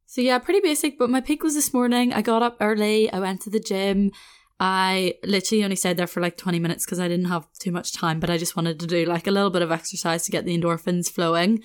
So 0.07 0.21
yeah, 0.21 0.39
pretty 0.39 0.61
basic, 0.61 0.99
but 0.99 1.11
my 1.11 1.21
peak 1.21 1.43
was 1.43 1.55
this 1.55 1.75
morning. 1.75 2.13
I 2.13 2.23
got 2.23 2.43
up 2.43 2.59
early, 2.61 3.11
I 3.13 3.19
went 3.19 3.41
to 3.43 3.51
the 3.51 3.59
gym. 3.59 4.13
I 4.61 5.15
literally 5.25 5.65
only 5.65 5.77
stayed 5.77 5.97
there 5.97 6.07
for 6.07 6.21
like 6.21 6.37
20 6.37 6.61
minutes 6.61 6.85
because 6.85 7.01
I 7.01 7.09
didn't 7.09 7.27
have 7.27 7.47
too 7.59 7.73
much 7.73 7.93
time, 7.93 8.21
but 8.21 8.31
I 8.31 8.39
just 8.39 8.55
wanted 8.55 8.79
to 8.81 8.87
do 8.87 9.05
like 9.05 9.27
a 9.27 9.33
little 9.33 9.51
bit 9.51 9.63
of 9.63 9.73
exercise 9.73 10.25
to 10.25 10.31
get 10.31 10.45
the 10.45 10.57
endorphins 10.57 11.11
flowing. 11.11 11.63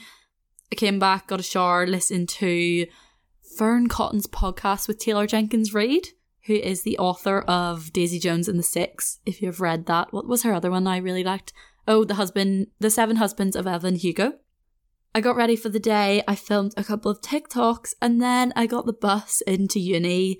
I 0.71 0.75
came 0.75 0.99
back, 0.99 1.27
got 1.27 1.39
a 1.39 1.43
shower, 1.43 1.87
listened 1.87 2.29
to 2.29 2.85
Fearne 3.57 3.87
Cotton's 3.87 4.27
podcast 4.27 4.87
with 4.87 4.99
Taylor 4.99 5.25
Jenkins 5.25 5.73
Reid, 5.73 6.09
who 6.45 6.53
is 6.53 6.83
the 6.83 6.97
author 6.97 7.39
of 7.41 7.91
Daisy 7.91 8.19
Jones 8.19 8.47
and 8.47 8.59
the 8.59 8.63
Six. 8.63 9.19
If 9.25 9.41
you've 9.41 9.61
read 9.61 9.87
that, 9.87 10.13
what 10.13 10.27
was 10.27 10.43
her 10.43 10.53
other 10.53 10.69
one 10.69 10.85
I 10.87 10.97
really 10.97 11.23
liked? 11.23 11.53
Oh, 11.87 12.03
the 12.03 12.15
husband, 12.15 12.67
the 12.79 12.91
seven 12.91 13.15
husbands 13.15 13.55
of 13.55 13.65
Evelyn 13.65 13.95
Hugo. 13.95 14.33
I 15.15 15.21
got 15.21 15.35
ready 15.35 15.55
for 15.55 15.69
the 15.69 15.79
day, 15.79 16.23
I 16.27 16.35
filmed 16.35 16.73
a 16.77 16.83
couple 16.83 17.09
of 17.09 17.21
TikToks, 17.21 17.95
and 17.99 18.21
then 18.21 18.53
I 18.55 18.67
got 18.67 18.85
the 18.85 18.93
bus 18.93 19.41
into 19.41 19.79
uni, 19.79 20.39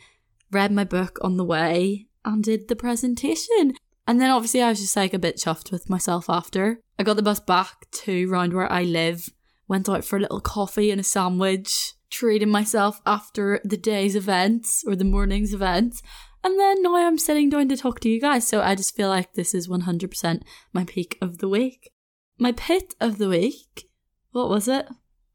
read 0.51 0.71
my 0.71 0.83
book 0.83 1.17
on 1.21 1.37
the 1.37 1.43
way, 1.43 2.05
and 2.23 2.43
did 2.43 2.67
the 2.67 2.75
presentation. 2.75 3.73
And 4.07 4.21
then 4.21 4.29
obviously 4.29 4.61
I 4.61 4.69
was 4.69 4.79
just 4.79 4.95
like 4.95 5.13
a 5.13 5.19
bit 5.19 5.37
chuffed 5.37 5.71
with 5.71 5.89
myself 5.89 6.29
after. 6.29 6.81
I 6.99 7.03
got 7.03 7.15
the 7.15 7.23
bus 7.23 7.39
back 7.39 7.89
to 7.91 8.29
round 8.29 8.53
where 8.53 8.71
I 8.71 8.83
live, 8.83 9.29
went 9.69 9.87
out 9.87 10.03
for 10.03 10.17
a 10.17 10.19
little 10.19 10.41
coffee 10.41 10.91
and 10.91 10.99
a 10.99 11.03
sandwich, 11.05 11.93
treating 12.09 12.49
myself 12.49 12.99
after 13.05 13.61
the 13.63 13.77
day's 13.77 14.15
events 14.15 14.83
or 14.85 14.97
the 14.97 15.05
morning's 15.05 15.53
events. 15.53 16.01
And 16.43 16.59
then 16.59 16.83
now 16.83 16.95
I'm 16.97 17.17
sitting 17.17 17.49
down 17.49 17.69
to 17.69 17.77
talk 17.77 18.01
to 18.01 18.09
you 18.09 18.19
guys. 18.19 18.45
So 18.45 18.61
I 18.61 18.75
just 18.75 18.95
feel 18.95 19.07
like 19.07 19.33
this 19.33 19.53
is 19.53 19.69
100% 19.69 20.41
my 20.73 20.83
peak 20.83 21.17
of 21.21 21.37
the 21.37 21.47
week. 21.47 21.91
My 22.37 22.51
pit 22.51 22.95
of 22.99 23.17
the 23.17 23.29
week 23.29 23.89
what 24.31 24.49
was 24.49 24.67
it? 24.67 24.87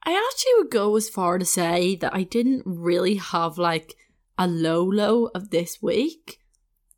I 0.05 0.13
actually 0.13 0.53
would 0.59 0.71
go 0.71 0.95
as 0.97 1.09
far 1.09 1.39
to 1.39 1.45
say 1.45 1.97
that 1.97 2.15
I 2.15 2.23
didn't 2.23 2.63
really 2.65 3.17
have 3.17 3.59
like 3.59 3.95
a 4.39 4.47
low 4.47 4.85
low 4.85 5.27
of 5.35 5.51
this 5.51 5.83
week. 5.83 6.41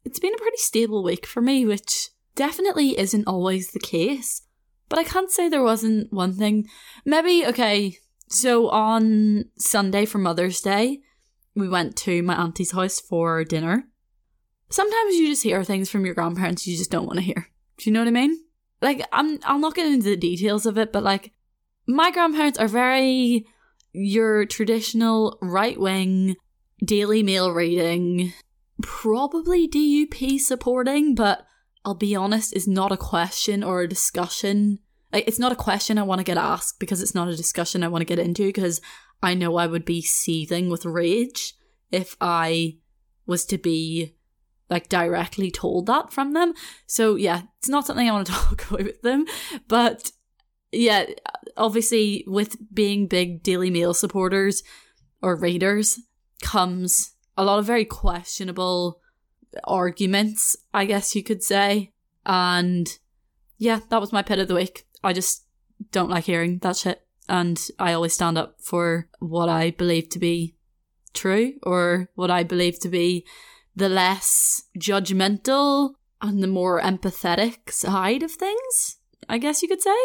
It's 0.05 0.19
been 0.19 0.35
a 0.35 0.39
pretty 0.39 0.59
stable 0.59 1.03
week 1.03 1.27
for 1.27 1.41
me, 1.41 1.65
which 1.65 2.11
definitely 2.35 2.99
isn't 2.99 3.27
always 3.27 3.71
the 3.71 3.81
case. 3.81 4.43
But 4.89 4.99
I 4.99 5.05
can't 5.05 5.31
say 5.31 5.49
there 5.49 5.63
wasn't 5.63 6.13
one 6.13 6.33
thing. 6.35 6.69
Maybe, 7.05 7.45
okay, 7.47 7.97
so 8.29 8.69
on 8.71 9.47
Sunday 9.59 10.05
for 10.05 10.19
Mother's 10.19 10.61
Day, 10.61 11.01
we 11.55 11.69
went 11.69 11.97
to 11.97 12.23
my 12.23 12.35
auntie's 12.35 12.73
house 12.73 13.01
for 13.01 13.45
dinner. 13.45 13.89
Sometimes 14.69 15.15
you 15.15 15.29
just 15.29 15.43
hear 15.43 15.65
things 15.65 15.91
from 15.91 16.05
your 16.05 16.15
grandparents 16.15 16.67
you 16.67 16.77
just 16.77 16.91
don't 16.91 17.07
want 17.07 17.19
to 17.19 17.25
hear. 17.25 17.49
Do 17.79 17.89
you 17.89 17.93
know 17.93 18.01
what 18.01 18.09
I 18.09 18.13
mean? 18.13 18.45
Like, 18.83 19.07
I'm, 19.13 19.39
I'll 19.45 19.59
not 19.59 19.75
get 19.75 19.87
into 19.87 20.11
the 20.11 20.17
details 20.17 20.67
of 20.67 20.77
it, 20.79 20.93
but 20.93 21.03
like, 21.03 21.33
my 21.87 22.11
grandparents 22.11 22.59
are 22.59 22.69
very 22.69 23.47
your 23.93 24.45
traditional 24.45 25.39
right 25.41 25.81
wing 25.81 26.37
Daily 26.85 27.23
Mail 27.23 27.53
reading, 27.53 28.35
probably 28.83 29.67
DUP 29.67 30.39
supporting, 30.39 31.15
but 31.15 31.47
I'll 31.87 31.95
be 31.95 32.17
honest, 32.17 32.55
is 32.55 32.67
not 32.67 32.91
a 32.91 32.97
question 32.97 33.63
or 33.63 33.81
a 33.81 33.89
discussion. 33.89 34.81
It's 35.13 35.39
not 35.39 35.53
a 35.53 35.57
question 35.57 35.99
I 35.99 36.03
want 36.03 36.19
to 36.19 36.25
get 36.25 36.37
asked 36.37 36.81
because 36.81 37.01
it's 37.01 37.15
not 37.15 37.29
a 37.29 37.37
discussion 37.37 37.85
I 37.85 37.89
want 37.89 38.03
to 38.03 38.07
get 38.07 38.19
into 38.19 38.47
because 38.47 38.81
I 39.23 39.35
know 39.35 39.57
I 39.57 39.69
would 39.69 39.85
be 39.85 40.03
seething 40.03 40.69
with 40.69 40.85
rage 40.85 41.55
if 41.93 42.17
I 42.21 42.79
was 43.25 43.45
to 43.47 43.57
be 43.57 44.17
like 44.69 44.89
directly 44.89 45.53
told 45.53 45.87
that 45.87 46.13
from 46.13 46.33
them. 46.33 46.55
So 46.89 47.15
yeah, 47.15 47.43
it's 47.59 47.69
not 47.69 47.87
something 47.87 48.09
I 48.09 48.13
want 48.13 48.27
to 48.27 48.33
talk 48.35 48.69
about 48.69 48.85
with 48.85 49.03
them, 49.03 49.25
but 49.69 50.11
yeah, 50.73 51.07
obviously 51.57 52.25
with 52.27 52.57
being 52.75 53.07
big 53.07 53.45
Daily 53.45 53.71
Mail 53.71 53.95
supporters 53.95 54.65
or 55.23 55.37
readers 55.37 56.01
comes 56.43 57.15
a 57.37 57.45
lot 57.45 57.61
of 57.61 57.65
very 57.65 57.85
questionable 57.85 59.01
arguments, 59.65 60.57
I 60.73 60.85
guess 60.85 61.15
you 61.15 61.23
could 61.23 61.43
say. 61.43 61.93
And 62.25 62.99
yeah, 63.59 63.81
that 63.91 64.01
was 64.01 64.13
my 64.13 64.23
pit 64.23 64.39
of 64.39 64.49
the 64.49 64.55
week. 64.55 64.87
I 65.03 65.13
just 65.13 65.45
don't 65.93 66.11
like 66.11 66.25
hearing 66.25 66.59
that 66.59 66.77
shit. 66.77 67.03
And 67.29 67.61
I 67.79 67.93
always 67.93 68.15
stand 68.15 68.39
up 68.39 68.57
for 68.61 69.09
what 69.19 69.49
I 69.49 69.71
believe 69.71 70.09
to 70.11 70.19
be 70.19 70.55
true 71.13 71.55
or 71.63 72.11
what 72.15 72.31
I 72.31 72.43
believe 72.45 72.79
to 72.81 72.89
be 72.89 73.27
the 73.75 73.89
less 73.89 74.63
judgmental 74.79 75.95
and 76.23 76.43
the 76.43 76.49
more 76.49 76.81
empathetic 76.81 77.71
side 77.71 78.23
of 78.23 78.33
things, 78.33 78.97
I 79.29 79.39
guess 79.39 79.63
you 79.63 79.69
could 79.69 79.83
say. 79.83 79.97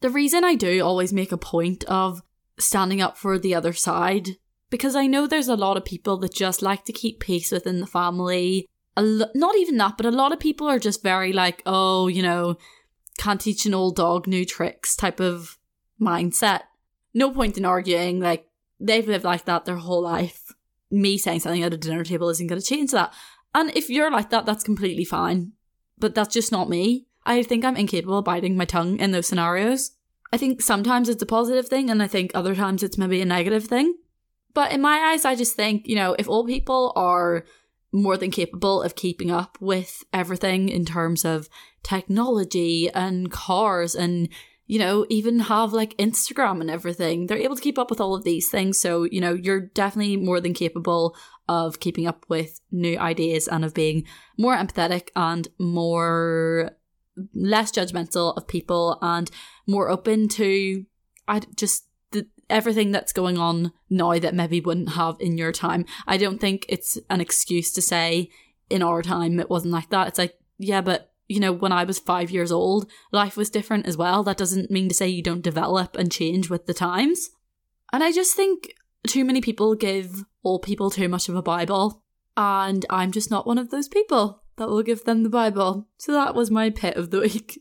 The 0.00 0.10
reason 0.10 0.44
I 0.44 0.54
do 0.54 0.84
always 0.84 1.12
make 1.12 1.32
a 1.32 1.38
point 1.38 1.84
of 1.84 2.22
standing 2.58 3.00
up 3.00 3.16
for 3.16 3.38
the 3.38 3.54
other 3.54 3.72
side, 3.72 4.36
because 4.70 4.96
I 4.96 5.06
know 5.06 5.26
there's 5.26 5.48
a 5.48 5.56
lot 5.56 5.76
of 5.76 5.84
people 5.84 6.16
that 6.18 6.34
just 6.34 6.62
like 6.62 6.84
to 6.86 6.92
keep 6.92 7.20
peace 7.20 7.52
within 7.52 7.80
the 7.80 7.86
family. 7.86 8.66
Not 8.96 9.56
even 9.56 9.76
that, 9.76 9.96
but 9.96 10.06
a 10.06 10.10
lot 10.10 10.32
of 10.32 10.40
people 10.40 10.68
are 10.68 10.78
just 10.78 11.02
very 11.02 11.32
like, 11.32 11.62
oh, 11.66 12.08
you 12.08 12.22
know, 12.22 12.56
can't 13.18 13.40
teach 13.40 13.66
an 13.66 13.74
old 13.74 13.96
dog 13.96 14.26
new 14.26 14.44
tricks 14.44 14.96
type 14.96 15.20
of 15.20 15.58
mindset. 16.00 16.62
No 17.14 17.30
point 17.30 17.56
in 17.56 17.64
arguing. 17.64 18.20
Like, 18.20 18.48
they've 18.80 19.06
lived 19.06 19.24
like 19.24 19.44
that 19.44 19.64
their 19.64 19.76
whole 19.76 20.02
life. 20.02 20.52
Me 20.90 21.18
saying 21.18 21.40
something 21.40 21.62
at 21.62 21.74
a 21.74 21.78
dinner 21.78 22.04
table 22.04 22.28
isn't 22.28 22.46
going 22.46 22.60
to 22.60 22.66
change 22.66 22.90
that. 22.92 23.12
And 23.54 23.74
if 23.76 23.88
you're 23.88 24.10
like 24.10 24.30
that, 24.30 24.46
that's 24.46 24.64
completely 24.64 25.04
fine. 25.04 25.52
But 25.98 26.14
that's 26.14 26.34
just 26.34 26.52
not 26.52 26.68
me. 26.68 27.06
I 27.24 27.42
think 27.42 27.64
I'm 27.64 27.76
incapable 27.76 28.18
of 28.18 28.24
biting 28.24 28.56
my 28.56 28.66
tongue 28.66 28.98
in 28.98 29.10
those 29.12 29.26
scenarios. 29.26 29.92
I 30.32 30.36
think 30.36 30.60
sometimes 30.60 31.08
it's 31.08 31.22
a 31.22 31.26
positive 31.26 31.68
thing, 31.68 31.90
and 31.90 32.02
I 32.02 32.06
think 32.06 32.32
other 32.34 32.54
times 32.54 32.82
it's 32.82 32.98
maybe 32.98 33.20
a 33.20 33.24
negative 33.24 33.64
thing. 33.64 33.94
But 34.56 34.72
in 34.72 34.80
my 34.80 35.10
eyes, 35.12 35.26
I 35.26 35.34
just 35.34 35.54
think, 35.54 35.86
you 35.86 35.96
know, 35.96 36.16
if 36.18 36.30
all 36.30 36.46
people 36.46 36.94
are 36.96 37.44
more 37.92 38.16
than 38.16 38.30
capable 38.30 38.82
of 38.82 38.94
keeping 38.94 39.30
up 39.30 39.58
with 39.60 40.02
everything 40.14 40.70
in 40.70 40.86
terms 40.86 41.26
of 41.26 41.50
technology 41.82 42.88
and 42.94 43.30
cars 43.30 43.94
and 43.94 44.30
you 44.66 44.78
know 44.78 45.04
even 45.10 45.40
have 45.40 45.74
like 45.74 45.96
Instagram 45.98 46.60
and 46.62 46.70
everything 46.70 47.26
they're 47.26 47.38
able 47.38 47.54
to 47.54 47.62
keep 47.62 47.78
up 47.78 47.90
with 47.90 48.00
all 48.00 48.14
of 48.14 48.24
these 48.24 48.48
things. 48.48 48.80
So 48.80 49.04
you 49.04 49.20
know 49.20 49.34
you're 49.34 49.60
definitely 49.60 50.16
more 50.16 50.40
than 50.40 50.54
capable 50.54 51.14
of 51.50 51.78
keeping 51.78 52.06
up 52.06 52.24
with 52.30 52.60
new 52.72 52.96
ideas 52.96 53.48
and 53.48 53.62
of 53.62 53.74
being 53.74 54.04
more 54.38 54.56
empathetic 54.56 55.08
and 55.14 55.48
more 55.58 56.70
less 57.34 57.70
judgmental 57.70 58.34
of 58.38 58.48
people 58.48 58.96
and 59.02 59.30
more 59.66 59.90
open 59.90 60.28
to 60.28 60.86
I 61.28 61.40
just 61.56 61.85
everything 62.48 62.92
that's 62.92 63.12
going 63.12 63.38
on 63.38 63.72
now 63.90 64.18
that 64.18 64.34
maybe 64.34 64.60
wouldn't 64.60 64.90
have 64.90 65.16
in 65.20 65.36
your 65.38 65.52
time. 65.52 65.84
I 66.06 66.16
don't 66.16 66.40
think 66.40 66.66
it's 66.68 66.98
an 67.10 67.20
excuse 67.20 67.72
to 67.72 67.82
say 67.82 68.30
in 68.70 68.82
our 68.82 69.02
time 69.02 69.40
it 69.40 69.50
wasn't 69.50 69.72
like 69.72 69.90
that. 69.90 70.08
It's 70.08 70.18
like 70.18 70.38
yeah, 70.58 70.80
but 70.80 71.12
you 71.28 71.40
know, 71.40 71.52
when 71.52 71.72
I 71.72 71.84
was 71.84 71.98
five 71.98 72.30
years 72.30 72.52
old, 72.52 72.88
life 73.12 73.36
was 73.36 73.50
different 73.50 73.86
as 73.86 73.96
well. 73.96 74.22
That 74.22 74.36
doesn't 74.36 74.70
mean 74.70 74.88
to 74.88 74.94
say 74.94 75.08
you 75.08 75.22
don't 75.22 75.42
develop 75.42 75.96
and 75.96 76.10
change 76.10 76.48
with 76.48 76.66
the 76.66 76.74
times. 76.74 77.30
And 77.92 78.04
I 78.04 78.12
just 78.12 78.34
think 78.34 78.74
too 79.06 79.24
many 79.24 79.40
people 79.40 79.74
give 79.74 80.24
all 80.42 80.58
people 80.58 80.90
too 80.90 81.08
much 81.08 81.28
of 81.28 81.34
a 81.34 81.42
Bible. 81.42 82.02
And 82.36 82.86
I'm 82.90 83.12
just 83.12 83.30
not 83.30 83.46
one 83.46 83.58
of 83.58 83.70
those 83.70 83.88
people 83.88 84.42
that 84.56 84.68
will 84.68 84.82
give 84.82 85.04
them 85.04 85.22
the 85.22 85.28
Bible. 85.28 85.88
So 85.98 86.12
that 86.12 86.34
was 86.34 86.50
my 86.50 86.70
pit 86.70 86.96
of 86.96 87.10
the 87.10 87.20
week. 87.20 87.60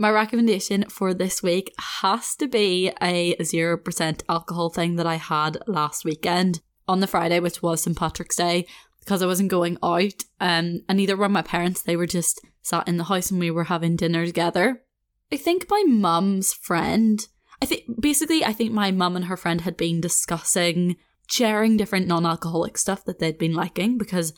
My 0.00 0.10
recommendation 0.10 0.84
for 0.88 1.12
this 1.12 1.42
week 1.42 1.74
has 1.76 2.36
to 2.36 2.46
be 2.46 2.92
a 3.02 3.34
0% 3.36 4.22
alcohol 4.28 4.70
thing 4.70 4.94
that 4.94 5.06
I 5.08 5.16
had 5.16 5.58
last 5.66 6.04
weekend 6.04 6.60
on 6.86 7.00
the 7.00 7.08
Friday, 7.08 7.40
which 7.40 7.62
was 7.62 7.82
St. 7.82 7.96
Patrick's 7.96 8.36
Day, 8.36 8.64
because 9.00 9.22
I 9.22 9.26
wasn't 9.26 9.50
going 9.50 9.76
out. 9.82 10.22
Um, 10.38 10.82
and 10.88 10.98
neither 10.98 11.16
were 11.16 11.28
my 11.28 11.42
parents. 11.42 11.82
They 11.82 11.96
were 11.96 12.06
just 12.06 12.40
sat 12.62 12.86
in 12.86 12.96
the 12.96 13.04
house 13.04 13.32
and 13.32 13.40
we 13.40 13.50
were 13.50 13.64
having 13.64 13.96
dinner 13.96 14.24
together. 14.24 14.82
I 15.32 15.36
think 15.36 15.66
my 15.68 15.82
mum's 15.84 16.54
friend, 16.54 17.26
I 17.60 17.66
think 17.66 18.00
basically, 18.00 18.44
I 18.44 18.52
think 18.52 18.70
my 18.70 18.92
mum 18.92 19.16
and 19.16 19.24
her 19.24 19.36
friend 19.36 19.62
had 19.62 19.76
been 19.76 20.00
discussing 20.00 20.94
sharing 21.26 21.76
different 21.76 22.06
non 22.06 22.24
alcoholic 22.24 22.78
stuff 22.78 23.04
that 23.04 23.18
they'd 23.18 23.36
been 23.36 23.52
liking 23.52 23.98
because 23.98 24.32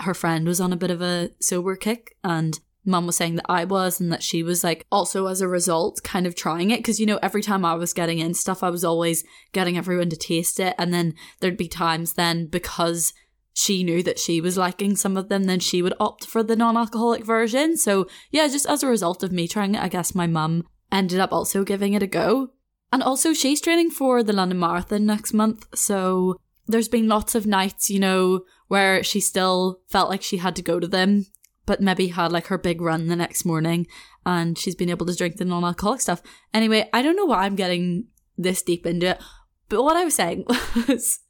her 0.00 0.12
friend 0.12 0.46
was 0.46 0.60
on 0.60 0.74
a 0.74 0.76
bit 0.76 0.90
of 0.90 1.00
a 1.00 1.30
sober 1.40 1.74
kick 1.74 2.16
and 2.22 2.60
mum 2.86 3.06
was 3.06 3.16
saying 3.16 3.36
that 3.36 3.46
I 3.48 3.64
was 3.64 4.00
and 4.00 4.12
that 4.12 4.22
she 4.22 4.42
was 4.42 4.62
like 4.62 4.86
also 4.90 5.26
as 5.26 5.40
a 5.40 5.48
result 5.48 6.02
kind 6.02 6.26
of 6.26 6.34
trying 6.34 6.70
it. 6.70 6.78
Because 6.78 7.00
you 7.00 7.06
know 7.06 7.18
every 7.22 7.42
time 7.42 7.64
I 7.64 7.74
was 7.74 7.92
getting 7.92 8.18
in 8.18 8.34
stuff 8.34 8.62
I 8.62 8.70
was 8.70 8.84
always 8.84 9.24
getting 9.52 9.76
everyone 9.76 10.10
to 10.10 10.16
taste 10.16 10.60
it. 10.60 10.74
And 10.78 10.92
then 10.94 11.14
there'd 11.40 11.56
be 11.56 11.68
times 11.68 12.14
then 12.14 12.46
because 12.46 13.12
she 13.52 13.82
knew 13.82 14.02
that 14.02 14.18
she 14.18 14.40
was 14.40 14.58
liking 14.58 14.96
some 14.96 15.16
of 15.16 15.28
them 15.28 15.44
then 15.44 15.60
she 15.60 15.80
would 15.80 15.94
opt 15.98 16.26
for 16.26 16.42
the 16.42 16.56
non-alcoholic 16.56 17.24
version. 17.24 17.76
So 17.76 18.06
yeah 18.30 18.48
just 18.48 18.66
as 18.66 18.82
a 18.82 18.88
result 18.88 19.22
of 19.22 19.32
me 19.32 19.48
trying 19.48 19.74
it 19.74 19.82
I 19.82 19.88
guess 19.88 20.14
my 20.14 20.26
mum 20.26 20.64
ended 20.92 21.20
up 21.20 21.32
also 21.32 21.64
giving 21.64 21.94
it 21.94 22.02
a 22.02 22.06
go. 22.06 22.50
And 22.92 23.02
also 23.02 23.32
she's 23.32 23.60
training 23.60 23.90
for 23.90 24.22
the 24.22 24.32
London 24.32 24.58
Marathon 24.58 25.06
next 25.06 25.32
month. 25.32 25.66
So 25.74 26.36
there's 26.68 26.88
been 26.88 27.08
lots 27.08 27.34
of 27.34 27.46
nights 27.46 27.90
you 27.90 28.00
know 28.00 28.42
where 28.68 29.02
she 29.02 29.20
still 29.20 29.80
felt 29.88 30.10
like 30.10 30.22
she 30.22 30.38
had 30.38 30.56
to 30.56 30.62
go 30.62 30.80
to 30.80 30.88
them 30.88 31.26
but 31.66 31.80
maybe 31.80 32.08
had 32.08 32.32
like 32.32 32.46
her 32.46 32.58
big 32.58 32.80
run 32.80 33.08
the 33.08 33.16
next 33.16 33.44
morning 33.44 33.86
and 34.24 34.56
she's 34.56 34.74
been 34.74 34.90
able 34.90 35.06
to 35.06 35.14
drink 35.14 35.36
the 35.36 35.44
non 35.44 35.64
alcoholic 35.64 36.00
stuff. 36.00 36.22
Anyway, 36.54 36.88
I 36.92 37.02
don't 37.02 37.16
know 37.16 37.26
why 37.26 37.44
I'm 37.44 37.56
getting 37.56 38.06
this 38.38 38.62
deep 38.62 38.86
into 38.86 39.08
it, 39.08 39.22
but 39.68 39.82
what 39.82 39.96
I 39.96 40.04
was 40.04 40.14
saying 40.14 40.44
was 40.88 41.20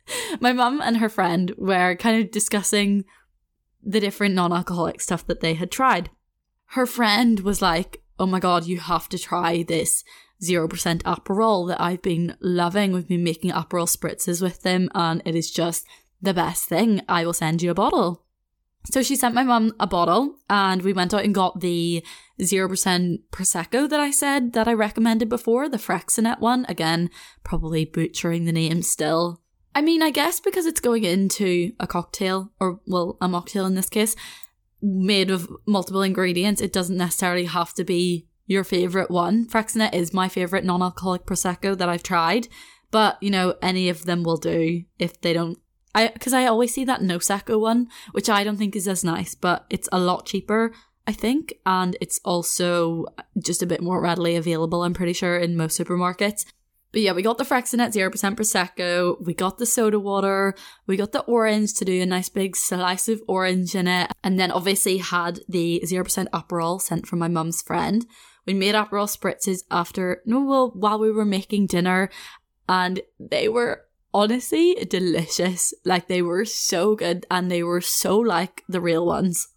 my 0.41 0.53
mum 0.53 0.81
and 0.81 0.99
her 0.99 1.09
friend 1.09 1.53
were 1.57 1.97
kind 1.97 2.23
of 2.23 2.31
discussing 2.31 3.05
the 3.83 4.01
different 4.01 4.35
non 4.35 4.53
alcoholic 4.53 5.01
stuff 5.01 5.27
that 5.27 5.41
they 5.41 5.55
had 5.55 5.71
tried. 5.71 6.11
Her 6.71 6.87
friend 6.87 7.41
was 7.41 7.63
like, 7.63 8.03
Oh 8.19 8.27
my 8.27 8.41
god, 8.41 8.67
you 8.67 8.79
have 8.79 9.09
to 9.11 9.19
try 9.19 9.63
this 9.63 10.03
0% 10.43 10.69
Aperol 11.03 11.69
that 11.69 11.81
I've 11.81 12.03
been 12.03 12.37
loving. 12.41 12.93
We've 12.93 13.09
been 13.09 13.25
making 13.25 13.53
Aperol 13.53 13.89
spritzes 13.89 14.43
with 14.43 14.63
them 14.63 14.91
and 14.95 15.23
it 15.25 15.35
is 15.35 15.51
just 15.51 15.87
the 16.21 16.35
best 16.35 16.69
thing. 16.69 17.03
I 17.09 17.25
will 17.25 17.33
send 17.33 17.63
you 17.63 17.71
a 17.71 17.75
bottle. 17.75 18.26
So 18.91 19.03
she 19.03 19.17
sent 19.17 19.35
my 19.35 19.43
mum 19.43 19.73
a 19.81 19.87
bottle 19.87 20.37
and 20.49 20.83
we 20.83 20.93
went 20.93 21.13
out 21.13 21.25
and 21.25 21.35
got 21.35 21.61
the 21.61 22.05
0% 22.41 23.19
Prosecco 23.33 23.89
that 23.89 24.01
I 24.01 24.11
said 24.11 24.53
that 24.53 24.69
I 24.69 24.73
recommended 24.73 25.29
before, 25.29 25.69
the 25.69 25.77
Freixenet 25.77 26.41
one. 26.41 26.67
Again, 26.69 27.11
probably 27.43 27.85
butchering 27.85 28.45
the 28.45 28.53
name 28.53 28.83
still. 28.83 29.43
I 29.75 29.83
mean, 29.83 30.03
I 30.03 30.11
guess 30.11 30.41
because 30.41 30.67
it's 30.67 30.81
going 30.81 31.05
into 31.05 31.73
a 31.79 31.87
cocktail, 31.87 32.53
or 32.61 32.81
well, 32.87 33.19
a 33.21 33.29
mocktail 33.29 33.67
in 33.67 33.75
this 33.75 33.91
case, 33.91 34.17
made 34.81 35.31
of 35.31 35.49
multiple 35.67 36.03
ingredients, 36.03 36.61
it 36.61 36.73
doesn't 36.73 36.97
necessarily 36.97 37.45
have 37.45 37.75
to 37.75 37.85
be 37.85 38.27
your 38.47 38.65
favourite 38.65 39.11
one. 39.11 39.47
Freixenet 39.47 39.95
is 39.95 40.15
my 40.15 40.29
favourite 40.29 40.65
non 40.65 40.83
alcoholic 40.83 41.27
Prosecco 41.27 41.77
that 41.77 41.89
I've 41.89 42.03
tried, 42.03 42.49
but 42.91 43.19
you 43.21 43.31
know, 43.31 43.57
any 43.61 43.89
of 43.89 44.07
them 44.07 44.23
will 44.23 44.37
do 44.37 44.85
if 44.99 45.21
they 45.21 45.33
don't 45.33 45.59
I 45.97 46.09
because 46.09 46.35
I 46.35 46.47
always 46.47 46.75
see 46.75 46.85
that 46.85 47.01
Nozeco 47.01 47.59
one, 47.59 47.89
which 48.13 48.29
I 48.29 48.45
don't 48.45 48.59
think 48.59 48.77
is 48.77 48.87
as 48.87 49.03
nice, 49.03 49.35
but 49.35 49.65
it's 49.71 49.89
a 49.91 49.99
lot 49.99 50.27
cheaper, 50.27 50.73
I 51.07 51.13
think, 51.13 51.55
and 51.65 51.97
it's 52.03 52.21
also 52.23 53.07
just 53.43 53.63
a 53.63 53.67
bit 53.67 53.81
more 53.81 54.01
readily 54.01 54.37
available. 54.37 54.83
I'm 54.83 54.93
pretty 54.93 55.15
sure 55.15 55.39
in 55.39 55.57
most 55.57 55.81
supermarkets. 55.81 56.45
But 56.93 57.01
yeah, 57.01 57.13
we 57.13 57.23
got 57.23 57.39
the 57.39 57.45
Freixenet 57.45 57.93
0% 57.95 58.11
Prosecco, 58.37 59.23
we 59.25 59.35
got 59.35 59.59
the 59.59 59.67
soda 59.67 59.99
water, 59.99 60.55
we 60.87 60.97
got 60.97 61.13
the 61.13 61.23
orange 61.23 61.75
to 61.75 61.85
do 61.85 62.01
a 62.01 62.07
nice 62.07 62.29
big 62.29 62.57
slice 62.57 63.09
of 63.09 63.23
orange 63.27 63.75
in 63.75 63.89
it, 63.89 64.11
and 64.23 64.39
then 64.39 64.51
obviously 64.51 64.99
had 64.99 65.41
the 65.49 65.83
0% 65.85 66.29
Aperol 66.31 66.81
sent 66.81 67.07
from 67.07 67.19
my 67.19 67.29
mum's 67.29 67.61
friend. 67.61 68.07
We 68.47 68.55
made 68.55 68.75
Aperol 68.75 69.09
spritzes 69.15 69.65
after, 69.71 70.23
no, 70.25 70.41
well, 70.45 70.71
while 70.75 70.99
we 70.99 71.11
were 71.11 71.25
making 71.25 71.67
dinner, 71.67 72.09
and 72.69 73.01
they 73.19 73.49
were 73.49 73.86
honestly 74.17 74.75
delicious. 74.89 75.75
Like 75.85 76.09
they 76.09 76.23
were 76.23 76.47
so 76.47 76.97
good 76.97 77.27
and 77.31 77.51
they 77.51 77.63
were 77.63 77.83
so 77.83 78.19
like 78.19 78.65
the 78.67 78.81
real 78.81 79.05
ones. 79.05 79.49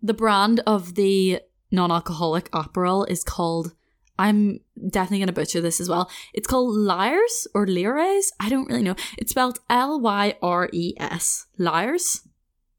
The 0.00 0.14
brand 0.14 0.60
of 0.64 0.94
the 0.94 1.40
non-alcoholic 1.72 2.48
Aperol 2.52 3.08
is 3.10 3.24
called 3.24 3.72
I'm 4.18 4.60
definitely 4.88 5.18
going 5.18 5.26
to 5.26 5.34
butcher 5.34 5.60
this 5.60 5.78
as 5.78 5.90
well. 5.90 6.10
It's 6.32 6.46
called 6.46 6.74
Liars 6.74 7.46
or 7.52 7.66
Lyres. 7.66 8.32
I 8.40 8.48
don't 8.48 8.66
really 8.66 8.82
know. 8.82 8.96
It's 9.18 9.32
spelled 9.32 9.58
L 9.68 10.00
Y 10.00 10.36
R 10.40 10.70
E 10.72 10.94
S. 10.96 11.46
Liars, 11.58 12.26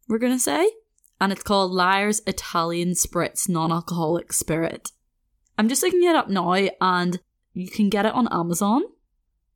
we're 0.07 0.17
going 0.17 0.33
to 0.33 0.39
say. 0.39 0.71
And 1.21 1.31
it's 1.31 1.43
called 1.43 1.73
Liars 1.73 2.23
Italian 2.25 2.93
Spritz 2.93 3.47
Non 3.47 3.71
Alcoholic 3.71 4.33
Spirit. 4.33 4.91
I'm 5.59 5.69
just 5.69 5.83
looking 5.83 6.03
it 6.03 6.15
up 6.15 6.29
now 6.29 6.53
and 6.81 7.19
you 7.53 7.69
can 7.69 7.89
get 7.89 8.05
it 8.05 8.13
on 8.13 8.27
Amazon 8.31 8.81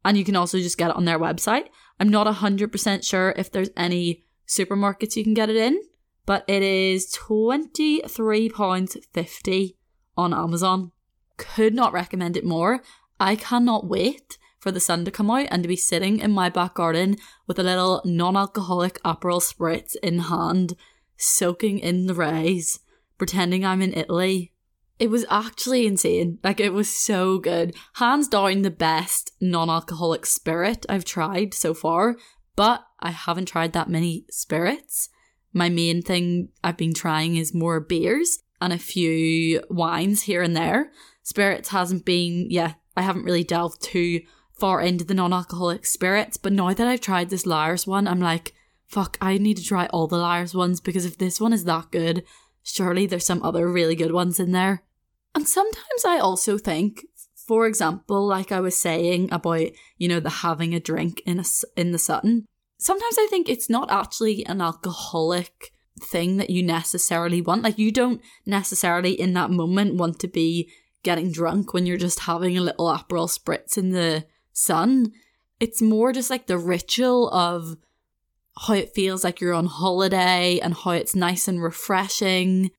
and 0.04 0.18
you 0.18 0.24
can 0.24 0.36
also 0.36 0.58
just 0.60 0.78
get 0.78 0.90
it 0.90 0.96
on 0.96 1.06
their 1.06 1.20
website. 1.20 1.70
I'm 2.00 2.10
not 2.10 2.28
100% 2.28 3.08
sure 3.08 3.34
if 3.38 3.52
there's 3.52 3.70
any 3.78 4.26
supermarkets 4.48 5.16
you 5.16 5.24
can 5.24 5.34
get 5.34 5.50
it 5.50 5.56
in, 5.56 5.82
but 6.26 6.44
it 6.48 6.62
is 6.64 7.16
£23.50 7.16 9.76
on 10.18 10.34
Amazon. 10.34 10.92
Could 11.38 11.74
not 11.74 11.94
recommend 11.94 12.36
it 12.38 12.46
more. 12.46 12.84
I 13.20 13.36
cannot 13.36 13.88
wait 13.88 14.38
for 14.60 14.72
the 14.72 14.80
sun 14.80 15.04
to 15.06 15.12
come 15.12 15.32
out 15.32 15.48
and 15.50 15.64
to 15.64 15.70
be 15.70 15.76
sitting 15.76 16.20
in 16.20 16.32
my 16.32 16.50
back 16.50 16.76
garden 16.76 17.18
with 17.48 17.60
a 17.60 17.64
little 17.64 18.02
non 18.06 18.38
alcoholic 18.38 19.02
Aperol 19.04 19.42
spritz 19.42 19.96
in 20.04 20.20
hand, 20.20 20.76
soaking 21.18 21.80
in 21.80 22.06
the 22.06 22.14
rays, 22.14 22.80
pretending 23.18 23.66
I'm 23.66 23.82
in 23.82 23.94
Italy 23.94 24.54
it 25.02 25.10
was 25.10 25.26
actually 25.32 25.88
insane. 25.88 26.38
Like 26.44 26.60
it 26.60 26.74
was 26.74 26.88
so 26.88 27.40
good. 27.40 27.76
Hands 27.96 28.28
down 28.28 28.62
the 28.62 28.70
best 28.70 29.32
non-alcoholic 29.42 30.28
spirit 30.28 30.86
I've 30.88 31.06
tried 31.06 31.56
so 31.56 31.74
far, 31.74 32.18
but 32.56 32.84
I 33.00 33.10
haven't 33.10 33.48
tried 33.48 33.74
that 33.74 33.90
many 33.90 34.26
spirits. 34.30 35.10
My 35.54 35.70
main 35.70 36.04
thing 36.04 36.50
I've 36.64 36.78
been 36.78 36.94
trying 36.94 37.36
is 37.36 37.52
more 37.52 37.80
beers 37.80 38.44
and 38.62 38.72
a 38.72 38.78
few 38.78 39.64
wines 39.72 40.22
here 40.22 40.44
and 40.44 40.56
there. 40.56 40.92
Spirits 41.24 41.70
hasn't 41.70 42.06
been, 42.06 42.52
yeah, 42.52 42.74
I 42.96 43.02
haven't 43.02 43.26
really 43.26 43.44
delved 43.44 43.82
too 43.82 44.22
far 44.60 44.82
into 44.82 45.04
the 45.04 45.16
non-alcoholic 45.16 45.88
spirits, 45.88 46.38
but 46.38 46.54
now 46.54 46.72
that 46.76 46.88
I've 46.88 47.02
tried 47.02 47.32
this 47.32 47.48
Liars 47.48 47.88
one, 47.88 48.08
I'm 48.08 48.20
like, 48.20 48.54
fuck, 48.86 49.18
I 49.20 49.40
need 49.40 49.58
to 49.58 49.64
try 49.64 49.88
all 49.88 50.06
the 50.06 50.18
Liars 50.18 50.54
ones 50.54 50.80
because 50.80 51.06
if 51.06 51.18
this 51.18 51.42
one 51.42 51.54
is 51.54 51.64
that 51.64 51.90
good, 51.90 52.24
surely 52.62 53.08
there's 53.08 53.26
some 53.26 53.42
other 53.42 53.68
really 53.68 53.96
good 53.96 54.12
ones 54.12 54.40
in 54.40 54.52
there. 54.52 54.84
And 55.34 55.48
sometimes 55.48 56.06
I 56.06 56.20
also 56.20 56.58
think, 56.58 57.06
for 57.36 57.66
example, 57.66 58.26
like 58.26 58.52
I 58.52 58.60
was 58.60 58.78
saying 58.78 59.30
about, 59.32 59.68
you 59.98 60.08
know, 60.08 60.20
the 60.20 60.30
having 60.30 60.74
a 60.74 60.80
drink 60.80 61.22
in 61.26 61.40
a, 61.40 61.46
in 61.76 61.92
the 61.92 61.98
sun. 61.98 62.46
Sometimes 62.78 63.16
I 63.18 63.28
think 63.30 63.48
it's 63.48 63.70
not 63.70 63.92
actually 63.92 64.46
an 64.46 64.62
alcoholic 64.62 65.72
thing 66.00 66.38
that 66.38 66.50
you 66.50 66.64
necessarily 66.64 67.42
want. 67.42 67.64
Like 67.64 67.78
you 67.78 67.92
don't 67.92 68.22
necessarily 68.46 69.12
in 69.12 69.34
that 69.34 69.52
moment 69.52 69.96
want 69.96 70.20
to 70.20 70.28
be 70.28 70.70
getting 71.04 71.32
drunk 71.32 71.74
when 71.74 71.86
you're 71.86 71.98
just 71.98 72.22
having 72.22 72.58
a 72.58 72.62
little 72.62 72.88
Aperol 72.88 73.30
spritz 73.30 73.78
in 73.78 73.92
the 73.92 74.26
sun. 74.54 75.12
It's 75.60 75.82
more 75.82 76.12
just 76.12 76.30
like 76.30 76.48
the 76.48 76.58
ritual 76.58 77.30
of 77.30 77.78
how 78.58 78.74
it 78.74 78.94
feels 78.94 79.24
like 79.24 79.40
you're 79.40 79.54
on 79.54 79.66
holiday 79.66 80.60
and 80.60 80.74
how 80.74 80.92
it's 80.92 81.16
nice 81.16 81.48
and 81.48 81.64
refreshing 81.64 82.72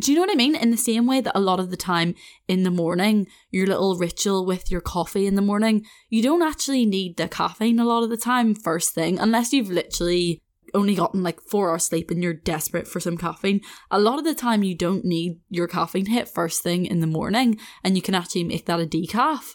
do 0.00 0.12
you 0.12 0.16
know 0.16 0.22
what 0.22 0.32
I 0.32 0.36
mean? 0.36 0.54
In 0.54 0.70
the 0.70 0.76
same 0.76 1.06
way 1.06 1.20
that 1.20 1.36
a 1.36 1.40
lot 1.40 1.60
of 1.60 1.70
the 1.70 1.76
time 1.76 2.14
in 2.48 2.62
the 2.62 2.70
morning, 2.70 3.26
your 3.50 3.66
little 3.66 3.96
ritual 3.96 4.44
with 4.44 4.70
your 4.70 4.80
coffee 4.80 5.26
in 5.26 5.34
the 5.34 5.42
morning, 5.42 5.84
you 6.08 6.22
don't 6.22 6.42
actually 6.42 6.86
need 6.86 7.16
the 7.16 7.28
caffeine 7.28 7.78
a 7.78 7.84
lot 7.84 8.02
of 8.02 8.10
the 8.10 8.16
time 8.16 8.54
first 8.54 8.94
thing, 8.94 9.18
unless 9.18 9.52
you've 9.52 9.70
literally 9.70 10.42
only 10.74 10.94
gotten 10.94 11.22
like 11.22 11.40
four 11.40 11.70
hours 11.70 11.86
sleep 11.86 12.10
and 12.10 12.22
you're 12.22 12.32
desperate 12.32 12.86
for 12.86 13.00
some 13.00 13.16
caffeine. 13.16 13.60
A 13.90 13.98
lot 13.98 14.18
of 14.18 14.24
the 14.24 14.34
time, 14.34 14.62
you 14.62 14.74
don't 14.74 15.04
need 15.04 15.40
your 15.48 15.66
caffeine 15.66 16.06
hit 16.06 16.28
first 16.28 16.62
thing 16.62 16.86
in 16.86 17.00
the 17.00 17.06
morning, 17.06 17.58
and 17.82 17.96
you 17.96 18.02
can 18.02 18.14
actually 18.14 18.44
make 18.44 18.66
that 18.66 18.80
a 18.80 18.86
decaf. 18.86 19.54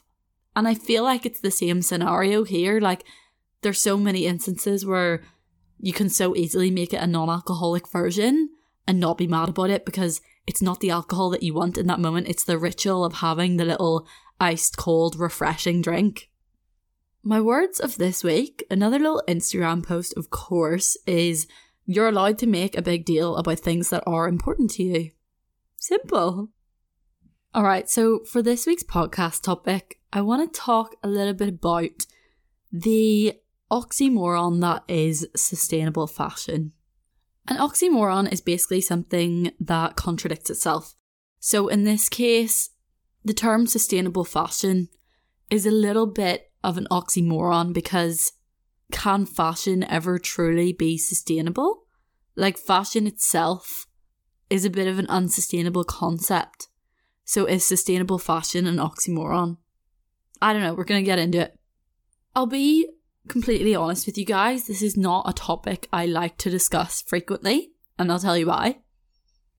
And 0.55 0.67
I 0.67 0.73
feel 0.73 1.03
like 1.03 1.25
it's 1.25 1.41
the 1.41 1.51
same 1.51 1.81
scenario 1.81 2.43
here. 2.43 2.79
Like, 2.79 3.05
there's 3.61 3.81
so 3.81 3.97
many 3.97 4.25
instances 4.25 4.85
where 4.85 5.23
you 5.79 5.93
can 5.93 6.09
so 6.09 6.35
easily 6.35 6.71
make 6.71 6.93
it 6.93 7.01
a 7.01 7.07
non 7.07 7.29
alcoholic 7.29 7.89
version 7.89 8.49
and 8.87 8.99
not 8.99 9.17
be 9.17 9.27
mad 9.27 9.49
about 9.49 9.69
it 9.69 9.85
because 9.85 10.21
it's 10.47 10.61
not 10.61 10.79
the 10.79 10.91
alcohol 10.91 11.29
that 11.31 11.43
you 11.43 11.53
want 11.53 11.77
in 11.77 11.87
that 11.87 11.99
moment, 11.99 12.27
it's 12.27 12.43
the 12.43 12.57
ritual 12.57 13.03
of 13.03 13.15
having 13.15 13.57
the 13.57 13.65
little 13.65 14.07
iced 14.39 14.77
cold, 14.77 15.17
refreshing 15.17 15.81
drink. 15.81 16.29
My 17.23 17.41
words 17.41 17.79
of 17.79 17.97
this 17.97 18.23
week, 18.23 18.63
another 18.69 18.99
little 18.99 19.23
Instagram 19.27 19.83
post, 19.83 20.13
of 20.15 20.29
course, 20.29 20.95
is 21.07 21.47
you're 21.85 22.07
allowed 22.07 22.37
to 22.39 22.47
make 22.47 22.77
a 22.77 22.83
big 22.83 23.05
deal 23.05 23.35
about 23.35 23.59
things 23.59 23.89
that 23.89 24.03
are 24.05 24.27
important 24.27 24.71
to 24.71 24.83
you. 24.83 25.11
Simple. 25.77 26.49
All 27.53 27.63
right, 27.63 27.89
so 27.89 28.19
for 28.25 28.41
this 28.41 28.67
week's 28.67 28.83
podcast 28.83 29.41
topic, 29.41 29.99
I 30.11 30.21
want 30.21 30.53
to 30.53 30.59
talk 30.59 30.95
a 31.03 31.07
little 31.07 31.33
bit 31.33 31.49
about 31.49 32.05
the 32.71 33.33
oxymoron 33.71 34.61
that 34.61 34.83
is 34.87 35.27
sustainable 35.35 36.07
fashion. 36.07 36.73
An 37.47 37.57
oxymoron 37.57 38.31
is 38.31 38.41
basically 38.41 38.81
something 38.81 39.51
that 39.59 39.95
contradicts 39.95 40.49
itself. 40.49 40.95
So 41.39 41.67
in 41.67 41.83
this 41.83 42.09
case, 42.09 42.71
the 43.23 43.33
term 43.33 43.67
sustainable 43.67 44.25
fashion 44.25 44.89
is 45.49 45.65
a 45.65 45.71
little 45.71 46.07
bit 46.07 46.51
of 46.63 46.77
an 46.77 46.87
oxymoron 46.89 47.73
because 47.73 48.31
can 48.91 49.25
fashion 49.25 49.83
ever 49.83 50.17
truly 50.17 50.73
be 50.73 50.97
sustainable? 50.97 51.85
Like 52.35 52.57
fashion 52.57 53.07
itself 53.07 53.87
is 54.49 54.65
a 54.65 54.69
bit 54.69 54.87
of 54.87 54.99
an 54.99 55.07
unsustainable 55.07 55.83
concept. 55.83 56.67
So 57.23 57.45
is 57.45 57.65
sustainable 57.65 58.19
fashion 58.19 58.67
an 58.67 58.77
oxymoron? 58.77 59.57
I 60.41 60.53
don't 60.53 60.61
know, 60.61 60.73
we're 60.73 60.83
to 60.83 61.01
get 61.01 61.19
into 61.19 61.39
it. 61.39 61.59
I'll 62.35 62.45
be 62.45 62.89
completely 63.27 63.75
honest 63.75 64.05
with 64.05 64.17
you 64.17 64.25
guys, 64.25 64.67
this 64.67 64.81
is 64.81 64.97
not 64.97 65.27
a 65.27 65.33
topic 65.33 65.87
I 65.91 66.05
like 66.05 66.37
to 66.39 66.49
discuss 66.49 67.01
frequently, 67.01 67.71
and 67.97 68.11
I'll 68.11 68.19
tell 68.19 68.37
you 68.37 68.47
why. 68.47 68.79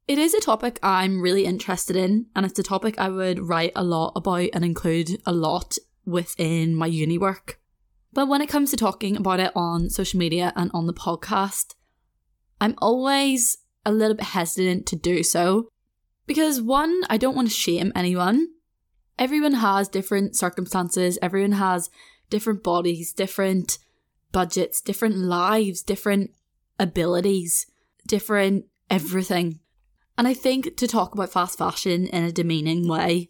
It 0.09 0.19
is 0.19 0.35
a 0.35 0.41
topic 0.41 0.79
I'm 0.83 1.21
really 1.21 1.45
interested 1.45 1.97
in, 1.97 2.27
and 2.37 2.47
it's 2.47 2.59
a 2.59 2.63
topic 2.63 2.99
I 2.99 3.09
would 3.09 3.41
write 3.41 3.73
a 3.75 3.83
lot 3.83 4.13
about 4.15 4.51
and 4.53 4.65
include 4.65 5.21
a 5.27 5.33
lot 5.33 5.77
within 6.05 6.75
my 6.75 6.87
uni 6.87 7.19
work. 7.19 7.59
But 8.13 8.29
when 8.29 8.41
it 8.41 8.49
comes 8.49 8.71
to 8.71 8.77
talking 8.77 9.17
about 9.17 9.41
it 9.41 9.53
on 9.55 9.91
social 9.91 10.19
media 10.19 10.53
and 10.57 10.71
on 10.73 10.87
the 10.87 10.95
podcast, 10.95 11.75
I'm 12.61 12.75
always 12.79 13.59
a 13.85 13.93
little 13.93 14.17
bit 14.17 14.27
hesitant 14.27 14.87
to 14.87 14.97
do 14.97 15.23
so 15.23 15.69
because 16.27 16.61
one, 16.61 17.03
I 17.11 17.17
don't 17.17 17.37
want 17.37 17.49
to 17.49 17.55
shame 17.55 17.93
anyone. 17.95 18.49
Everyone 19.19 19.55
has 19.55 19.89
different 19.89 20.37
circumstances, 20.37 21.19
everyone 21.21 21.53
has 21.53 21.91
different 22.31 22.63
bodies, 22.63 23.13
different 23.13 23.79
budgets, 24.33 24.81
different 24.81 25.17
lives, 25.17 25.83
different 25.83 26.31
abilities, 26.79 27.67
different 28.07 28.67
everything. 28.91 29.61
And 30.19 30.27
I 30.27 30.35
think 30.35 30.77
to 30.77 30.87
talk 30.87 31.15
about 31.15 31.33
fast 31.33 31.59
fashion 31.59 32.07
in 32.07 32.25
a 32.25 32.33
demeaning 32.33 32.89
way 32.89 33.29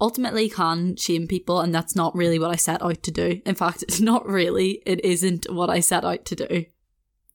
ultimately 0.00 0.48
can 0.48 0.96
shame 0.96 1.28
people, 1.28 1.60
and 1.60 1.72
that's 1.72 1.94
not 1.94 2.14
really 2.14 2.38
what 2.38 2.50
I 2.50 2.56
set 2.56 2.82
out 2.82 3.02
to 3.04 3.10
do. 3.12 3.40
In 3.46 3.54
fact, 3.54 3.82
it's 3.84 4.00
not 4.00 4.26
really, 4.26 4.82
it 4.84 5.04
isn't 5.04 5.46
what 5.48 5.70
I 5.70 5.78
set 5.78 6.04
out 6.04 6.24
to 6.26 6.34
do. 6.34 6.64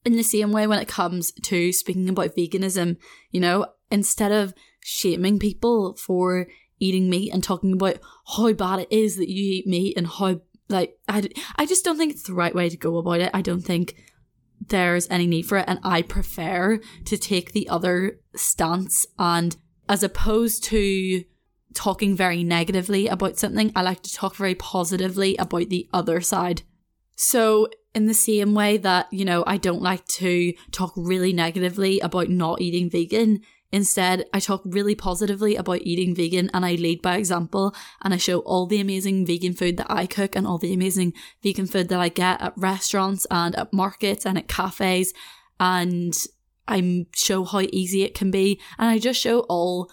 In 0.04 0.16
the 0.16 0.22
same 0.22 0.52
way, 0.52 0.66
when 0.66 0.78
it 0.78 0.86
comes 0.86 1.32
to 1.32 1.72
speaking 1.72 2.08
about 2.10 2.36
veganism, 2.36 2.98
you 3.30 3.40
know, 3.40 3.66
instead 3.90 4.32
of 4.32 4.52
shaming 4.80 5.38
people 5.38 5.96
for 5.96 6.46
eating 6.78 7.08
meat 7.08 7.32
and 7.32 7.42
talking 7.42 7.72
about 7.72 7.98
how 8.36 8.52
bad 8.52 8.80
it 8.80 8.88
is 8.90 9.16
that 9.16 9.30
you 9.30 9.54
eat 9.54 9.66
meat 9.66 9.96
and 9.96 10.06
how, 10.06 10.40
like, 10.68 10.98
I, 11.08 11.28
I 11.56 11.66
just 11.66 11.84
don't 11.84 11.96
think 11.96 12.12
it's 12.12 12.24
the 12.24 12.34
right 12.34 12.54
way 12.54 12.68
to 12.68 12.76
go 12.76 12.98
about 12.98 13.20
it. 13.20 13.30
I 13.32 13.42
don't 13.42 13.62
think 13.62 13.96
there's 14.68 15.08
any 15.08 15.26
need 15.26 15.42
for 15.42 15.58
it. 15.58 15.64
And 15.68 15.78
I 15.82 16.02
prefer 16.02 16.80
to 17.04 17.16
take 17.16 17.52
the 17.52 17.68
other 17.68 18.20
stance 18.34 19.06
and 19.18 19.56
as 19.88 20.02
opposed 20.02 20.64
to 20.64 21.24
talking 21.74 22.16
very 22.16 22.42
negatively 22.42 23.08
about 23.08 23.38
something, 23.38 23.72
I 23.74 23.82
like 23.82 24.02
to 24.02 24.12
talk 24.12 24.36
very 24.36 24.54
positively 24.54 25.36
about 25.36 25.68
the 25.68 25.88
other 25.92 26.20
side. 26.20 26.62
So, 27.16 27.68
in 27.94 28.06
the 28.06 28.14
same 28.14 28.54
way 28.54 28.76
that, 28.76 29.12
you 29.12 29.24
know, 29.24 29.42
I 29.46 29.56
don't 29.56 29.82
like 29.82 30.04
to 30.06 30.52
talk 30.70 30.92
really 30.94 31.32
negatively 31.32 32.00
about 32.00 32.28
not 32.28 32.60
eating 32.60 32.90
vegan, 32.90 33.40
Instead, 33.70 34.24
I 34.32 34.40
talk 34.40 34.62
really 34.64 34.94
positively 34.94 35.54
about 35.54 35.82
eating 35.82 36.14
vegan 36.14 36.50
and 36.54 36.64
I 36.64 36.72
lead 36.72 37.02
by 37.02 37.16
example 37.16 37.74
and 38.02 38.14
I 38.14 38.16
show 38.16 38.38
all 38.40 38.66
the 38.66 38.80
amazing 38.80 39.26
vegan 39.26 39.52
food 39.52 39.76
that 39.76 39.90
I 39.90 40.06
cook 40.06 40.34
and 40.34 40.46
all 40.46 40.56
the 40.56 40.72
amazing 40.72 41.12
vegan 41.42 41.66
food 41.66 41.88
that 41.90 42.00
I 42.00 42.08
get 42.08 42.40
at 42.40 42.54
restaurants 42.56 43.26
and 43.30 43.54
at 43.56 43.72
markets 43.72 44.24
and 44.24 44.38
at 44.38 44.48
cafes. 44.48 45.12
And 45.60 46.14
I 46.66 47.06
show 47.14 47.44
how 47.44 47.60
easy 47.60 48.04
it 48.04 48.14
can 48.14 48.30
be. 48.30 48.58
And 48.78 48.88
I 48.88 48.98
just 48.98 49.20
show 49.20 49.40
all 49.40 49.90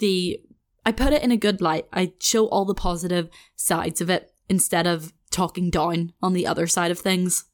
the, 0.00 0.40
I 0.84 0.92
put 0.92 1.14
it 1.14 1.22
in 1.22 1.30
a 1.30 1.36
good 1.38 1.62
light. 1.62 1.86
I 1.94 2.12
show 2.20 2.46
all 2.48 2.66
the 2.66 2.74
positive 2.74 3.30
sides 3.56 4.02
of 4.02 4.10
it 4.10 4.34
instead 4.50 4.86
of 4.86 5.14
talking 5.30 5.70
down 5.70 6.12
on 6.22 6.34
the 6.34 6.46
other 6.46 6.66
side 6.66 6.90
of 6.90 6.98
things. 6.98 7.44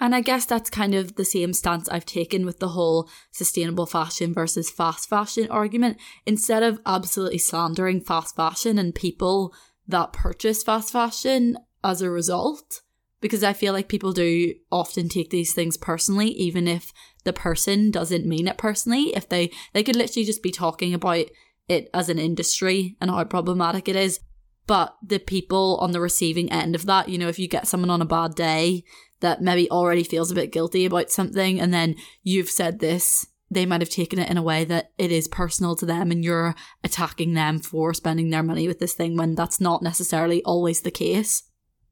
And 0.00 0.14
I 0.14 0.20
guess 0.20 0.44
that's 0.44 0.70
kind 0.70 0.94
of 0.94 1.14
the 1.14 1.24
same 1.24 1.52
stance 1.52 1.88
I've 1.88 2.06
taken 2.06 2.44
with 2.44 2.58
the 2.58 2.70
whole 2.70 3.08
sustainable 3.30 3.86
fashion 3.86 4.34
versus 4.34 4.70
fast 4.70 5.08
fashion 5.08 5.48
argument. 5.50 5.98
Instead 6.26 6.62
of 6.62 6.80
absolutely 6.84 7.38
slandering 7.38 8.00
fast 8.00 8.34
fashion 8.34 8.78
and 8.78 8.94
people 8.94 9.54
that 9.86 10.12
purchase 10.12 10.62
fast 10.62 10.92
fashion 10.92 11.56
as 11.84 12.02
a 12.02 12.10
result, 12.10 12.80
because 13.20 13.44
I 13.44 13.52
feel 13.52 13.72
like 13.72 13.88
people 13.88 14.12
do 14.12 14.54
often 14.70 15.08
take 15.08 15.30
these 15.30 15.54
things 15.54 15.76
personally, 15.76 16.28
even 16.28 16.66
if 16.66 16.92
the 17.24 17.32
person 17.32 17.90
doesn't 17.90 18.26
mean 18.26 18.48
it 18.48 18.58
personally. 18.58 19.14
If 19.14 19.28
they, 19.28 19.50
they 19.72 19.82
could 19.82 19.96
literally 19.96 20.26
just 20.26 20.42
be 20.42 20.50
talking 20.50 20.92
about 20.92 21.26
it 21.68 21.88
as 21.94 22.08
an 22.08 22.18
industry 22.18 22.96
and 23.00 23.10
how 23.10 23.24
problematic 23.24 23.88
it 23.88 23.96
is. 23.96 24.20
But 24.66 24.96
the 25.02 25.18
people 25.18 25.78
on 25.80 25.92
the 25.92 26.00
receiving 26.00 26.50
end 26.50 26.74
of 26.74 26.86
that, 26.86 27.08
you 27.08 27.18
know, 27.18 27.28
if 27.28 27.38
you 27.38 27.48
get 27.48 27.68
someone 27.68 27.90
on 27.90 28.02
a 28.02 28.06
bad 28.06 28.34
day 28.34 28.84
that 29.24 29.42
maybe 29.42 29.70
already 29.70 30.04
feels 30.04 30.30
a 30.30 30.34
bit 30.34 30.52
guilty 30.52 30.84
about 30.84 31.10
something 31.10 31.60
and 31.60 31.74
then 31.74 31.96
you've 32.22 32.50
said 32.50 32.78
this 32.78 33.26
they 33.50 33.66
might 33.66 33.80
have 33.80 33.90
taken 33.90 34.18
it 34.18 34.30
in 34.30 34.36
a 34.36 34.42
way 34.42 34.64
that 34.64 34.92
it 34.98 35.10
is 35.12 35.28
personal 35.28 35.76
to 35.76 35.86
them 35.86 36.10
and 36.10 36.24
you're 36.24 36.54
attacking 36.82 37.34
them 37.34 37.58
for 37.58 37.94
spending 37.94 38.30
their 38.30 38.42
money 38.42 38.66
with 38.66 38.78
this 38.78 38.94
thing 38.94 39.16
when 39.16 39.34
that's 39.34 39.60
not 39.60 39.82
necessarily 39.82 40.42
always 40.44 40.80
the 40.80 40.90
case. 40.90 41.44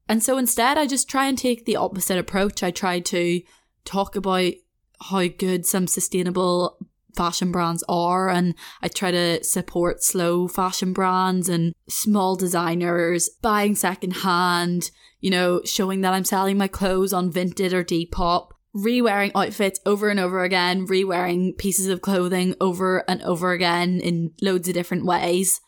And 0.07 0.21
so 0.21 0.37
instead, 0.37 0.77
I 0.77 0.85
just 0.85 1.09
try 1.09 1.27
and 1.27 1.37
take 1.37 1.65
the 1.65 1.77
opposite 1.77 2.17
approach. 2.17 2.61
I 2.61 2.71
try 2.71 2.99
to 2.99 3.41
talk 3.85 4.15
about 4.15 4.53
how 4.99 5.27
good 5.27 5.65
some 5.65 5.87
sustainable 5.87 6.77
fashion 7.15 7.51
brands 7.51 7.83
are 7.87 8.29
and 8.29 8.55
I 8.81 8.87
try 8.87 9.11
to 9.11 9.43
support 9.43 10.03
slow 10.03 10.47
fashion 10.47 10.93
brands 10.93 11.49
and 11.49 11.73
small 11.87 12.35
designers 12.35 13.29
buying 13.41 13.75
secondhand, 13.75 14.91
you 15.19 15.29
know, 15.29 15.61
showing 15.65 16.01
that 16.01 16.13
I'm 16.13 16.25
selling 16.25 16.57
my 16.57 16.67
clothes 16.67 17.13
on 17.13 17.31
Vinted 17.31 17.73
or 17.73 17.83
Depop, 17.83 18.49
re-wearing 18.73 19.31
outfits 19.35 19.79
over 19.85 20.09
and 20.09 20.19
over 20.19 20.43
again, 20.43 20.85
re-wearing 20.85 21.53
pieces 21.53 21.87
of 21.87 22.01
clothing 22.01 22.55
over 22.59 23.09
and 23.09 23.21
over 23.23 23.51
again 23.51 23.99
in 23.99 24.31
loads 24.41 24.67
of 24.67 24.73
different 24.73 25.05
ways. 25.05 25.61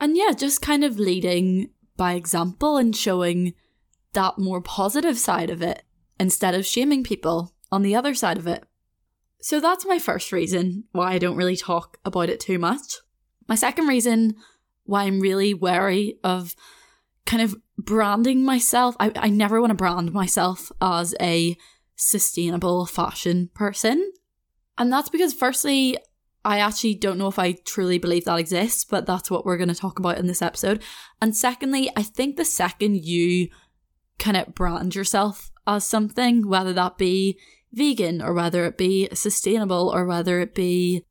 And 0.00 0.16
yeah, 0.16 0.32
just 0.36 0.62
kind 0.62 0.84
of 0.84 0.98
leading 0.98 1.70
by 1.96 2.14
example 2.14 2.76
and 2.76 2.94
showing 2.94 3.54
that 4.12 4.38
more 4.38 4.60
positive 4.60 5.18
side 5.18 5.50
of 5.50 5.62
it 5.62 5.82
instead 6.18 6.54
of 6.54 6.66
shaming 6.66 7.02
people 7.02 7.54
on 7.70 7.82
the 7.82 7.94
other 7.94 8.14
side 8.14 8.38
of 8.38 8.46
it. 8.46 8.64
So 9.42 9.58
that's 9.58 9.84
my 9.84 9.98
first 9.98 10.30
reason 10.30 10.84
why 10.92 11.12
I 11.12 11.18
don't 11.18 11.36
really 11.36 11.56
talk 11.56 11.98
about 12.04 12.30
it 12.30 12.38
too 12.38 12.58
much. 12.58 12.98
My 13.48 13.56
second 13.56 13.88
reason 13.88 14.36
why 14.84 15.02
I'm 15.02 15.20
really 15.20 15.52
wary 15.52 16.18
of 16.22 16.54
kind 17.26 17.42
of 17.42 17.56
branding 17.76 18.44
myself. 18.44 18.96
I, 19.00 19.10
I 19.16 19.30
never 19.30 19.60
want 19.60 19.70
to 19.70 19.74
brand 19.74 20.12
myself 20.12 20.70
as 20.80 21.14
a 21.20 21.56
sustainable 21.96 22.86
fashion 22.86 23.50
person. 23.52 24.12
And 24.78 24.92
that's 24.92 25.08
because, 25.08 25.34
firstly, 25.34 25.98
I 26.44 26.58
actually 26.58 26.94
don't 26.94 27.18
know 27.18 27.28
if 27.28 27.38
I 27.38 27.52
truly 27.64 27.98
believe 27.98 28.24
that 28.26 28.38
exists, 28.38 28.84
but 28.84 29.06
that's 29.06 29.30
what 29.30 29.44
we're 29.44 29.56
going 29.56 29.68
to 29.68 29.74
talk 29.74 29.98
about 29.98 30.18
in 30.18 30.26
this 30.26 30.42
episode. 30.42 30.82
And 31.20 31.36
secondly, 31.36 31.90
I 31.96 32.04
think 32.04 32.36
the 32.36 32.44
second 32.44 33.04
you 33.04 33.48
kind 34.20 34.36
of 34.36 34.54
brand 34.54 34.94
yourself 34.94 35.50
as 35.66 35.84
something, 35.84 36.48
whether 36.48 36.72
that 36.72 36.96
be 36.96 37.38
vegan 37.72 38.20
or 38.20 38.32
whether 38.34 38.64
it 38.64 38.76
be 38.76 39.08
sustainable 39.12 39.90
or 39.94 40.04
whether 40.04 40.40
it 40.40 40.54
be 40.54 41.04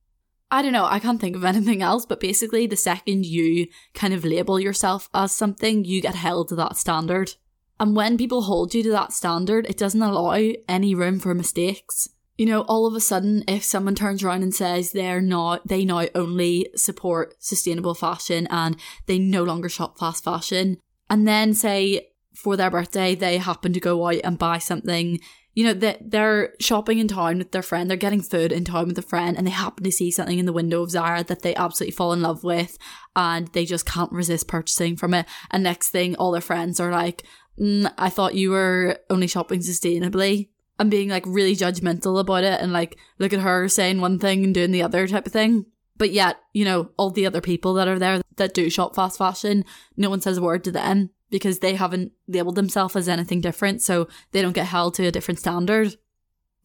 I 0.54 0.62
don't 0.62 0.74
know, 0.74 0.86
I 0.86 1.00
can't 1.00 1.22
think 1.22 1.38
of 1.38 1.46
anything 1.46 1.82
else, 1.82 2.06
but 2.06 2.20
basically, 2.20 2.68
the 2.68 2.76
second 2.76 3.26
you 3.26 3.68
kind 3.94 4.14
of 4.14 4.26
label 4.26 4.60
yourself 4.60 5.10
as 5.14 5.34
something, 5.34 5.86
you 5.86 6.02
get 6.02 6.16
held 6.16 6.50
to 6.50 6.56
that 6.56 6.76
standard. 6.76 7.36
And 7.80 7.96
when 7.96 8.18
people 8.18 8.44
hold 8.44 8.76
you 8.76 8.84
to 8.84 8.92
that 8.92 9.14
standard, 9.14 9.66
it 9.68 9.78
doesn't 9.78 10.02
allow 10.02 10.52
any 10.68 10.94
room 10.94 11.20
for 11.20 11.34
mistakes. 11.34 12.10
You 12.38 12.46
know, 12.46 12.62
all 12.62 12.86
of 12.86 12.94
a 12.96 13.00
sudden, 13.00 13.44
if 13.48 13.64
someone 13.64 13.96
turns 13.96 14.24
around 14.24 14.44
and 14.44 14.54
says 14.54 14.92
they're 14.92 15.22
not, 15.22 15.68
they 15.68 15.86
now 15.86 16.08
only 16.14 16.68
support 16.76 17.36
sustainable 17.40 17.96
fashion 17.96 18.48
and 18.52 18.76
they 19.06 19.20
no 19.20 19.44
longer 19.44 19.70
shop 19.70 19.98
fast 19.98 20.24
fashion, 20.24 20.78
and 21.10 21.28
then 21.28 21.54
say 21.54 22.10
for 22.36 22.56
their 22.56 22.70
birthday, 22.70 23.16
they 23.16 23.38
happen 23.38 23.74
to 23.74 23.80
go 23.80 24.08
out 24.08 24.22
and 24.24 24.38
buy 24.38 24.58
something 24.58 25.20
you 25.54 25.66
know, 25.66 25.74
that 25.74 26.12
they're 26.12 26.54
shopping 26.60 27.00
in 27.00 27.08
town 27.08 27.38
with 27.38 27.52
their 27.52 27.62
friend, 27.62 27.90
they're 27.90 27.98
getting 27.98 28.22
food 28.22 28.52
in 28.52 28.64
town 28.64 28.88
with 28.88 28.98
a 28.98 29.02
friend, 29.02 29.38
and 29.38 29.46
they 29.46 29.52
happen 29.52 29.84
to 29.84 29.92
see 29.92 30.10
something 30.10 30.40
in 30.40 30.46
the 30.46 30.54
window 30.54 30.82
of 30.82 30.92
Zara 30.92 31.24
that 31.26 31.42
they 31.42 31.56
absolutely 31.56 31.92
fall 31.92 32.14
in 32.14 32.22
love 32.22 32.44
with, 32.44 32.78
and 33.16 33.48
they 33.50 33.66
just 33.66 33.86
can't 33.86 34.12
resist 34.12 34.48
purchasing 34.48 34.96
from 34.96 35.14
it. 35.14 35.26
And 35.50 35.64
next 35.64 35.90
thing, 35.90 36.16
all 36.16 36.32
their 36.32 36.42
friends 36.42 36.80
are 36.80 36.92
like, 36.92 37.24
mm, 37.60 37.92
I 37.98 38.10
thought 38.10 38.36
you 38.36 38.52
were 38.52 39.00
only 39.10 39.28
shopping 39.28 39.60
sustainably. 39.60 40.50
And 40.80 40.90
being 40.90 41.10
like 41.10 41.26
really 41.28 41.56
judgmental 41.56 42.20
about 42.20 42.44
it, 42.44 42.60
and 42.60 42.74
like, 42.74 42.98
look 43.20 43.34
at 43.34 43.42
her 43.42 43.68
saying 43.68 44.02
one 44.02 44.18
thing 44.18 44.44
and 44.44 44.54
doing 44.54 44.72
the 44.72 44.82
other 44.82 45.08
type 45.08 45.28
of 45.28 45.34
thing. 45.34 45.66
But 45.98 46.10
yet, 46.12 46.38
you 46.54 46.66
know, 46.66 46.90
all 46.98 47.12
the 47.12 47.28
other 47.28 47.42
people 47.42 47.76
that 47.76 47.88
are 47.88 48.00
there 48.00 48.22
that 48.38 48.56
do 48.56 48.68
shop 48.72 48.96
fast 48.96 49.20
fashion, 49.20 49.64
no 49.96 50.10
one 50.10 50.22
says 50.22 50.38
a 50.38 50.42
word 50.42 50.64
to 50.64 50.72
them 50.72 51.12
because 51.32 51.60
they 51.60 51.74
haven't 51.74 52.12
labeled 52.28 52.56
themselves 52.56 52.96
as 52.96 53.10
anything 53.10 53.42
different, 53.42 53.82
so 53.82 54.08
they 54.32 54.42
don't 54.42 54.54
get 54.54 54.68
held 54.68 54.94
to 54.96 55.08
a 55.08 55.12
different 55.12 55.40
standard. 55.40 55.96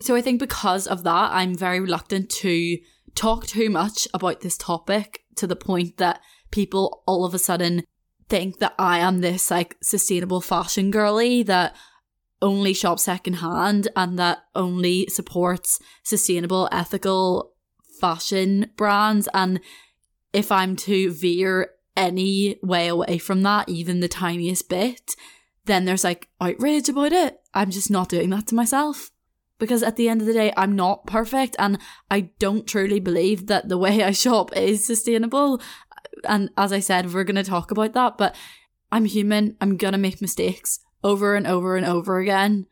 So 0.00 0.14
I 0.14 0.20
think 0.20 0.40
because 0.40 0.86
of 0.86 1.04
that, 1.04 1.30
I'm 1.32 1.54
very 1.54 1.80
reluctant 1.80 2.28
to 2.30 2.78
talk 3.14 3.46
too 3.46 3.70
much 3.70 4.06
about 4.12 4.42
this 4.42 4.58
topic 4.58 5.24
to 5.36 5.46
the 5.46 5.56
point 5.56 5.96
that 5.96 6.20
people 6.50 7.02
all 7.06 7.24
of 7.24 7.32
a 7.32 7.38
sudden 7.38 7.84
think 8.28 8.58
that 8.58 8.74
I 8.78 8.98
am 8.98 9.20
this 9.20 9.50
like 9.50 9.76
sustainable 9.82 10.40
fashion 10.40 10.90
girly 10.90 11.42
that 11.44 11.74
only 12.42 12.74
shops 12.74 13.04
secondhand 13.04 13.88
and 13.96 14.18
that 14.18 14.38
only 14.54 15.06
supports 15.08 15.78
sustainable, 16.02 16.68
ethical 16.70 17.52
fashion 18.00 18.70
brands. 18.76 19.28
And 19.32 19.60
if 20.32 20.52
I'm 20.52 20.76
to 20.76 21.12
veer 21.12 21.70
any 21.96 22.58
way 22.62 22.88
away 22.88 23.18
from 23.18 23.42
that, 23.42 23.68
even 23.68 24.00
the 24.00 24.08
tiniest 24.08 24.68
bit, 24.68 25.16
then 25.64 25.84
there's 25.84 26.04
like 26.04 26.28
outrage 26.40 26.88
about 26.88 27.12
it. 27.12 27.40
I'm 27.54 27.70
just 27.70 27.90
not 27.90 28.08
doing 28.08 28.30
that 28.30 28.46
to 28.48 28.54
myself. 28.54 29.10
Because 29.58 29.82
at 29.82 29.96
the 29.96 30.08
end 30.08 30.20
of 30.20 30.26
the 30.26 30.34
day, 30.34 30.52
I'm 30.54 30.76
not 30.76 31.06
perfect 31.06 31.56
and 31.58 31.78
I 32.10 32.32
don't 32.38 32.66
truly 32.66 33.00
believe 33.00 33.46
that 33.46 33.70
the 33.70 33.78
way 33.78 34.02
I 34.02 34.10
shop 34.10 34.54
is 34.54 34.86
sustainable. 34.86 35.62
And 36.24 36.50
as 36.58 36.72
I 36.72 36.80
said, 36.80 37.12
we're 37.12 37.24
going 37.24 37.36
to 37.36 37.42
talk 37.42 37.70
about 37.70 37.94
that, 37.94 38.18
but 38.18 38.36
I'm 38.92 39.06
human. 39.06 39.56
I'm 39.60 39.78
going 39.78 39.92
to 39.92 39.98
make 39.98 40.20
mistakes 40.20 40.80
over 41.02 41.34
and 41.34 41.46
over 41.46 41.76
and 41.76 41.86
over 41.86 42.18
again. 42.18 42.66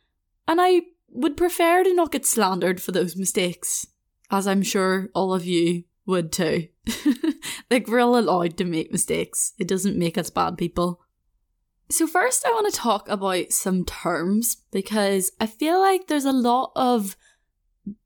And 0.46 0.60
I 0.60 0.82
would 1.08 1.38
prefer 1.38 1.84
to 1.84 1.94
not 1.94 2.12
get 2.12 2.26
slandered 2.26 2.82
for 2.82 2.92
those 2.92 3.16
mistakes, 3.16 3.86
as 4.30 4.46
I'm 4.46 4.62
sure 4.62 5.08
all 5.14 5.32
of 5.32 5.46
you 5.46 5.84
would 6.06 6.32
too. 6.32 6.68
like, 7.70 7.88
we're 7.88 8.00
all 8.00 8.18
allowed 8.18 8.56
to 8.58 8.64
make 8.64 8.92
mistakes. 8.92 9.52
It 9.58 9.68
doesn't 9.68 9.98
make 9.98 10.18
us 10.18 10.30
bad 10.30 10.58
people. 10.58 11.00
So, 11.90 12.06
first, 12.06 12.46
I 12.46 12.50
want 12.50 12.72
to 12.72 12.78
talk 12.78 13.08
about 13.08 13.52
some 13.52 13.84
terms 13.84 14.58
because 14.72 15.32
I 15.40 15.46
feel 15.46 15.78
like 15.80 16.06
there's 16.06 16.24
a 16.24 16.32
lot 16.32 16.72
of 16.76 17.16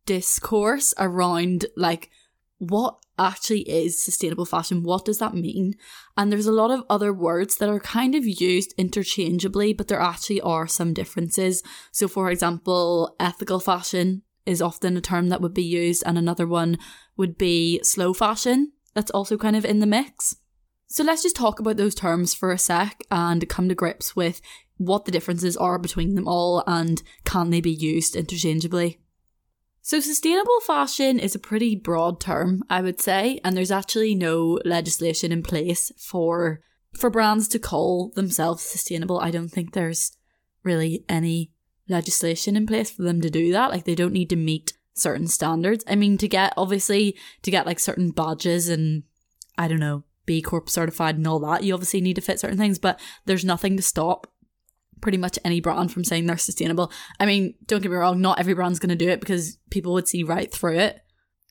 discourse 0.04 0.94
around 0.98 1.66
like 1.76 2.10
what 2.58 2.98
actually 3.18 3.60
is 3.62 4.02
sustainable 4.02 4.46
fashion? 4.46 4.82
What 4.82 5.04
does 5.04 5.18
that 5.18 5.34
mean? 5.34 5.74
And 6.16 6.30
there's 6.30 6.46
a 6.46 6.52
lot 6.52 6.70
of 6.70 6.84
other 6.88 7.12
words 7.12 7.56
that 7.56 7.68
are 7.68 7.80
kind 7.80 8.14
of 8.14 8.24
used 8.24 8.74
interchangeably, 8.78 9.72
but 9.72 9.88
there 9.88 10.00
actually 10.00 10.40
are 10.40 10.66
some 10.66 10.94
differences. 10.94 11.62
So, 11.90 12.08
for 12.08 12.30
example, 12.30 13.16
ethical 13.18 13.60
fashion 13.60 14.22
is 14.46 14.62
often 14.62 14.96
a 14.96 15.00
term 15.00 15.28
that 15.28 15.40
would 15.40 15.54
be 15.54 15.64
used, 15.64 16.02
and 16.06 16.16
another 16.16 16.46
one 16.46 16.78
would 17.18 17.36
be 17.36 17.80
slow 17.82 18.14
fashion. 18.14 18.72
That's 18.94 19.10
also 19.10 19.36
kind 19.36 19.56
of 19.56 19.66
in 19.66 19.80
the 19.80 19.86
mix. 19.86 20.36
So 20.86 21.04
let's 21.04 21.22
just 21.22 21.36
talk 21.36 21.60
about 21.60 21.76
those 21.76 21.94
terms 21.94 22.32
for 22.32 22.50
a 22.50 22.58
sec 22.58 23.02
and 23.10 23.46
come 23.48 23.68
to 23.68 23.74
grips 23.74 24.16
with 24.16 24.40
what 24.78 25.04
the 25.04 25.12
differences 25.12 25.56
are 25.56 25.78
between 25.78 26.14
them 26.14 26.26
all 26.26 26.64
and 26.66 27.02
can 27.24 27.50
they 27.50 27.60
be 27.60 27.70
used 27.70 28.16
interchangeably. 28.16 28.98
So, 29.82 30.00
sustainable 30.00 30.60
fashion 30.60 31.18
is 31.18 31.34
a 31.34 31.38
pretty 31.38 31.74
broad 31.74 32.20
term, 32.20 32.62
I 32.68 32.82
would 32.82 33.00
say, 33.00 33.40
and 33.42 33.56
there's 33.56 33.70
actually 33.70 34.14
no 34.14 34.58
legislation 34.64 35.32
in 35.32 35.42
place 35.42 35.90
for 35.96 36.60
for 36.94 37.10
brands 37.10 37.48
to 37.48 37.58
call 37.58 38.12
themselves 38.14 38.62
sustainable. 38.62 39.20
I 39.20 39.30
don't 39.30 39.48
think 39.48 39.72
there's 39.72 40.16
really 40.62 41.04
any 41.08 41.52
legislation 41.88 42.56
in 42.56 42.66
place 42.66 42.90
for 42.90 43.02
them 43.02 43.20
to 43.20 43.30
do 43.30 43.52
that. 43.52 43.70
Like 43.70 43.84
they 43.84 43.94
don't 43.94 44.12
need 44.12 44.30
to 44.30 44.36
meet 44.36 44.74
certain 44.98 45.26
standards. 45.26 45.84
I 45.86 45.94
mean, 45.94 46.18
to 46.18 46.28
get 46.28 46.52
obviously 46.56 47.16
to 47.42 47.50
get 47.50 47.66
like 47.66 47.78
certain 47.78 48.10
badges 48.10 48.68
and 48.68 49.04
I 49.56 49.68
don't 49.68 49.80
know, 49.80 50.04
B 50.26 50.42
Corp 50.42 50.68
certified 50.68 51.16
and 51.16 51.26
all 51.26 51.40
that, 51.40 51.64
you 51.64 51.74
obviously 51.74 52.00
need 52.00 52.16
to 52.16 52.22
fit 52.22 52.40
certain 52.40 52.58
things, 52.58 52.78
but 52.78 53.00
there's 53.26 53.44
nothing 53.44 53.76
to 53.76 53.82
stop 53.82 54.26
pretty 55.00 55.18
much 55.18 55.38
any 55.44 55.60
brand 55.60 55.92
from 55.92 56.04
saying 56.04 56.26
they're 56.26 56.36
sustainable. 56.36 56.92
I 57.18 57.26
mean, 57.26 57.54
don't 57.66 57.82
get 57.82 57.90
me 57.90 57.96
wrong, 57.96 58.20
not 58.20 58.38
every 58.38 58.54
brand's 58.54 58.78
going 58.78 58.90
to 58.90 58.96
do 58.96 59.08
it 59.08 59.20
because 59.20 59.58
people 59.70 59.92
would 59.94 60.08
see 60.08 60.22
right 60.22 60.52
through 60.52 60.78
it. 60.78 61.00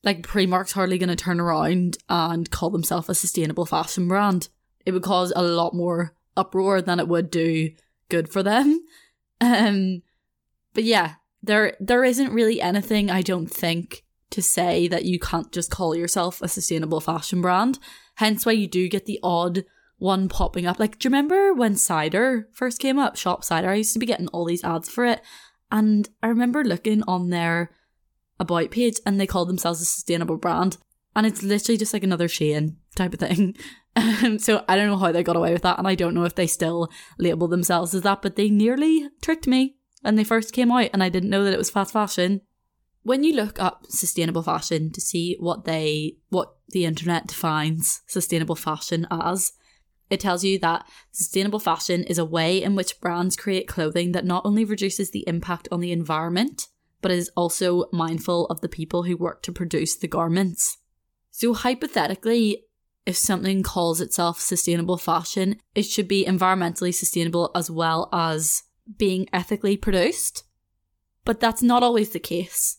Like 0.03 0.21
Primark's 0.21 0.73
hardly 0.73 0.97
going 0.97 1.09
to 1.09 1.15
turn 1.15 1.39
around 1.39 1.97
and 2.07 2.49
call 2.51 2.69
themselves 2.69 3.09
a 3.09 3.15
sustainable 3.15 3.65
fashion 3.65 4.07
brand. 4.07 4.49
It 4.85 4.91
would 4.91 5.03
cause 5.03 5.33
a 5.35 5.41
lot 5.41 5.73
more 5.73 6.13
uproar 6.35 6.81
than 6.81 6.99
it 6.99 7.07
would 7.07 7.31
do 7.31 7.71
good 8.09 8.29
for 8.29 8.43
them. 8.43 8.81
Um, 9.39 10.01
but 10.73 10.83
yeah, 10.83 11.13
there 11.47 11.75
there 11.79 12.03
isn't 12.03 12.31
really 12.31 12.61
anything 12.61 13.09
I 13.09 13.21
don't 13.21 13.47
think 13.47 14.03
to 14.29 14.41
say 14.41 14.87
that 14.87 15.05
you 15.05 15.19
can't 15.19 15.51
just 15.51 15.71
call 15.71 15.95
yourself 15.95 16.41
a 16.41 16.47
sustainable 16.47 16.99
fashion 16.99 17.41
brand. 17.41 17.79
Hence 18.15 18.45
why 18.45 18.51
you 18.53 18.67
do 18.67 18.87
get 18.89 19.05
the 19.05 19.19
odd 19.23 19.63
one 19.97 20.29
popping 20.29 20.65
up. 20.65 20.79
Like, 20.79 20.99
do 20.99 21.07
you 21.07 21.09
remember 21.09 21.53
when 21.53 21.75
Cider 21.75 22.47
first 22.53 22.79
came 22.79 22.99
up? 22.99 23.15
Shop 23.15 23.43
Cider. 23.43 23.69
I 23.69 23.75
used 23.75 23.93
to 23.93 23.99
be 23.99 24.05
getting 24.05 24.27
all 24.29 24.45
these 24.45 24.63
ads 24.63 24.89
for 24.89 25.05
it. 25.05 25.21
And 25.71 26.07
I 26.21 26.27
remember 26.27 26.63
looking 26.63 27.03
on 27.07 27.29
their 27.29 27.71
about 28.39 28.71
page 28.71 28.99
and 29.05 29.19
they 29.19 29.27
called 29.27 29.49
themselves 29.49 29.81
a 29.81 29.85
sustainable 29.85 30.37
brand. 30.37 30.77
And 31.15 31.25
it's 31.25 31.41
literally 31.41 31.77
just 31.77 31.93
like 31.93 32.03
another 32.03 32.27
Shein 32.27 32.75
type 32.95 33.13
of 33.13 33.19
thing. 33.19 33.55
Um, 33.97 34.37
so 34.37 34.63
I 34.69 34.75
don't 34.75 34.89
know 34.89 34.97
how 34.97 35.11
they 35.11 35.23
got 35.23 35.35
away 35.35 35.53
with 35.53 35.63
that. 35.63 35.79
And 35.79 35.87
I 35.87 35.95
don't 35.95 36.13
know 36.13 36.25
if 36.25 36.35
they 36.35 36.45
still 36.45 36.87
label 37.17 37.47
themselves 37.47 37.95
as 37.95 38.03
that, 38.03 38.21
but 38.21 38.35
they 38.35 38.47
nearly 38.47 39.09
tricked 39.23 39.47
me 39.47 39.76
when 40.01 40.15
they 40.15 40.23
first 40.23 40.53
came 40.53 40.71
out 40.71 40.89
and 40.93 41.03
I 41.03 41.09
didn't 41.09 41.29
know 41.29 41.43
that 41.43 41.53
it 41.53 41.57
was 41.57 41.69
fast 41.69 41.93
fashion. 41.93 42.41
When 43.03 43.23
you 43.23 43.35
look 43.35 43.61
up 43.61 43.85
sustainable 43.89 44.43
fashion 44.43 44.91
to 44.91 45.01
see 45.01 45.37
what 45.39 45.65
they, 45.65 46.17
what 46.29 46.55
the 46.69 46.85
internet 46.85 47.27
defines 47.27 48.01
sustainable 48.07 48.55
fashion 48.55 49.07
as, 49.09 49.53
it 50.09 50.19
tells 50.19 50.43
you 50.43 50.57
that 50.59 50.85
sustainable 51.11 51.59
fashion 51.59 52.03
is 52.03 52.17
a 52.17 52.25
way 52.25 52.61
in 52.61 52.75
which 52.75 52.99
brands 52.99 53.35
create 53.35 53.67
clothing 53.67 54.11
that 54.13 54.25
not 54.25 54.45
only 54.45 54.63
reduces 54.63 55.11
the 55.11 55.23
impact 55.27 55.67
on 55.71 55.79
the 55.79 55.91
environment, 55.91 56.67
but 57.01 57.11
is 57.11 57.31
also 57.35 57.85
mindful 57.91 58.45
of 58.47 58.61
the 58.61 58.69
people 58.69 59.03
who 59.03 59.17
work 59.17 59.43
to 59.43 59.51
produce 59.51 59.95
the 59.95 60.07
garments. 60.07 60.77
So, 61.31 61.53
hypothetically, 61.53 62.65
if 63.05 63.15
something 63.15 63.63
calls 63.63 64.01
itself 64.01 64.39
sustainable 64.39 64.97
fashion, 64.97 65.57
it 65.75 65.83
should 65.83 66.07
be 66.07 66.25
environmentally 66.25 66.93
sustainable 66.93 67.51
as 67.55 67.69
well 67.69 68.09
as 68.11 68.63
being 68.97 69.27
ethically 69.33 69.77
produced. 69.77 70.43
But 71.25 71.39
that's 71.39 71.61
not 71.61 71.83
always 71.83 72.11
the 72.11 72.19
case. 72.19 72.77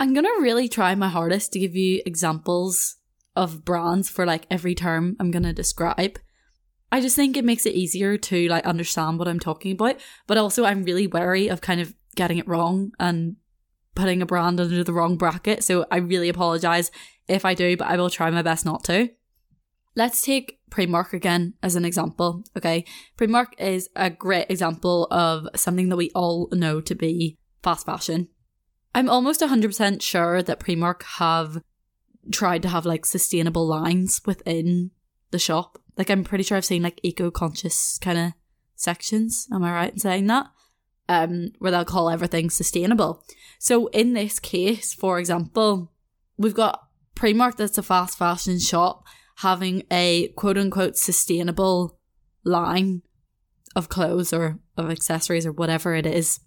I'm 0.00 0.12
going 0.12 0.24
to 0.24 0.42
really 0.42 0.68
try 0.68 0.94
my 0.94 1.08
hardest 1.08 1.52
to 1.52 1.60
give 1.60 1.76
you 1.76 2.02
examples 2.04 2.96
of 3.36 3.64
brands 3.64 4.08
for 4.08 4.26
like 4.26 4.46
every 4.50 4.74
term 4.74 5.16
I'm 5.20 5.30
going 5.30 5.44
to 5.44 5.52
describe 5.52 6.18
I 6.94 7.00
just 7.00 7.16
think 7.16 7.36
it 7.36 7.44
makes 7.44 7.66
it 7.66 7.74
easier 7.74 8.16
to 8.16 8.46
like 8.46 8.64
understand 8.64 9.18
what 9.18 9.26
I'm 9.26 9.40
talking 9.40 9.72
about. 9.72 9.96
But 10.28 10.38
also 10.38 10.64
I'm 10.64 10.84
really 10.84 11.08
wary 11.08 11.48
of 11.48 11.60
kind 11.60 11.80
of 11.80 11.92
getting 12.14 12.38
it 12.38 12.46
wrong 12.46 12.92
and 13.00 13.34
putting 13.96 14.22
a 14.22 14.26
brand 14.26 14.60
under 14.60 14.84
the 14.84 14.92
wrong 14.92 15.16
bracket. 15.16 15.64
So 15.64 15.86
I 15.90 15.96
really 15.96 16.28
apologize 16.28 16.92
if 17.26 17.44
I 17.44 17.54
do, 17.54 17.76
but 17.76 17.88
I 17.88 17.96
will 17.96 18.10
try 18.10 18.30
my 18.30 18.42
best 18.42 18.64
not 18.64 18.84
to. 18.84 19.10
Let's 19.96 20.22
take 20.22 20.58
Primark 20.70 21.12
again 21.12 21.54
as 21.62 21.76
an 21.76 21.84
example. 21.84 22.42
Okay. 22.56 22.84
Primark 23.16 23.48
is 23.58 23.88
a 23.94 24.10
great 24.10 24.46
example 24.50 25.06
of 25.10 25.46
something 25.54 25.88
that 25.88 25.96
we 25.96 26.10
all 26.14 26.48
know 26.52 26.80
to 26.80 26.94
be 26.94 27.38
fast 27.62 27.86
fashion. 27.86 28.28
I'm 28.94 29.08
almost 29.08 29.40
100% 29.40 30.02
sure 30.02 30.42
that 30.42 30.60
Primark 30.60 31.02
have 31.18 31.62
tried 32.32 32.62
to 32.62 32.68
have 32.68 32.86
like 32.86 33.06
sustainable 33.06 33.66
lines 33.66 34.20
within 34.26 34.90
the 35.30 35.38
shop. 35.38 35.78
Like 35.96 36.10
I'm 36.10 36.24
pretty 36.24 36.44
sure 36.44 36.56
I've 36.56 36.64
seen 36.64 36.82
like 36.82 37.00
eco-conscious 37.02 37.98
kind 37.98 38.18
of 38.18 38.32
sections. 38.74 39.48
Am 39.52 39.62
I 39.62 39.72
right 39.72 39.92
in 39.92 39.98
saying 39.98 40.26
that? 40.26 40.46
Um, 41.08 41.52
where 41.58 41.70
they'll 41.70 41.84
call 41.84 42.08
everything 42.08 42.50
sustainable. 42.50 43.24
So 43.58 43.88
in 43.88 44.14
this 44.14 44.40
case, 44.40 44.94
for 44.94 45.18
example, 45.18 45.92
we've 46.36 46.54
got 46.54 46.88
Primark 47.14 47.56
that's 47.56 47.78
a 47.78 47.82
fast 47.82 48.18
fashion 48.18 48.58
shop 48.58 49.04
having 49.36 49.82
a 49.90 50.28
quote 50.36 50.58
unquote 50.58 50.96
sustainable 50.96 51.98
line 52.44 53.02
of 53.74 53.88
clothes 53.88 54.32
or 54.32 54.58
of 54.76 54.90
accessories 54.90 55.46
or 55.46 55.52
whatever 55.52 55.94
it 55.94 56.06
is. 56.06 56.40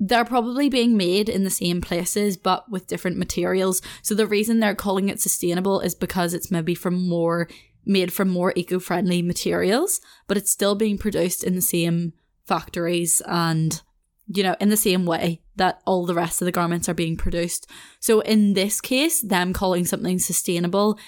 They're 0.00 0.24
probably 0.24 0.68
being 0.68 0.96
made 0.96 1.28
in 1.28 1.44
the 1.44 1.50
same 1.50 1.80
places 1.80 2.36
but 2.36 2.70
with 2.70 2.86
different 2.86 3.18
materials. 3.18 3.82
So 4.02 4.14
the 4.14 4.26
reason 4.26 4.60
they're 4.60 4.74
calling 4.74 5.08
it 5.08 5.20
sustainable 5.20 5.80
is 5.80 5.94
because 5.94 6.34
it's 6.34 6.50
maybe 6.50 6.74
from 6.74 7.08
more 7.08 7.48
made 7.84 8.12
from 8.12 8.28
more 8.28 8.52
eco 8.54 8.78
friendly 8.78 9.22
materials, 9.22 10.00
but 10.26 10.36
it's 10.36 10.50
still 10.50 10.74
being 10.74 10.98
produced 10.98 11.42
in 11.42 11.54
the 11.54 11.62
same 11.62 12.12
factories 12.46 13.22
and, 13.26 13.82
you 14.26 14.42
know, 14.42 14.54
in 14.60 14.68
the 14.68 14.76
same 14.76 15.06
way 15.06 15.40
that 15.56 15.80
all 15.86 16.04
the 16.04 16.14
rest 16.14 16.40
of 16.40 16.46
the 16.46 16.52
garments 16.52 16.88
are 16.88 16.94
being 16.94 17.16
produced. 17.16 17.66
So 17.98 18.20
in 18.20 18.52
this 18.52 18.80
case, 18.80 19.22
them 19.22 19.52
calling 19.52 19.86
something 19.86 20.18
sustainable, 20.18 20.98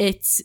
it's 0.00 0.42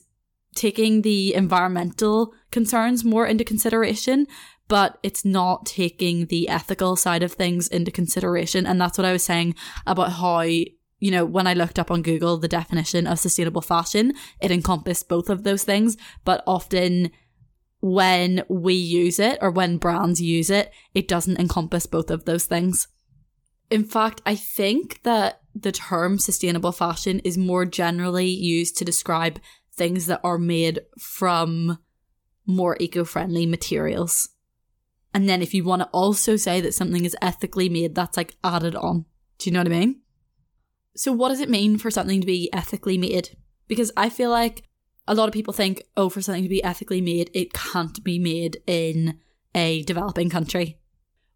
taking 0.53 1.01
the 1.01 1.33
environmental 1.33 2.33
concerns 2.51 3.03
more 3.03 3.25
into 3.25 3.43
consideration, 3.43 4.27
but 4.67 4.99
it's 5.01 5.23
not 5.23 5.65
taking 5.65 6.25
the 6.25 6.49
ethical 6.49 6.95
side 6.95 7.23
of 7.23 7.33
things 7.33 7.67
into 7.69 7.89
consideration. 7.89 8.65
And 8.65 8.79
that's 8.79 8.97
what 8.97 9.05
I 9.05 9.13
was 9.13 9.23
saying 9.23 9.55
about 9.87 10.11
how 10.13 10.41
you 10.41 11.11
know, 11.11 11.25
when 11.25 11.47
I 11.47 11.53
looked 11.53 11.77
up 11.77 11.91
on 11.91 12.01
Google 12.01 12.37
the 12.37 12.47
definition 12.47 13.05
of 13.05 13.19
sustainable 13.19 13.61
fashion, 13.61 14.13
it 14.41 14.51
encompassed 14.51 15.07
both 15.07 15.29
of 15.29 15.43
those 15.43 15.63
things. 15.63 15.97
But 16.23 16.43
often 16.47 17.11
when 17.81 18.43
we 18.49 18.73
use 18.73 19.19
it 19.19 19.37
or 19.41 19.51
when 19.51 19.77
brands 19.77 20.21
use 20.21 20.49
it, 20.49 20.71
it 20.93 21.07
doesn't 21.07 21.39
encompass 21.39 21.85
both 21.85 22.09
of 22.09 22.25
those 22.25 22.45
things. 22.45 22.87
In 23.75 23.83
fact, 23.83 24.21
I 24.25 24.35
think 24.35 25.03
that 25.03 25.41
the 25.53 25.73
term 25.73 26.17
sustainable 26.17 26.71
fashion 26.71 27.19
is 27.25 27.37
more 27.37 27.65
generally 27.65 28.29
used 28.29 28.77
to 28.77 28.85
describe 28.85 29.37
things 29.73 30.05
that 30.05 30.21
are 30.23 30.37
made 30.37 30.79
from 30.97 31.77
more 32.45 32.77
eco 32.79 33.03
friendly 33.03 33.45
materials. 33.45 34.29
And 35.13 35.27
then 35.27 35.41
if 35.41 35.53
you 35.53 35.65
want 35.65 35.81
to 35.81 35.89
also 35.89 36.37
say 36.37 36.61
that 36.61 36.73
something 36.73 37.03
is 37.03 37.17
ethically 37.21 37.67
made, 37.67 37.95
that's 37.95 38.15
like 38.15 38.37
added 38.45 38.77
on. 38.77 39.03
Do 39.39 39.49
you 39.49 39.53
know 39.53 39.59
what 39.59 39.67
I 39.67 39.71
mean? 39.71 39.99
So, 40.95 41.11
what 41.11 41.27
does 41.27 41.41
it 41.41 41.49
mean 41.49 41.77
for 41.77 41.91
something 41.91 42.21
to 42.21 42.25
be 42.25 42.49
ethically 42.53 42.97
made? 42.97 43.35
Because 43.67 43.91
I 43.97 44.07
feel 44.07 44.29
like 44.29 44.63
a 45.05 45.13
lot 45.13 45.27
of 45.27 45.33
people 45.33 45.53
think, 45.53 45.83
oh, 45.97 46.07
for 46.07 46.21
something 46.21 46.43
to 46.43 46.49
be 46.49 46.63
ethically 46.63 47.01
made, 47.01 47.29
it 47.33 47.51
can't 47.51 48.01
be 48.05 48.19
made 48.19 48.61
in 48.67 49.19
a 49.53 49.83
developing 49.83 50.29
country, 50.29 50.79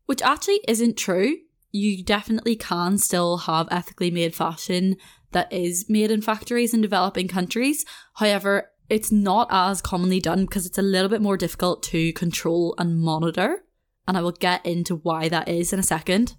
which 0.05 0.21
actually 0.21 0.61
isn't 0.69 0.97
true. 0.97 1.35
You 1.71 2.03
definitely 2.03 2.55
can 2.55 2.97
still 2.97 3.37
have 3.37 3.67
ethically 3.71 4.11
made 4.11 4.35
fashion 4.35 4.97
that 5.31 5.51
is 5.53 5.85
made 5.89 6.11
in 6.11 6.21
factories 6.21 6.73
in 6.73 6.81
developing 6.81 7.27
countries. 7.27 7.85
However, 8.15 8.71
it's 8.89 9.11
not 9.11 9.47
as 9.51 9.81
commonly 9.81 10.19
done 10.19 10.45
because 10.45 10.65
it's 10.65 10.79
a 10.79 10.83
little 10.83 11.09
bit 11.09 11.21
more 11.21 11.37
difficult 11.37 11.83
to 11.83 12.11
control 12.13 12.73
and 12.77 12.99
monitor. 12.99 13.63
And 14.07 14.17
I 14.17 14.21
will 14.21 14.31
get 14.31 14.65
into 14.65 14.95
why 14.95 15.29
that 15.29 15.47
is 15.47 15.71
in 15.71 15.79
a 15.79 15.83
second. 15.83 16.35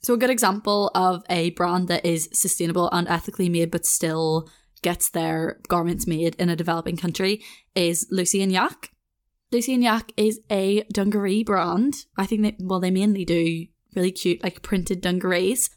So, 0.00 0.14
a 0.14 0.18
good 0.18 0.30
example 0.30 0.90
of 0.94 1.22
a 1.28 1.50
brand 1.50 1.88
that 1.88 2.04
is 2.04 2.28
sustainable 2.32 2.88
and 2.90 3.06
ethically 3.06 3.48
made 3.48 3.70
but 3.70 3.86
still 3.86 4.48
gets 4.80 5.10
their 5.10 5.60
garments 5.68 6.06
made 6.06 6.34
in 6.36 6.48
a 6.48 6.56
developing 6.56 6.96
country 6.96 7.42
is 7.74 8.06
Lucy 8.10 8.42
and 8.42 8.50
Yak. 8.50 8.90
Lucy 9.52 9.74
and 9.74 9.82
Yak 9.82 10.12
is 10.16 10.40
a 10.50 10.82
dungaree 10.92 11.44
brand. 11.44 12.06
I 12.16 12.26
think 12.26 12.42
they, 12.42 12.56
well, 12.58 12.80
they 12.80 12.90
mainly 12.90 13.24
do 13.24 13.66
really 13.94 14.12
cute, 14.12 14.42
like 14.42 14.62
printed 14.62 15.00
dungarees. 15.00 15.70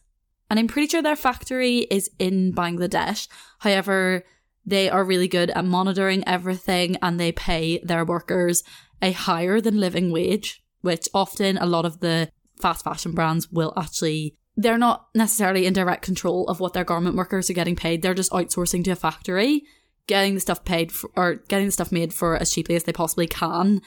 And 0.49 0.59
I'm 0.59 0.67
pretty 0.67 0.87
sure 0.87 1.01
their 1.01 1.15
factory 1.15 1.79
is 1.79 2.09
in 2.19 2.53
Bangladesh. 2.53 3.27
However, 3.59 4.23
they 4.65 4.89
are 4.89 5.03
really 5.03 5.27
good 5.27 5.49
at 5.51 5.65
monitoring 5.65 6.27
everything 6.27 6.97
and 7.01 7.19
they 7.19 7.31
pay 7.31 7.79
their 7.79 8.05
workers 8.05 8.63
a 9.01 9.11
higher 9.11 9.59
than 9.61 9.79
living 9.79 10.11
wage, 10.11 10.63
which 10.81 11.07
often 11.13 11.57
a 11.57 11.65
lot 11.65 11.85
of 11.85 11.99
the 11.99 12.29
fast 12.59 12.83
fashion 12.83 13.11
brands 13.11 13.51
will 13.51 13.73
actually 13.75 14.35
they're 14.57 14.77
not 14.77 15.07
necessarily 15.13 15.65
in 15.65 15.73
direct 15.73 16.01
control 16.01 16.47
of 16.47 16.59
what 16.59 16.73
their 16.73 16.85
garment 16.85 17.15
workers 17.15 17.49
are 17.49 17.53
getting 17.53 17.75
paid. 17.75 18.01
They're 18.01 18.13
just 18.13 18.31
outsourcing 18.31 18.83
to 18.85 18.91
a 18.91 18.95
factory, 18.95 19.63
getting 20.07 20.33
the 20.33 20.39
stuff 20.39 20.63
paid 20.63 20.91
for, 20.91 21.09
or 21.15 21.35
getting 21.49 21.65
the 21.65 21.71
stuff 21.71 21.91
made 21.91 22.13
for 22.13 22.37
as 22.37 22.53
cheaply 22.53 22.75
as 22.75 22.85
they 22.85 22.93
possibly 22.93 23.27
can 23.27 23.81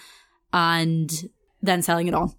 and 0.52 1.10
then 1.62 1.82
selling 1.82 2.06
it 2.06 2.14
on. 2.14 2.34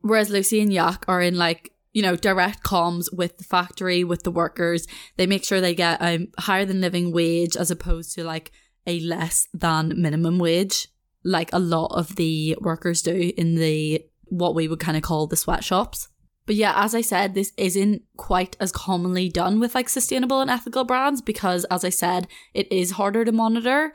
Whereas 0.00 0.30
Lucy 0.30 0.60
and 0.60 0.72
Yak 0.72 1.04
are 1.08 1.20
in 1.20 1.36
like 1.36 1.72
you 1.92 2.02
know, 2.02 2.16
direct 2.16 2.62
comms 2.62 3.12
with 3.12 3.38
the 3.38 3.44
factory, 3.44 4.04
with 4.04 4.22
the 4.22 4.30
workers. 4.30 4.86
They 5.16 5.26
make 5.26 5.44
sure 5.44 5.60
they 5.60 5.74
get 5.74 6.00
a 6.00 6.28
higher 6.38 6.64
than 6.64 6.80
living 6.80 7.12
wage 7.12 7.56
as 7.56 7.70
opposed 7.70 8.14
to 8.14 8.24
like 8.24 8.52
a 8.86 9.00
less 9.00 9.48
than 9.52 10.00
minimum 10.00 10.38
wage, 10.38 10.88
like 11.24 11.52
a 11.52 11.58
lot 11.58 11.88
of 11.88 12.16
the 12.16 12.56
workers 12.60 13.02
do 13.02 13.32
in 13.36 13.56
the 13.56 14.04
what 14.24 14.54
we 14.54 14.68
would 14.68 14.78
kind 14.78 14.96
of 14.96 15.02
call 15.02 15.26
the 15.26 15.36
sweatshops. 15.36 16.08
But 16.46 16.54
yeah, 16.54 16.72
as 16.76 16.94
I 16.94 17.00
said, 17.00 17.34
this 17.34 17.52
isn't 17.56 18.02
quite 18.16 18.56
as 18.60 18.72
commonly 18.72 19.28
done 19.28 19.60
with 19.60 19.74
like 19.74 19.88
sustainable 19.88 20.40
and 20.40 20.50
ethical 20.50 20.84
brands 20.84 21.20
because, 21.20 21.64
as 21.66 21.84
I 21.84 21.90
said, 21.90 22.28
it 22.54 22.70
is 22.72 22.92
harder 22.92 23.24
to 23.24 23.32
monitor. 23.32 23.92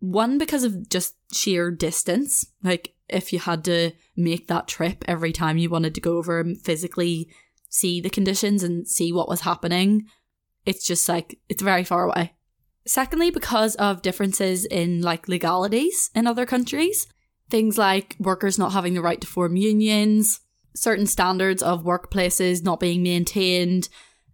One, 0.00 0.38
because 0.38 0.64
of 0.64 0.88
just 0.88 1.14
sheer 1.32 1.70
distance. 1.70 2.44
Like, 2.62 2.94
if 3.12 3.32
you 3.32 3.38
had 3.38 3.64
to 3.64 3.92
make 4.16 4.48
that 4.48 4.68
trip 4.68 5.04
every 5.06 5.32
time 5.32 5.58
you 5.58 5.70
wanted 5.70 5.94
to 5.94 6.00
go 6.00 6.16
over 6.16 6.40
and 6.40 6.60
physically 6.60 7.28
see 7.68 8.00
the 8.00 8.10
conditions 8.10 8.62
and 8.62 8.86
see 8.86 9.12
what 9.12 9.28
was 9.28 9.42
happening, 9.42 10.06
it's 10.66 10.86
just 10.86 11.08
like, 11.08 11.38
it's 11.48 11.62
very 11.62 11.84
far 11.84 12.04
away. 12.04 12.34
Secondly, 12.86 13.30
because 13.30 13.74
of 13.76 14.02
differences 14.02 14.64
in 14.64 15.02
like 15.02 15.28
legalities 15.28 16.10
in 16.14 16.26
other 16.26 16.46
countries, 16.46 17.06
things 17.48 17.78
like 17.78 18.16
workers 18.18 18.58
not 18.58 18.72
having 18.72 18.94
the 18.94 19.02
right 19.02 19.20
to 19.20 19.26
form 19.26 19.56
unions, 19.56 20.40
certain 20.74 21.06
standards 21.06 21.62
of 21.62 21.84
workplaces 21.84 22.64
not 22.64 22.80
being 22.80 23.02
maintained, 23.02 23.88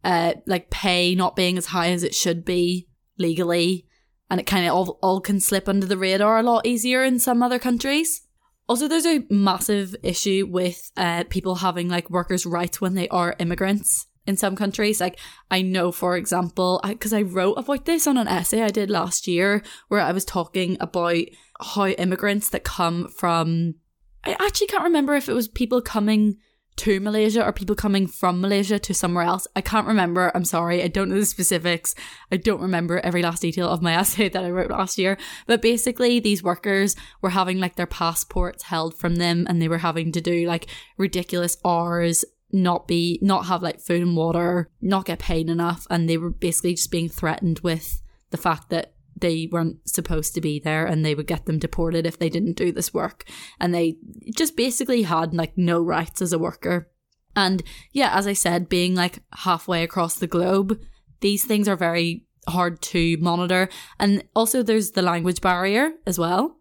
uh, 0.05 0.35
like 0.47 0.71
pay 0.71 1.15
not 1.15 1.37
being 1.37 1.59
as 1.59 1.67
high 1.67 1.91
as 1.91 2.03
it 2.03 2.15
should 2.15 2.45
be 2.45 2.89
legally, 3.19 3.87
and 4.31 4.41
it 4.41 4.47
kind 4.47 4.67
of 4.67 4.73
all, 4.75 4.99
all 5.03 5.21
can 5.21 5.41
slip 5.41 5.69
under 5.69 5.87
the 5.87 5.97
radar 5.97 6.39
a 6.39 6.43
lot 6.43 6.67
easier 6.67 7.03
in 7.03 7.19
some 7.19 7.43
other 7.43 7.59
countries. 7.59 8.23
Also, 8.69 8.87
there's 8.87 9.07
a 9.07 9.25
massive 9.31 9.97
issue 10.03 10.47
with 10.49 10.93
uh, 10.97 11.25
people 11.31 11.57
having 11.57 11.89
like 11.89 12.11
workers' 12.11 12.45
rights 12.45 12.81
when 12.81 12.95
they 12.95 13.09
are 13.09 13.35
immigrants 13.39 14.07
in 14.27 14.37
some 14.37 14.55
countries. 14.55 15.01
Like, 15.01 15.19
I 15.51 15.63
know, 15.63 15.91
for 15.91 16.17
example, 16.17 16.81
because 16.87 17.15
I, 17.15 17.21
I, 17.21 17.23
wrote 17.23 17.55
about 17.55 17.87
this 17.87 18.07
on 18.07 18.19
an 18.19 18.29
essay 18.29 18.63
I 18.63 18.69
did 18.69 18.91
last 18.91 19.27
year 19.27 19.63
where 19.89 20.03
I 20.03 20.13
was 20.13 20.27
talking 20.27 20.77
about 20.81 21.17
how 21.61 21.87
immigrants 21.87 22.51
that 22.51 22.63
come 22.63 23.09
from, 23.09 23.77
I 24.23 24.37
actually 24.39 24.67
can't 24.67 24.85
remember 24.85 25.15
if 25.15 25.31
it 25.31 25.35
was 25.35 25.49
people 25.49 25.81
coming 25.81 26.37
to 26.79 27.01
Malaysia 27.01 27.45
or 27.45 27.53
people 27.53 27.75
coming 27.75 28.07
from 28.07 28.41
Malaysia 28.41 28.79
to 28.79 28.95
somewhere 28.95 29.25
else. 29.25 29.47
I 29.55 29.61
can't 29.61 29.87
remember. 29.87 30.33
I'm 30.35 30.45
sorry. 30.45 30.83
I 30.83 30.89
don't 30.89 31.09
know 31.09 31.19
the 31.19 31.27
specifics. 31.27 31.95
I 32.33 32.37
don't 32.37 32.61
remember 32.61 33.01
every 33.01 33.23
last 33.23 33.43
detail 33.43 33.69
of 33.69 33.83
my 33.83 33.95
essay 33.99 34.29
that 34.29 34.45
I 34.45 34.51
wrote 34.51 34.71
last 34.71 34.99
year. 34.99 35.19
But 35.47 35.63
basically, 35.63 36.21
these 36.21 36.43
workers 36.43 36.97
were 37.21 37.31
having 37.31 37.59
like 37.59 37.77
their 37.77 37.87
passports 37.87 38.65
held 38.65 38.97
from 38.97 39.17
them 39.17 39.47
and 39.49 39.61
they 39.61 39.69
were 39.69 39.79
having 39.79 40.13
to 40.13 40.21
do 40.21 40.47
like 40.47 40.67
ridiculous 40.97 41.57
hours 41.65 42.25
not 42.51 42.89
be 42.89 43.19
not 43.21 43.47
have 43.47 43.63
like 43.63 43.79
food 43.79 44.01
and 44.01 44.17
water 44.17 44.71
not 44.81 45.05
get 45.05 45.19
paid 45.19 45.51
enough 45.51 45.87
and 45.91 46.09
they 46.09 46.17
were 46.17 46.31
basically 46.31 46.73
just 46.73 46.91
being 46.91 47.07
threatened 47.07 47.59
with 47.61 48.01
the 48.31 48.39
fact 48.39 48.71
that 48.71 48.95
they 49.21 49.49
weren't 49.51 49.89
supposed 49.89 50.35
to 50.35 50.41
be 50.41 50.59
there 50.59 50.87
and 50.87 51.05
they 51.05 51.15
would 51.15 51.27
get 51.27 51.47
them 51.47 51.59
deported 51.59 52.07
if 52.07 52.19
they 52.19 52.29
didn't 52.29 52.57
do 52.57 52.73
this 52.73 52.93
work. 52.93 53.25
And 53.61 53.75
they 53.75 53.97
just 54.35 54.57
basically 54.57 55.03
had 55.03 55.35
like 55.35 55.57
no 55.57 55.83
rights 55.83 56.23
as 56.23 56.33
a 56.33 56.39
worker. 56.39 56.91
And 57.37 57.63
yeah, 57.93 58.17
as 58.17 58.27
I 58.27 58.33
said, 58.33 58.69
being 58.69 58.95
like 58.95 59.21
halfway 59.33 59.83
across 59.83 60.17
the 60.17 60.27
globe, 60.27 60.81
these 61.21 61.45
things 61.45 61.69
are 61.69 61.77
very 61.77 62.27
hard 62.49 62.81
to 62.81 63.17
monitor. 63.19 63.69
And 63.99 64.25
also 64.35 64.63
there's 64.63 64.93
the 64.93 65.03
language 65.03 65.41
barrier 65.41 65.93
as 66.07 66.19
well. 66.19 66.57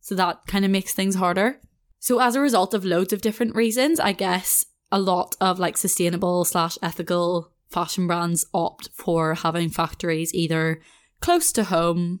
So 0.00 0.14
that 0.14 0.46
kind 0.46 0.64
of 0.64 0.70
makes 0.70 0.94
things 0.94 1.16
harder. 1.16 1.60
So 1.98 2.20
as 2.20 2.34
a 2.34 2.40
result 2.40 2.74
of 2.74 2.84
loads 2.84 3.12
of 3.12 3.20
different 3.20 3.54
reasons, 3.54 4.00
I 4.00 4.12
guess 4.12 4.64
a 4.90 4.98
lot 4.98 5.36
of 5.40 5.58
like 5.58 5.76
sustainable 5.76 6.44
slash 6.44 6.78
ethical 6.82 7.52
fashion 7.70 8.06
brands 8.06 8.46
opt 8.52 8.88
for 8.92 9.34
having 9.34 9.70
factories 9.70 10.34
either 10.34 10.80
close 11.20 11.52
to 11.52 11.64
home 11.64 12.20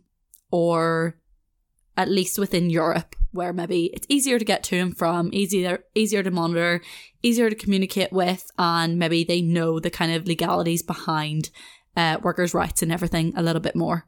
or 0.50 1.16
at 1.96 2.08
least 2.08 2.38
within 2.38 2.70
Europe 2.70 3.16
where 3.32 3.52
maybe 3.52 3.86
it's 3.86 4.06
easier 4.08 4.38
to 4.38 4.44
get 4.44 4.62
to 4.64 4.76
and 4.76 4.96
from, 4.96 5.30
easier 5.32 5.84
easier 5.94 6.22
to 6.22 6.30
monitor, 6.30 6.80
easier 7.22 7.48
to 7.48 7.56
communicate 7.56 8.12
with, 8.12 8.50
and 8.58 8.98
maybe 8.98 9.24
they 9.24 9.40
know 9.40 9.78
the 9.78 9.90
kind 9.90 10.12
of 10.12 10.26
legalities 10.26 10.82
behind 10.82 11.50
uh, 11.96 12.18
workers' 12.22 12.54
rights 12.54 12.82
and 12.82 12.92
everything 12.92 13.32
a 13.36 13.42
little 13.42 13.60
bit 13.60 13.76
more. 13.76 14.06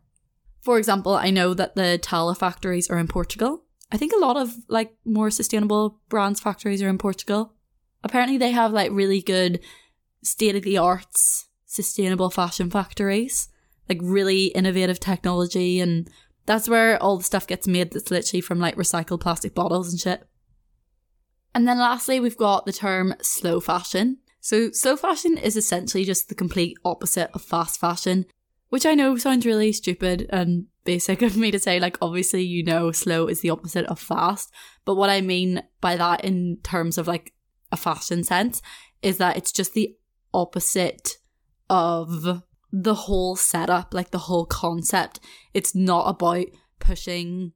For 0.61 0.79
example, 0.79 1.15
I 1.15 1.31
know 1.31 1.55
that 1.55 1.75
the 1.75 1.99
Tala 1.99 2.35
factories 2.35 2.89
are 2.91 2.99
in 2.99 3.09
Portugal. 3.09 3.65
I 3.91 3.97
think 3.97 4.13
a 4.13 4.19
lot 4.19 4.37
of 4.37 4.55
like 4.69 4.95
more 5.05 5.31
sustainable 5.31 6.01
brands 6.09 6.41
factories 6.41 6.83
are 6.83 6.89
in 6.89 6.99
Portugal. 6.99 7.55
Apparently, 8.05 8.39
they 8.39 8.53
have 8.53 8.73
like 8.73 8.91
really 8.93 9.21
good 9.21 9.61
state 10.23 10.57
of 10.57 10.63
the 10.63 10.79
arts 10.79 11.47
sustainable 11.67 12.31
fashion 12.31 12.71
factories 12.71 13.49
like 13.89 13.99
really 14.03 14.47
innovative 14.47 15.01
technology 15.01 15.81
and 15.81 16.09
that's 16.47 16.69
where 16.69 17.01
all 17.03 17.19
the 17.19 17.25
stuff 17.25 17.47
gets 17.47 17.67
made 17.67 17.93
that's 17.93 18.11
literally 18.11 18.41
from 18.41 18.59
like 18.59 18.77
recycled 18.77 19.21
plastic 19.21 19.55
bottles 19.55 19.91
and 19.91 20.01
shit. 20.01 20.25
And 21.55 21.69
then 21.69 21.79
lastly, 21.79 22.19
we've 22.19 22.37
got 22.37 22.67
the 22.67 22.73
term 22.73 23.15
slow 23.21 23.61
fashion. 23.61 24.19
So 24.41 24.71
slow 24.73 24.97
fashion 24.97 25.39
is 25.39 25.57
essentially 25.57 26.05
just 26.05 26.29
the 26.29 26.35
complete 26.35 26.77
opposite 26.85 27.31
of 27.33 27.43
fast 27.43 27.79
fashion, 27.79 28.27
which 28.71 28.87
I 28.87 28.95
know 28.95 29.17
sounds 29.17 29.47
really 29.47 29.71
stupid 29.73 30.27
and 30.31 30.67
basic 30.85 31.23
of 31.23 31.37
me 31.37 31.51
to 31.51 31.59
say. 31.59 31.79
Like, 31.79 31.99
obviously, 32.03 32.43
you 32.43 32.65
know, 32.65 32.91
slow 32.91 33.29
is 33.29 33.41
the 33.41 33.51
opposite 33.51 33.87
of 33.87 34.01
fast. 34.01 34.51
But 34.85 34.97
what 34.97 35.11
I 35.11 35.21
mean 35.21 35.63
by 35.81 35.97
that 35.97 36.25
in 36.25 36.59
terms 36.63 36.99
of 36.99 37.07
like 37.07 37.35
a 37.71 37.77
fashion 37.77 38.25
sense 38.25 38.63
is 39.03 39.19
that 39.19 39.37
it's 39.37 39.53
just 39.53 39.75
the 39.75 39.95
opposite 40.35 41.19
of 41.69 42.43
the 42.73 42.95
whole 42.95 43.37
setup, 43.37 43.93
like 43.93 44.11
the 44.11 44.19
whole 44.19 44.47
concept. 44.47 45.21
It's 45.53 45.75
not 45.75 46.09
about 46.09 46.47
pushing 46.79 47.53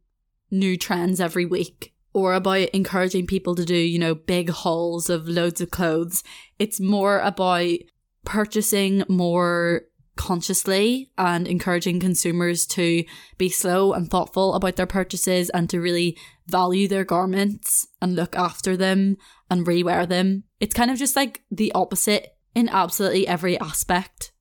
new 0.50 0.76
trends 0.76 1.20
every 1.20 1.46
week 1.46 1.94
or 2.12 2.34
about 2.34 2.68
encouraging 2.70 3.26
people 3.26 3.54
to 3.54 3.64
do, 3.64 3.76
you 3.76 3.98
know, 3.98 4.14
big 4.14 4.50
hauls 4.50 5.10
of 5.10 5.28
loads 5.28 5.60
of 5.60 5.70
clothes. 5.70 6.22
It's 6.58 6.80
more 6.80 7.18
about 7.20 7.78
purchasing 8.24 9.04
more 9.08 9.82
consciously 10.16 11.10
and 11.18 11.46
encouraging 11.46 12.00
consumers 12.00 12.66
to 12.66 13.04
be 13.36 13.50
slow 13.50 13.92
and 13.92 14.10
thoughtful 14.10 14.54
about 14.54 14.76
their 14.76 14.86
purchases 14.86 15.50
and 15.50 15.68
to 15.68 15.80
really 15.80 16.16
value 16.46 16.88
their 16.88 17.04
garments 17.04 17.86
and 18.00 18.16
look 18.16 18.34
after 18.34 18.76
them 18.76 19.16
and 19.50 19.66
rewear 19.66 20.08
them. 20.08 20.44
It's 20.58 20.74
kind 20.74 20.90
of 20.90 20.96
just 20.96 21.16
like 21.16 21.42
the 21.50 21.70
opposite 21.72 22.34
in 22.54 22.70
absolutely 22.70 23.28
every 23.28 23.60
aspect 23.60 24.32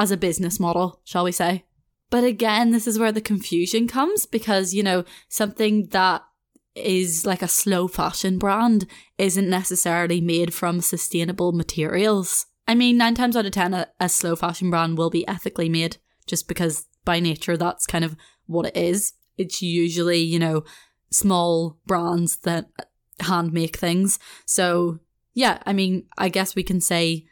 as 0.00 0.10
a 0.10 0.16
business 0.16 0.58
model, 0.58 0.98
shall 1.04 1.24
we 1.24 1.30
say. 1.30 1.62
But 2.08 2.24
again, 2.24 2.70
this 2.70 2.86
is 2.88 2.98
where 2.98 3.12
the 3.12 3.20
confusion 3.20 3.86
comes 3.86 4.24
because, 4.24 4.72
you 4.72 4.82
know, 4.82 5.04
something 5.28 5.88
that 5.88 6.22
is 6.74 7.26
like 7.26 7.42
a 7.42 7.48
slow 7.48 7.86
fashion 7.86 8.38
brand 8.38 8.86
isn't 9.18 9.48
necessarily 9.48 10.20
made 10.22 10.54
from 10.54 10.80
sustainable 10.80 11.52
materials. 11.52 12.46
I 12.66 12.74
mean, 12.74 12.96
nine 12.96 13.14
times 13.14 13.36
out 13.36 13.44
of 13.44 13.52
ten, 13.52 13.74
a, 13.74 13.88
a 14.00 14.08
slow 14.08 14.36
fashion 14.36 14.70
brand 14.70 14.96
will 14.96 15.10
be 15.10 15.28
ethically 15.28 15.68
made 15.68 15.98
just 16.26 16.48
because 16.48 16.86
by 17.04 17.20
nature 17.20 17.58
that's 17.58 17.86
kind 17.86 18.04
of 18.04 18.16
what 18.46 18.66
it 18.66 18.76
is. 18.76 19.12
It's 19.36 19.60
usually, 19.60 20.20
you 20.20 20.38
know, 20.38 20.64
small 21.10 21.78
brands 21.86 22.38
that 22.38 22.70
hand 23.20 23.52
make 23.52 23.76
things. 23.76 24.18
So, 24.46 24.98
yeah, 25.34 25.58
I 25.66 25.74
mean, 25.74 26.06
I 26.16 26.30
guess 26.30 26.54
we 26.54 26.62
can 26.62 26.80
say 26.80 27.26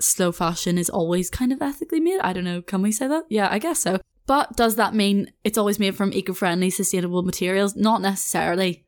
slow 0.00 0.32
fashion 0.32 0.78
is 0.78 0.90
always 0.90 1.30
kind 1.30 1.52
of 1.52 1.62
ethically 1.62 2.00
made. 2.00 2.20
I 2.20 2.32
don't 2.32 2.44
know, 2.44 2.62
can 2.62 2.82
we 2.82 2.92
say 2.92 3.08
that? 3.08 3.24
Yeah, 3.28 3.48
I 3.50 3.58
guess 3.58 3.80
so. 3.80 4.00
But 4.26 4.56
does 4.56 4.76
that 4.76 4.94
mean 4.94 5.32
it's 5.44 5.58
always 5.58 5.78
made 5.78 5.96
from 5.96 6.12
eco 6.12 6.32
friendly, 6.32 6.70
sustainable 6.70 7.22
materials? 7.22 7.76
Not 7.76 8.02
necessarily. 8.02 8.84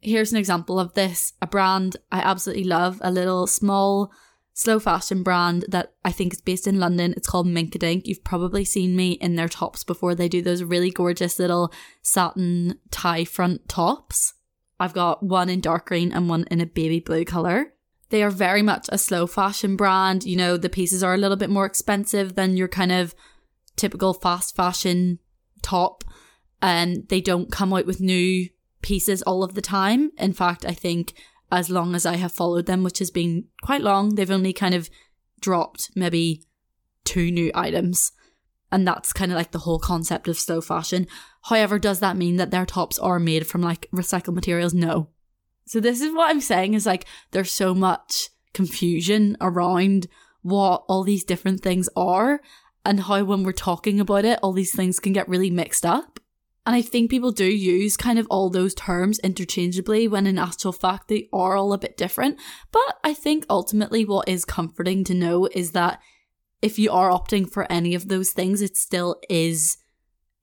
Here's 0.00 0.30
an 0.30 0.38
example 0.38 0.78
of 0.78 0.94
this 0.94 1.32
a 1.42 1.46
brand 1.46 1.96
I 2.12 2.20
absolutely 2.20 2.64
love, 2.64 3.00
a 3.02 3.10
little 3.10 3.46
small 3.46 4.12
slow 4.54 4.80
fashion 4.80 5.22
brand 5.22 5.64
that 5.68 5.92
I 6.04 6.10
think 6.10 6.32
is 6.32 6.40
based 6.40 6.66
in 6.66 6.80
London. 6.80 7.14
It's 7.16 7.28
called 7.28 7.46
Minkadink. 7.46 8.06
You've 8.06 8.24
probably 8.24 8.64
seen 8.64 8.96
me 8.96 9.12
in 9.12 9.36
their 9.36 9.48
tops 9.48 9.84
before. 9.84 10.14
They 10.14 10.28
do 10.28 10.42
those 10.42 10.64
really 10.64 10.90
gorgeous 10.90 11.38
little 11.38 11.72
satin 12.02 12.78
tie 12.90 13.24
front 13.24 13.68
tops. 13.68 14.34
I've 14.80 14.94
got 14.94 15.22
one 15.22 15.48
in 15.48 15.60
dark 15.60 15.86
green 15.86 16.12
and 16.12 16.28
one 16.28 16.44
in 16.50 16.60
a 16.60 16.66
baby 16.66 17.00
blue 17.00 17.24
colour. 17.24 17.72
They 18.10 18.22
are 18.22 18.30
very 18.30 18.62
much 18.62 18.86
a 18.90 18.98
slow 18.98 19.26
fashion 19.26 19.76
brand. 19.76 20.24
You 20.24 20.36
know, 20.36 20.56
the 20.56 20.68
pieces 20.68 21.02
are 21.02 21.14
a 21.14 21.18
little 21.18 21.36
bit 21.36 21.50
more 21.50 21.66
expensive 21.66 22.34
than 22.34 22.56
your 22.56 22.68
kind 22.68 22.92
of 22.92 23.14
typical 23.76 24.14
fast 24.14 24.56
fashion 24.56 25.18
top. 25.62 26.04
And 26.62 27.06
they 27.08 27.20
don't 27.20 27.52
come 27.52 27.72
out 27.72 27.86
with 27.86 28.00
new 28.00 28.48
pieces 28.82 29.22
all 29.22 29.44
of 29.44 29.54
the 29.54 29.62
time. 29.62 30.10
In 30.18 30.32
fact, 30.32 30.64
I 30.64 30.72
think 30.72 31.14
as 31.50 31.70
long 31.70 31.94
as 31.94 32.04
I 32.04 32.16
have 32.16 32.32
followed 32.32 32.66
them, 32.66 32.82
which 32.82 32.98
has 32.98 33.10
been 33.10 33.44
quite 33.62 33.82
long. 33.82 34.14
They've 34.14 34.30
only 34.30 34.52
kind 34.52 34.74
of 34.74 34.90
dropped 35.40 35.90
maybe 35.94 36.44
two 37.04 37.30
new 37.30 37.50
items. 37.54 38.12
And 38.70 38.86
that's 38.86 39.14
kind 39.14 39.32
of 39.32 39.36
like 39.36 39.52
the 39.52 39.60
whole 39.60 39.78
concept 39.78 40.28
of 40.28 40.38
slow 40.38 40.60
fashion. 40.60 41.06
However, 41.44 41.78
does 41.78 42.00
that 42.00 42.18
mean 42.18 42.36
that 42.36 42.50
their 42.50 42.66
tops 42.66 42.98
are 42.98 43.18
made 43.18 43.46
from 43.46 43.62
like 43.62 43.88
recycled 43.94 44.34
materials? 44.34 44.74
No. 44.74 45.08
So 45.68 45.80
this 45.80 46.00
is 46.00 46.14
what 46.14 46.30
I'm 46.30 46.40
saying 46.40 46.74
is 46.74 46.86
like 46.86 47.06
there's 47.30 47.52
so 47.52 47.74
much 47.74 48.30
confusion 48.54 49.36
around 49.40 50.06
what 50.42 50.84
all 50.88 51.04
these 51.04 51.24
different 51.24 51.60
things 51.60 51.88
are 51.94 52.40
and 52.84 53.00
how 53.00 53.22
when 53.24 53.42
we're 53.42 53.52
talking 53.52 54.00
about 54.00 54.24
it, 54.24 54.38
all 54.42 54.52
these 54.52 54.74
things 54.74 54.98
can 54.98 55.12
get 55.12 55.28
really 55.28 55.50
mixed 55.50 55.84
up. 55.84 56.18
And 56.64 56.74
I 56.74 56.82
think 56.82 57.10
people 57.10 57.32
do 57.32 57.44
use 57.44 57.96
kind 57.96 58.18
of 58.18 58.26
all 58.30 58.50
those 58.50 58.74
terms 58.74 59.18
interchangeably 59.20 60.08
when 60.08 60.26
in 60.26 60.38
actual 60.38 60.72
fact 60.72 61.08
they 61.08 61.28
are 61.32 61.56
all 61.56 61.72
a 61.72 61.78
bit 61.78 61.96
different. 61.96 62.38
But 62.72 62.98
I 63.04 63.14
think 63.14 63.44
ultimately 63.48 64.04
what 64.04 64.28
is 64.28 64.44
comforting 64.44 65.04
to 65.04 65.14
know 65.14 65.48
is 65.52 65.72
that 65.72 66.00
if 66.60 66.78
you 66.78 66.90
are 66.90 67.10
opting 67.10 67.50
for 67.50 67.70
any 67.70 67.94
of 67.94 68.08
those 68.08 68.30
things, 68.30 68.60
it 68.62 68.76
still 68.76 69.16
is 69.28 69.78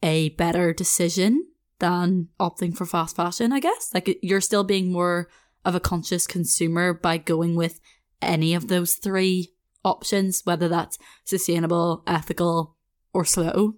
a 0.01 0.29
better 0.29 0.73
decision 0.73 1.47
than 1.79 2.29
opting 2.39 2.75
for 2.75 2.85
fast 2.85 3.15
fashion, 3.15 3.51
I 3.51 3.59
guess. 3.59 3.91
Like 3.93 4.17
you're 4.21 4.41
still 4.41 4.63
being 4.63 4.91
more 4.91 5.29
of 5.63 5.75
a 5.75 5.79
conscious 5.79 6.27
consumer 6.27 6.93
by 6.93 7.17
going 7.17 7.55
with 7.55 7.79
any 8.21 8.53
of 8.53 8.67
those 8.67 8.95
three 8.95 9.51
options, 9.83 10.41
whether 10.45 10.67
that's 10.67 10.97
sustainable, 11.25 12.03
ethical, 12.07 12.75
or 13.13 13.25
slow 13.25 13.75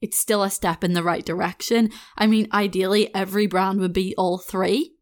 it's 0.00 0.18
still 0.18 0.42
a 0.42 0.50
step 0.50 0.84
in 0.84 0.92
the 0.92 1.02
right 1.02 1.24
direction. 1.24 1.90
I 2.16 2.26
mean, 2.26 2.48
ideally, 2.52 3.12
every 3.14 3.46
brand 3.46 3.80
would 3.80 3.92
be 3.92 4.14
all 4.16 4.38
three. 4.38 4.94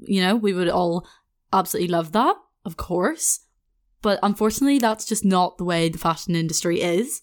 You 0.00 0.20
know, 0.20 0.36
we 0.36 0.52
would 0.52 0.68
all 0.68 1.06
absolutely 1.52 1.88
love 1.88 2.12
that, 2.12 2.36
of 2.64 2.76
course. 2.76 3.40
But 4.00 4.18
unfortunately, 4.22 4.78
that's 4.78 5.04
just 5.04 5.24
not 5.24 5.58
the 5.58 5.64
way 5.64 5.88
the 5.88 5.98
fashion 5.98 6.34
industry 6.34 6.80
is. 6.80 7.22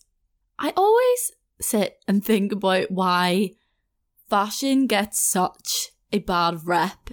I 0.57 0.73
always 0.77 1.31
sit 1.59 1.99
and 2.07 2.23
think 2.23 2.53
about 2.53 2.89
why 2.89 3.51
fashion 4.29 4.87
gets 4.87 5.19
such 5.19 5.89
a 6.11 6.19
bad 6.19 6.65
rep 6.65 7.09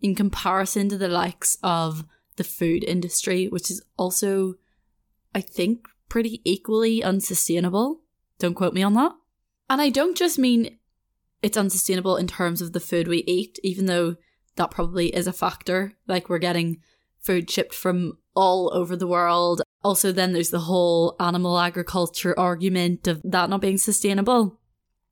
in 0.00 0.14
comparison 0.14 0.88
to 0.88 0.98
the 0.98 1.08
likes 1.08 1.58
of 1.62 2.04
the 2.36 2.44
food 2.44 2.84
industry, 2.84 3.46
which 3.46 3.70
is 3.70 3.82
also, 3.96 4.54
I 5.34 5.40
think, 5.40 5.88
pretty 6.08 6.40
equally 6.44 7.02
unsustainable. 7.02 8.00
Don't 8.38 8.54
quote 8.54 8.74
me 8.74 8.82
on 8.82 8.94
that. 8.94 9.12
And 9.68 9.80
I 9.80 9.90
don't 9.90 10.16
just 10.16 10.38
mean 10.38 10.78
it's 11.42 11.56
unsustainable 11.56 12.16
in 12.16 12.26
terms 12.26 12.60
of 12.60 12.72
the 12.72 12.80
food 12.80 13.08
we 13.08 13.24
eat, 13.26 13.58
even 13.62 13.86
though 13.86 14.16
that 14.56 14.70
probably 14.70 15.14
is 15.14 15.26
a 15.26 15.32
factor. 15.32 15.94
Like 16.06 16.28
we're 16.28 16.38
getting 16.38 16.80
food 17.20 17.50
shipped 17.50 17.74
from 17.74 18.18
all 18.34 18.70
over 18.74 18.96
the 18.96 19.06
world. 19.06 19.62
Also, 19.82 20.12
then 20.12 20.32
there's 20.32 20.50
the 20.50 20.60
whole 20.60 21.16
animal 21.18 21.58
agriculture 21.58 22.38
argument 22.38 23.06
of 23.06 23.20
that 23.24 23.50
not 23.50 23.60
being 23.60 23.78
sustainable. 23.78 24.58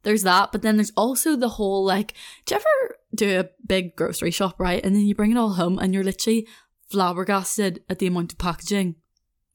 There's 0.04 0.22
that, 0.22 0.52
but 0.52 0.62
then 0.62 0.76
there's 0.76 0.92
also 0.96 1.34
the 1.34 1.48
whole 1.48 1.84
like, 1.84 2.14
do 2.46 2.54
you 2.54 2.60
ever 2.60 2.96
do 3.14 3.40
a 3.40 3.48
big 3.66 3.96
grocery 3.96 4.30
shop, 4.30 4.60
right? 4.60 4.84
And 4.84 4.94
then 4.94 5.06
you 5.06 5.14
bring 5.14 5.32
it 5.32 5.38
all 5.38 5.54
home 5.54 5.78
and 5.78 5.92
you're 5.92 6.04
literally 6.04 6.46
flabbergasted 6.90 7.82
at 7.88 7.98
the 7.98 8.06
amount 8.06 8.32
of 8.32 8.38
packaging. 8.38 8.96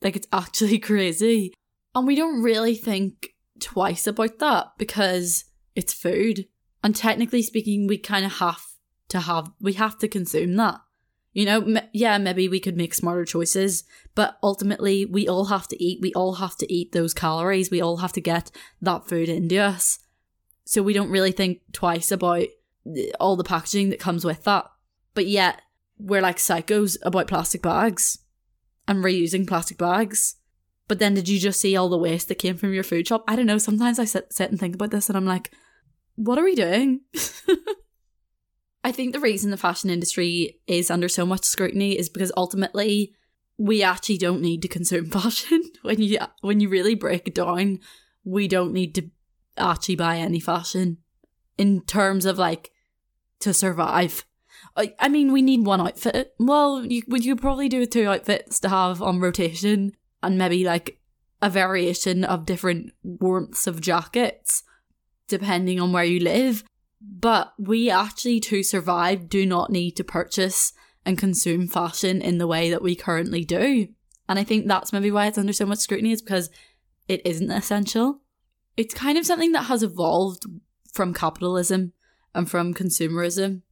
Like, 0.02 0.16
it's 0.16 0.28
actually 0.34 0.80
crazy. 0.80 1.54
And 1.96 2.08
we 2.08 2.16
don't 2.16 2.42
really 2.42 2.76
think 2.76 3.30
twice 3.60 4.08
about 4.08 4.40
that 4.40 4.74
because 4.78 5.46
it's 5.76 5.94
food. 5.94 6.46
And 6.84 6.96
technically 6.96 7.42
speaking, 7.42 7.88
we 7.88 7.98
kind 7.98 8.26
of 8.26 8.34
have 8.34 8.66
to 9.10 9.20
have, 9.22 9.52
we 9.60 9.74
have 9.74 9.98
to 10.00 10.08
consume 10.08 10.56
that. 10.56 10.80
You 11.34 11.46
know, 11.46 11.62
m- 11.62 11.88
yeah, 11.94 12.18
maybe 12.18 12.48
we 12.48 12.60
could 12.60 12.78
make 12.78 12.94
smarter 12.94 13.26
choices, 13.26 13.84
but 14.16 14.38
ultimately 14.42 15.06
we 15.06 15.28
all 15.28 15.46
have 15.46 15.68
to 15.70 15.84
eat. 15.84 16.00
We 16.02 16.14
all 16.14 16.36
have 16.36 16.58
to 16.58 16.74
eat 16.74 16.92
those 16.92 17.14
calories. 17.14 17.70
We 17.70 17.82
all 17.82 17.98
have 17.98 18.14
to 18.14 18.22
get 18.22 18.52
that 18.82 19.08
food 19.08 19.30
into 19.30 19.58
us. 19.58 20.00
So 20.70 20.84
we 20.84 20.94
don't 20.94 21.10
really 21.10 21.32
think 21.32 21.62
twice 21.74 22.12
about 22.12 22.46
all 23.20 23.36
the 23.36 23.44
packaging 23.44 23.90
that 23.90 24.00
comes 24.00 24.24
with 24.24 24.44
that. 24.44 24.66
But 25.16 25.26
yet 25.26 25.64
we're 25.98 26.22
like 26.22 26.38
psychos 26.38 26.96
about 27.02 27.28
plastic 27.28 27.64
bags 27.64 28.20
and 28.88 29.04
reusing 29.04 29.48
plastic 29.48 29.80
bags. 29.80 30.36
But 30.88 31.00
then 31.00 31.16
did 31.16 31.28
you 31.28 31.40
just 31.40 31.60
see 31.60 31.76
all 31.76 31.90
the 31.90 31.98
waste 31.98 32.28
that 32.28 32.36
came 32.36 32.56
from 32.56 32.72
your 32.72 32.84
food 32.84 33.08
shop? 33.08 33.24
I 33.28 33.36
don't 33.36 33.48
know. 33.48 33.58
Sometimes 33.58 33.98
I 33.98 34.06
sit, 34.06 34.32
sit 34.32 34.52
and 34.52 34.60
think 34.60 34.76
about 34.76 34.92
this 34.92 35.10
and 35.10 35.18
I'm 35.18 35.26
like, 35.26 35.50
what 36.18 36.38
are 36.38 36.44
we 36.44 36.54
doing? 36.54 37.02
I 38.84 38.92
think 38.92 39.14
the 39.14 39.20
reason 39.20 39.50
the 39.50 39.58
fashion 39.58 39.90
industry 39.90 40.60
is 40.68 40.92
under 40.92 41.10
so 41.10 41.26
much 41.26 41.46
scrutiny 41.46 41.98
is 41.98 42.10
because 42.10 42.32
ultimately 42.38 43.16
we 43.58 43.82
actually 43.82 44.20
don't 44.20 44.44
need 44.44 44.62
to 44.62 44.68
consume 44.68 45.06
fashion. 45.10 45.64
when 45.82 46.00
you 46.00 46.20
when 46.42 46.60
you 46.60 46.70
really 46.70 46.94
break 46.94 47.28
it 47.28 47.34
down, 47.34 47.80
we 48.24 48.48
don't 48.48 48.72
need 48.72 48.94
to 48.94 49.10
actually 49.60 49.96
buy 49.96 50.18
any 50.18 50.40
fashion 50.40 50.98
in 51.58 51.82
terms 51.82 52.26
of 52.26 52.38
like 52.38 52.72
to 53.40 53.54
survive. 53.54 54.26
I, 54.76 54.94
I 55.00 55.10
mean, 55.10 55.32
we 55.32 55.42
need 55.42 55.66
one 55.66 55.82
outfit. 55.82 56.34
Well, 56.40 56.86
you 56.86 57.04
would 57.08 57.26
you 57.26 57.36
probably 57.36 57.70
do 57.70 57.86
two 57.86 58.08
outfits 58.08 58.60
to 58.62 58.70
have 58.70 59.02
on 59.02 59.20
rotation 59.20 59.94
and 60.22 60.38
maybe 60.38 60.64
like 60.64 61.00
a 61.42 61.50
variation 61.50 62.24
of 62.24 62.46
different 62.46 62.92
warmths 63.04 63.68
of 63.68 63.82
jackets 63.82 64.64
depending 65.28 65.80
on 65.80 65.94
where 65.94 66.04
you 66.04 66.20
live. 66.20 66.64
But 67.02 67.54
we 67.58 67.90
actually, 67.90 68.42
to 68.42 68.64
survive, 68.64 69.30
do 69.30 69.46
not 69.46 69.70
need 69.72 69.92
to 69.92 70.04
purchase 70.04 70.74
and 71.06 71.18
consume 71.18 71.68
fashion 71.68 72.22
in 72.22 72.40
the 72.40 72.48
way 72.48 72.70
that 72.70 72.82
we 72.82 72.96
currently 72.96 73.46
do. 73.46 73.88
And 74.28 74.38
I 74.38 74.44
think 74.44 74.68
that's 74.68 74.92
maybe 74.92 75.12
why 75.12 75.28
it's 75.28 75.38
under 75.38 75.54
so 75.54 75.66
much 75.66 75.80
scrutiny, 75.80 76.12
is 76.12 76.22
because 76.22 76.50
it 77.08 77.22
isn't 77.26 77.52
essential. 77.52 78.22
It's 78.80 78.94
kind 78.94 79.18
of 79.18 79.26
something 79.26 79.52
that 79.52 79.64
has 79.64 79.84
evolved 79.84 80.46
from 80.94 81.14
capitalism 81.14 81.92
and 82.34 82.50
from 82.50 82.74
consumerism. 82.74 83.64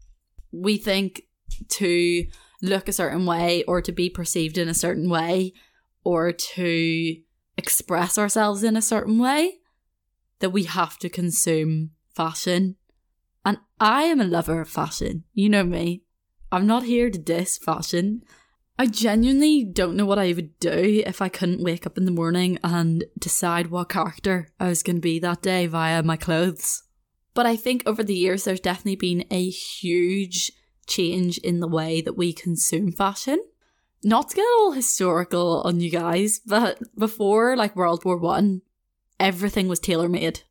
We 0.52 0.76
think 0.76 1.22
to 1.70 2.26
look 2.62 2.90
a 2.90 2.92
certain 2.92 3.26
way 3.26 3.64
or 3.70 3.82
to 3.82 3.94
be 3.94 4.10
perceived 4.10 4.58
in 4.58 4.68
a 4.68 4.74
certain 4.74 5.10
way 5.10 5.54
or 6.04 6.34
to 6.34 7.16
express 7.58 8.18
ourselves 8.18 8.66
in 8.66 8.76
a 8.76 8.82
certain 8.82 9.18
way 9.18 9.60
that 10.40 10.50
we 10.50 10.64
have 10.64 10.98
to 10.98 11.08
consume 11.08 11.92
fashion. 12.14 12.76
And 13.46 13.60
I 13.80 14.04
am 14.04 14.20
a 14.20 14.26
lover 14.26 14.60
of 14.60 14.68
fashion. 14.68 15.24
You 15.34 15.48
know 15.48 15.64
me. 15.64 16.04
I'm 16.52 16.68
not 16.68 16.84
here 16.84 17.10
to 17.10 17.18
diss 17.18 17.58
fashion. 17.58 18.24
I 18.80 18.86
genuinely 18.86 19.64
don't 19.64 19.96
know 19.96 20.06
what 20.06 20.20
I 20.20 20.34
would 20.34 20.60
do 20.60 21.04
if 21.06 21.22
I 21.22 21.30
couldn't 21.30 21.64
wake 21.64 21.86
up 21.88 21.98
in 21.98 22.06
the 22.06 22.12
morning 22.12 22.60
and 22.64 23.04
decide 23.18 23.68
what 23.68 23.90
character 23.90 24.50
I 24.60 24.68
was 24.70 24.84
going 24.84 24.98
to 24.98 25.02
be 25.02 25.18
that 25.20 25.42
day 25.42 25.66
via 25.66 26.04
my 26.04 26.16
clothes. 26.16 26.84
But 27.34 27.46
I 27.46 27.56
think 27.56 27.84
over 27.86 28.04
the 28.04 28.16
years, 28.16 28.44
there's 28.44 28.60
definitely 28.60 28.96
been 28.96 29.26
a 29.32 29.50
huge 29.50 30.52
change 30.86 31.38
in 31.40 31.60
the 31.60 31.68
way 31.68 32.02
that 32.02 32.18
we 32.18 32.34
consume 32.34 32.92
fashion 32.92 33.40
not 34.04 34.30
to 34.30 34.36
get 34.36 34.46
all 34.58 34.72
historical 34.72 35.62
on 35.64 35.80
you 35.80 35.90
guys, 35.90 36.40
but 36.46 36.80
before 36.98 37.56
like 37.56 37.76
World 37.76 38.06
War 38.06 38.18
One, 38.18 38.62
everything 39.20 39.68
was 39.68 39.80
tailor 39.80 40.10
made. 40.10 40.42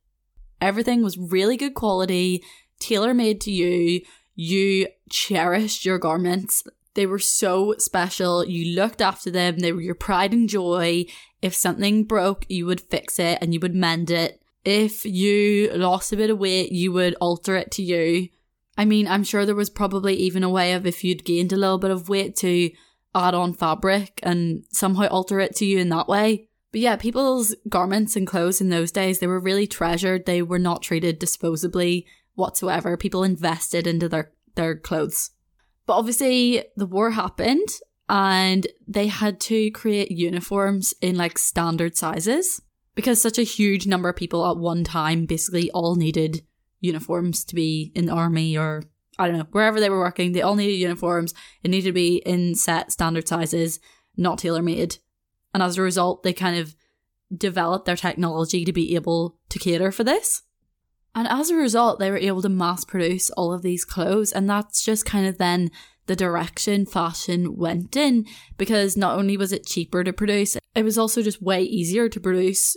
Everything 0.60 1.02
was 1.02 1.18
really 1.18 1.56
good 1.56 1.74
quality, 1.74 2.42
tailor 2.78 3.14
made 3.14 3.40
to 3.42 3.50
you. 3.50 4.02
You 4.34 4.88
cherished 5.10 5.84
your 5.84 5.98
garments 5.98 6.62
They 6.96 7.06
were 7.06 7.20
so 7.20 7.74
special. 7.78 8.44
You 8.44 8.74
looked 8.74 9.00
after 9.00 9.30
them. 9.30 9.58
They 9.58 9.70
were 9.70 9.82
your 9.82 9.94
pride 9.94 10.32
and 10.32 10.48
joy. 10.48 11.04
If 11.42 11.54
something 11.54 12.04
broke, 12.04 12.46
you 12.48 12.66
would 12.66 12.80
fix 12.80 13.18
it 13.18 13.38
and 13.40 13.54
you 13.54 13.60
would 13.60 13.74
mend 13.74 14.10
it. 14.10 14.42
If 14.64 15.04
you 15.04 15.70
lost 15.74 16.12
a 16.12 16.16
bit 16.16 16.30
of 16.30 16.38
weight, 16.38 16.72
you 16.72 16.90
would 16.92 17.14
alter 17.20 17.54
it 17.54 17.70
to 17.72 17.82
you. 17.82 18.30
I 18.78 18.84
mean, 18.84 19.06
I'm 19.06 19.24
sure 19.24 19.46
there 19.46 19.54
was 19.54 19.70
probably 19.70 20.14
even 20.14 20.42
a 20.42 20.50
way 20.50 20.72
of 20.72 20.86
if 20.86 21.04
you'd 21.04 21.24
gained 21.24 21.52
a 21.52 21.56
little 21.56 21.78
bit 21.78 21.90
of 21.90 22.08
weight 22.08 22.34
to 22.36 22.70
add 23.14 23.34
on 23.34 23.52
fabric 23.52 24.18
and 24.22 24.64
somehow 24.72 25.06
alter 25.08 25.38
it 25.38 25.54
to 25.56 25.66
you 25.66 25.78
in 25.78 25.90
that 25.90 26.08
way. 26.08 26.48
But 26.72 26.80
yeah, 26.80 26.96
people's 26.96 27.54
garments 27.68 28.16
and 28.16 28.26
clothes 28.26 28.60
in 28.60 28.70
those 28.70 28.90
days, 28.90 29.18
they 29.18 29.26
were 29.26 29.38
really 29.38 29.66
treasured. 29.66 30.26
They 30.26 30.42
were 30.42 30.58
not 30.58 30.82
treated 30.82 31.20
disposably 31.20 32.06
whatsoever. 32.34 32.96
People 32.96 33.22
invested 33.22 33.86
into 33.86 34.08
their, 34.08 34.32
their 34.56 34.76
clothes. 34.76 35.30
But 35.86 35.94
obviously, 35.94 36.64
the 36.76 36.86
war 36.86 37.12
happened 37.12 37.68
and 38.08 38.66
they 38.86 39.06
had 39.06 39.40
to 39.40 39.70
create 39.70 40.10
uniforms 40.10 40.94
in 41.00 41.16
like 41.16 41.38
standard 41.38 41.96
sizes 41.96 42.60
because 42.94 43.20
such 43.20 43.38
a 43.38 43.42
huge 43.42 43.86
number 43.86 44.08
of 44.08 44.16
people 44.16 44.48
at 44.48 44.56
one 44.56 44.84
time 44.84 45.26
basically 45.26 45.70
all 45.72 45.96
needed 45.96 46.42
uniforms 46.80 47.44
to 47.44 47.54
be 47.54 47.92
in 47.94 48.06
the 48.06 48.12
army 48.12 48.56
or 48.56 48.82
I 49.18 49.28
don't 49.28 49.38
know, 49.38 49.46
wherever 49.50 49.80
they 49.80 49.88
were 49.88 49.98
working, 49.98 50.32
they 50.32 50.42
all 50.42 50.56
needed 50.56 50.76
uniforms. 50.76 51.32
It 51.62 51.70
needed 51.70 51.88
to 51.88 51.92
be 51.92 52.16
in 52.26 52.54
set 52.54 52.92
standard 52.92 53.26
sizes, 53.26 53.80
not 54.16 54.38
tailor 54.38 54.62
made. 54.62 54.98
And 55.54 55.62
as 55.62 55.78
a 55.78 55.82
result, 55.82 56.22
they 56.22 56.34
kind 56.34 56.58
of 56.58 56.76
developed 57.34 57.86
their 57.86 57.96
technology 57.96 58.64
to 58.64 58.72
be 58.72 58.94
able 58.94 59.38
to 59.48 59.58
cater 59.58 59.90
for 59.90 60.04
this. 60.04 60.42
And 61.16 61.26
as 61.26 61.48
a 61.48 61.56
result, 61.56 61.98
they 61.98 62.10
were 62.10 62.18
able 62.18 62.42
to 62.42 62.50
mass 62.50 62.84
produce 62.84 63.30
all 63.30 63.54
of 63.54 63.62
these 63.62 63.86
clothes. 63.86 64.32
And 64.32 64.48
that's 64.48 64.84
just 64.84 65.06
kind 65.06 65.26
of 65.26 65.38
then 65.38 65.70
the 66.04 66.14
direction 66.14 66.84
fashion 66.84 67.56
went 67.56 67.96
in 67.96 68.26
because 68.58 68.98
not 68.98 69.18
only 69.18 69.38
was 69.38 69.50
it 69.50 69.64
cheaper 69.64 70.04
to 70.04 70.12
produce, 70.12 70.58
it 70.74 70.84
was 70.84 70.98
also 70.98 71.22
just 71.22 71.40
way 71.40 71.62
easier 71.62 72.10
to 72.10 72.20
produce 72.20 72.76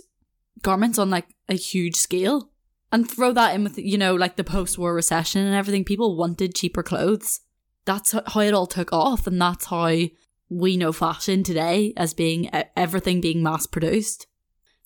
garments 0.62 0.98
on 0.98 1.10
like 1.10 1.26
a 1.50 1.54
huge 1.54 1.96
scale. 1.96 2.50
And 2.90 3.08
throw 3.08 3.32
that 3.32 3.54
in 3.54 3.62
with, 3.62 3.78
you 3.78 3.98
know, 3.98 4.14
like 4.14 4.36
the 4.36 4.42
post 4.42 4.78
war 4.78 4.94
recession 4.94 5.46
and 5.46 5.54
everything. 5.54 5.84
People 5.84 6.16
wanted 6.16 6.54
cheaper 6.54 6.82
clothes. 6.82 7.40
That's 7.84 8.12
how 8.12 8.40
it 8.40 8.54
all 8.54 8.66
took 8.66 8.92
off. 8.92 9.26
And 9.26 9.40
that's 9.40 9.66
how 9.66 9.96
we 10.48 10.76
know 10.78 10.92
fashion 10.92 11.44
today 11.44 11.92
as 11.96 12.14
being 12.14 12.50
everything 12.74 13.20
being 13.20 13.42
mass 13.42 13.66
produced. 13.66 14.26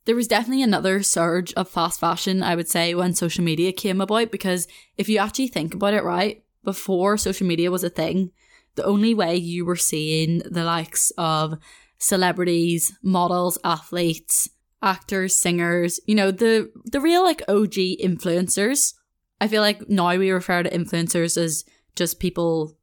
There 0.06 0.14
was 0.14 0.28
definitely 0.28 0.62
another 0.62 1.02
surge 1.02 1.52
of 1.54 1.68
fast 1.68 2.00
fashion, 2.00 2.42
I 2.42 2.56
would 2.56 2.68
say, 2.68 2.94
when 2.94 3.14
social 3.14 3.42
media 3.42 3.72
came 3.72 4.00
about, 4.00 4.30
because 4.30 4.68
if 4.98 5.08
you 5.08 5.18
actually 5.18 5.48
think 5.48 5.74
about 5.74 5.94
it, 5.94 6.04
right, 6.04 6.44
before 6.62 7.16
social 7.16 7.46
media 7.46 7.70
was 7.70 7.84
a 7.84 7.90
thing, 7.90 8.30
the 8.74 8.84
only 8.84 9.14
way 9.14 9.36
you 9.36 9.64
were 9.64 9.76
seeing 9.76 10.38
the 10.40 10.64
likes 10.64 11.12
of 11.16 11.58
celebrities, 11.98 12.92
models, 13.02 13.56
athletes, 13.64 14.48
actors, 14.82 15.36
singers, 15.36 16.00
you 16.06 16.14
know, 16.14 16.30
the 16.30 16.70
the 16.84 17.00
real 17.00 17.24
like 17.24 17.42
OG 17.48 17.74
influencers. 18.02 18.94
I 19.40 19.48
feel 19.48 19.62
like 19.62 19.88
now 19.88 20.16
we 20.16 20.30
refer 20.30 20.62
to 20.62 20.70
influencers 20.70 21.36
as 21.36 21.64
just 21.96 22.20
people 22.20 22.76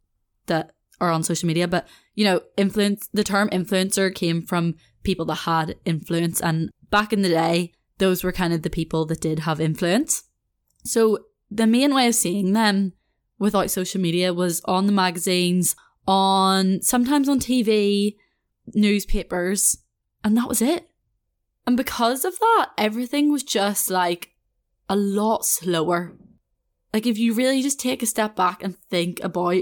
that 0.48 0.72
are 1.00 1.12
on 1.12 1.24
social 1.24 1.48
media, 1.48 1.68
but 1.68 1.88
you 2.16 2.26
know, 2.26 2.42
influence 2.58 3.08
the 3.14 3.24
term 3.24 3.50
influencer 3.50 4.14
came 4.14 4.42
from 4.42 4.76
people 5.04 5.26
that 5.26 5.36
had 5.36 5.76
influence 5.86 6.42
and 6.42 6.72
back 6.92 7.12
in 7.12 7.22
the 7.22 7.30
day, 7.30 7.74
those 7.98 8.24
were 8.24 8.32
kind 8.32 8.54
of 8.54 8.62
the 8.62 8.70
people 8.70 9.06
that 9.06 9.22
did 9.22 9.40
have 9.40 9.60
influence. 9.60 10.24
So 10.84 11.26
the 11.50 11.68
main 11.68 11.94
way 11.94 12.08
of 12.08 12.16
seeing 12.16 12.54
them 12.54 12.94
without 13.40 13.72
social 13.72 14.00
media 14.00 14.34
was 14.34 14.62
on 14.66 14.86
the 14.86 14.92
magazines, 14.92 15.76
on 16.08 16.82
sometimes 16.82 17.28
on 17.28 17.40
TV, 17.40 18.16
newspapers, 18.74 19.78
and 20.24 20.38
that 20.38 20.48
was 20.48 20.62
it. 20.62 20.90
And 21.66 21.78
because 21.78 22.26
of 22.26 22.38
that, 22.40 22.72
everything 22.78 23.32
was 23.32 23.44
just 23.44 23.90
like 23.90 24.32
a 24.90 24.96
lot 24.96 25.46
slower. 25.46 26.18
Like 26.94 27.06
if 27.06 27.18
you 27.18 27.34
really 27.34 27.62
just 27.62 27.80
take 27.80 28.04
a 28.04 28.08
step 28.08 28.36
back 28.36 28.64
and 28.64 28.78
think 28.78 29.24
about 29.24 29.62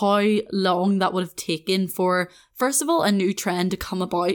how 0.00 0.22
long 0.52 0.98
that 0.98 1.12
would 1.12 1.24
have 1.24 1.36
taken 1.36 1.88
for, 1.88 2.30
first 2.54 2.80
of 2.80 2.88
all, 2.88 3.02
a 3.02 3.10
new 3.10 3.34
trend 3.34 3.70
to 3.72 3.76
come 3.76 4.02
about 4.02 4.34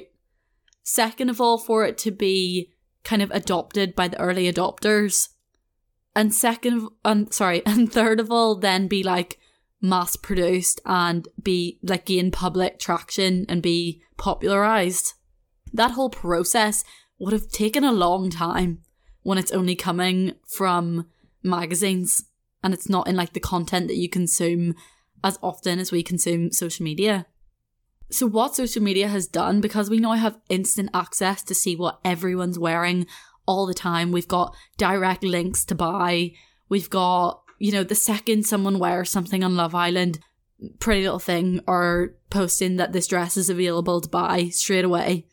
Second 0.86 1.30
of 1.30 1.42
all, 1.42 1.58
for 1.58 1.84
it 1.84 1.98
to 1.98 2.12
be 2.12 2.72
kind 3.04 3.24
of 3.24 3.32
adopted 3.32 3.96
by 3.96 4.08
the 4.08 4.20
early 4.20 4.52
adopters. 4.52 5.30
And 6.16 6.34
second, 6.34 6.88
and 7.04 7.34
sorry, 7.34 7.64
and 7.66 7.92
third 7.92 8.20
of 8.20 8.32
all, 8.32 8.56
then 8.56 8.88
be 8.88 9.04
like 9.04 9.40
mass 9.82 10.16
produced 10.16 10.80
and 10.86 11.28
be 11.42 11.80
like 11.82 12.06
gain 12.06 12.32
public 12.32 12.80
traction 12.80 13.48
and 13.50 13.64
be 13.64 14.04
popularized. 14.18 15.14
That 15.74 15.92
whole 15.92 16.12
process 16.12 16.84
would 17.20 17.34
have 17.34 17.50
taken 17.50 17.84
a 17.84 17.92
long 17.92 18.30
time 18.30 18.84
when 19.24 19.40
it's 19.40 19.52
only 19.52 19.76
coming 19.76 20.34
from 20.48 21.08
magazines 21.42 22.26
and 22.64 22.76
it's 22.76 22.88
not 22.88 23.08
in 23.08 23.16
like 23.16 23.34
the 23.34 23.40
content 23.40 23.88
that 23.88 23.98
you 23.98 24.08
consume 24.08 24.76
as 25.24 25.40
often 25.42 25.80
as 25.80 25.92
we 25.92 26.04
consume 26.04 26.52
social 26.52 26.84
media. 26.84 27.26
So, 28.12 28.28
what 28.28 28.56
social 28.56 28.84
media 28.84 29.08
has 29.08 29.28
done, 29.28 29.62
because 29.62 29.90
we 29.90 30.00
now 30.00 30.14
have 30.14 30.40
instant 30.50 30.90
access 30.94 31.42
to 31.44 31.56
see 31.56 31.76
what 31.76 32.00
everyone's 32.06 32.60
wearing 32.60 33.08
all 33.48 33.66
the 33.66 33.74
time, 33.74 34.12
we've 34.12 34.28
got 34.28 34.56
direct 34.78 35.24
links 35.24 35.66
to 35.66 35.76
buy, 35.76 36.32
we've 36.70 36.90
got, 36.90 37.42
you 37.60 37.72
know, 37.72 37.84
the 37.84 37.96
second 37.96 38.46
someone 38.46 38.80
wears 38.80 39.10
something 39.10 39.44
on 39.44 39.56
Love 39.56 39.74
Island, 39.74 40.20
Pretty 40.80 41.04
Little 41.04 41.20
Thing 41.20 41.62
are 41.68 42.16
posting 42.30 42.78
that 42.78 42.94
this 42.94 43.08
dress 43.08 43.38
is 43.38 43.50
available 43.50 44.02
to 44.02 44.10
buy 44.10 44.50
straight 44.50 44.86
away. 44.86 45.26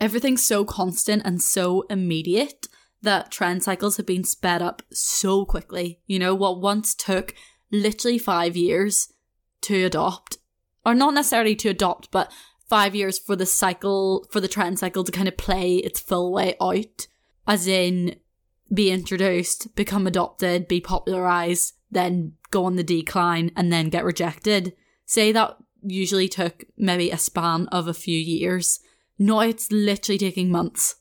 Everything's 0.00 0.42
so 0.42 0.64
constant 0.64 1.22
and 1.24 1.42
so 1.42 1.82
immediate 1.90 2.68
that 3.02 3.30
trend 3.30 3.62
cycles 3.62 3.96
have 3.96 4.06
been 4.06 4.24
sped 4.24 4.62
up 4.62 4.82
so 4.92 5.44
quickly. 5.44 6.00
You 6.06 6.18
know, 6.18 6.34
what 6.34 6.60
once 6.60 6.94
took 6.94 7.34
literally 7.70 8.18
five 8.18 8.56
years 8.56 9.12
to 9.62 9.84
adopt 9.84 10.37
or 10.88 10.94
not 10.94 11.12
necessarily 11.12 11.54
to 11.56 11.68
adopt, 11.68 12.10
but 12.10 12.32
five 12.66 12.94
years 12.94 13.18
for 13.18 13.36
the 13.36 13.44
cycle, 13.44 14.26
for 14.30 14.40
the 14.40 14.48
trend 14.48 14.78
cycle 14.78 15.04
to 15.04 15.12
kind 15.12 15.28
of 15.28 15.36
play 15.36 15.76
its 15.76 16.00
full 16.00 16.32
way 16.32 16.56
out, 16.62 17.06
as 17.46 17.66
in 17.66 18.16
be 18.72 18.90
introduced, 18.90 19.74
become 19.74 20.06
adopted, 20.06 20.66
be 20.66 20.80
popularized, 20.80 21.74
then 21.90 22.32
go 22.50 22.64
on 22.64 22.76
the 22.76 22.82
decline, 22.82 23.50
and 23.54 23.70
then 23.70 23.90
get 23.90 24.04
rejected. 24.04 24.74
Say 25.04 25.30
that 25.32 25.56
usually 25.82 26.28
took 26.28 26.64
maybe 26.76 27.10
a 27.10 27.18
span 27.18 27.66
of 27.68 27.86
a 27.86 27.94
few 27.94 28.18
years. 28.18 28.80
Now 29.18 29.40
it's 29.40 29.70
literally 29.70 30.18
taking 30.18 30.50
months. 30.50 30.96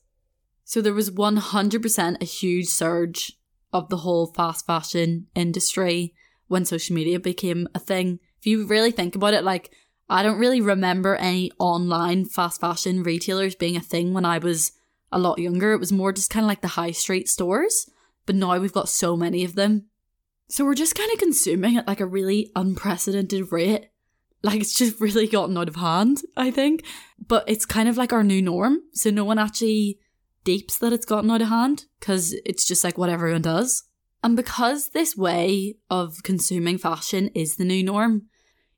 So 0.65 0.81
there 0.81 0.93
was 0.93 1.11
100% 1.11 2.21
a 2.21 2.25
huge 2.25 2.67
surge 2.67 3.39
of 3.71 3.87
the 3.87 3.97
whole 3.97 4.27
fast 4.27 4.65
fashion 4.65 5.27
industry 5.33 6.13
when 6.47 6.65
social 6.65 6.93
media 6.93 7.19
became 7.19 7.69
a 7.73 7.79
thing 7.79 8.19
you 8.47 8.65
really 8.65 8.91
think 8.91 9.15
about 9.15 9.33
it, 9.33 9.43
like, 9.43 9.71
I 10.09 10.23
don't 10.23 10.39
really 10.39 10.61
remember 10.61 11.15
any 11.15 11.51
online 11.59 12.25
fast 12.25 12.61
fashion 12.61 13.03
retailers 13.03 13.55
being 13.55 13.75
a 13.75 13.81
thing 13.81 14.13
when 14.13 14.25
I 14.25 14.37
was 14.37 14.71
a 15.11 15.19
lot 15.19 15.39
younger. 15.39 15.73
It 15.73 15.79
was 15.79 15.91
more 15.91 16.13
just 16.13 16.29
kind 16.29 16.45
of 16.45 16.47
like 16.47 16.61
the 16.61 16.69
high 16.69 16.91
street 16.91 17.27
stores, 17.27 17.89
but 18.25 18.35
now 18.35 18.57
we've 18.57 18.73
got 18.73 18.89
so 18.89 19.17
many 19.17 19.43
of 19.43 19.55
them. 19.55 19.87
So 20.49 20.63
we're 20.63 20.75
just 20.75 20.95
kind 20.95 21.11
of 21.11 21.19
consuming 21.19 21.77
at 21.77 21.87
like 21.87 21.99
a 21.99 22.05
really 22.05 22.51
unprecedented 22.55 23.51
rate. 23.51 23.89
Like 24.43 24.61
it's 24.61 24.77
just 24.77 25.01
really 25.01 25.27
gotten 25.27 25.57
out 25.57 25.67
of 25.67 25.75
hand, 25.75 26.21
I 26.37 26.51
think. 26.51 26.85
But 27.25 27.43
it's 27.47 27.65
kind 27.65 27.89
of 27.89 27.97
like 27.97 28.13
our 28.13 28.23
new 28.23 28.41
norm. 28.41 28.79
So 28.93 29.09
no 29.09 29.25
one 29.25 29.39
actually 29.39 29.99
deeps 30.45 30.77
that 30.77 30.93
it's 30.93 31.05
gotten 31.05 31.29
out 31.29 31.41
of 31.41 31.49
hand 31.49 31.85
because 31.99 32.33
it's 32.45 32.65
just 32.65 32.83
like 32.83 32.97
what 32.97 33.09
everyone 33.09 33.41
does. 33.41 33.83
And 34.23 34.35
because 34.35 34.89
this 34.89 35.15
way 35.15 35.75
of 35.89 36.23
consuming 36.23 36.77
fashion 36.77 37.29
is 37.35 37.57
the 37.57 37.65
new 37.65 37.83
norm, 37.83 38.27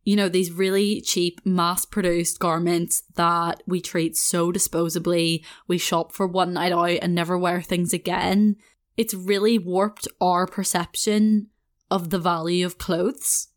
you 0.10 0.16
know, 0.16 0.28
these 0.28 0.51
really 0.51 1.01
cheap, 1.01 1.39
mass 1.45 1.86
produced 1.86 2.39
garments 2.39 3.03
that 3.14 3.62
we 3.68 3.80
treat 3.80 4.18
so 4.18 4.51
disposably, 4.51 5.45
we 5.68 5.78
shop 5.78 6.12
for 6.12 6.26
one 6.26 6.51
night 6.51 6.72
out 6.72 6.97
and 7.03 7.14
never 7.14 7.38
wear 7.38 7.62
things 7.62 7.93
again, 7.93 8.55
it's 8.97 9.14
really 9.14 9.60
warped 9.60 10.07
our 10.20 10.47
perception 10.47 11.45
of 11.91 12.10
the 12.10 12.18
value 12.18 12.66
of 12.66 12.80
clothes. 12.80 13.49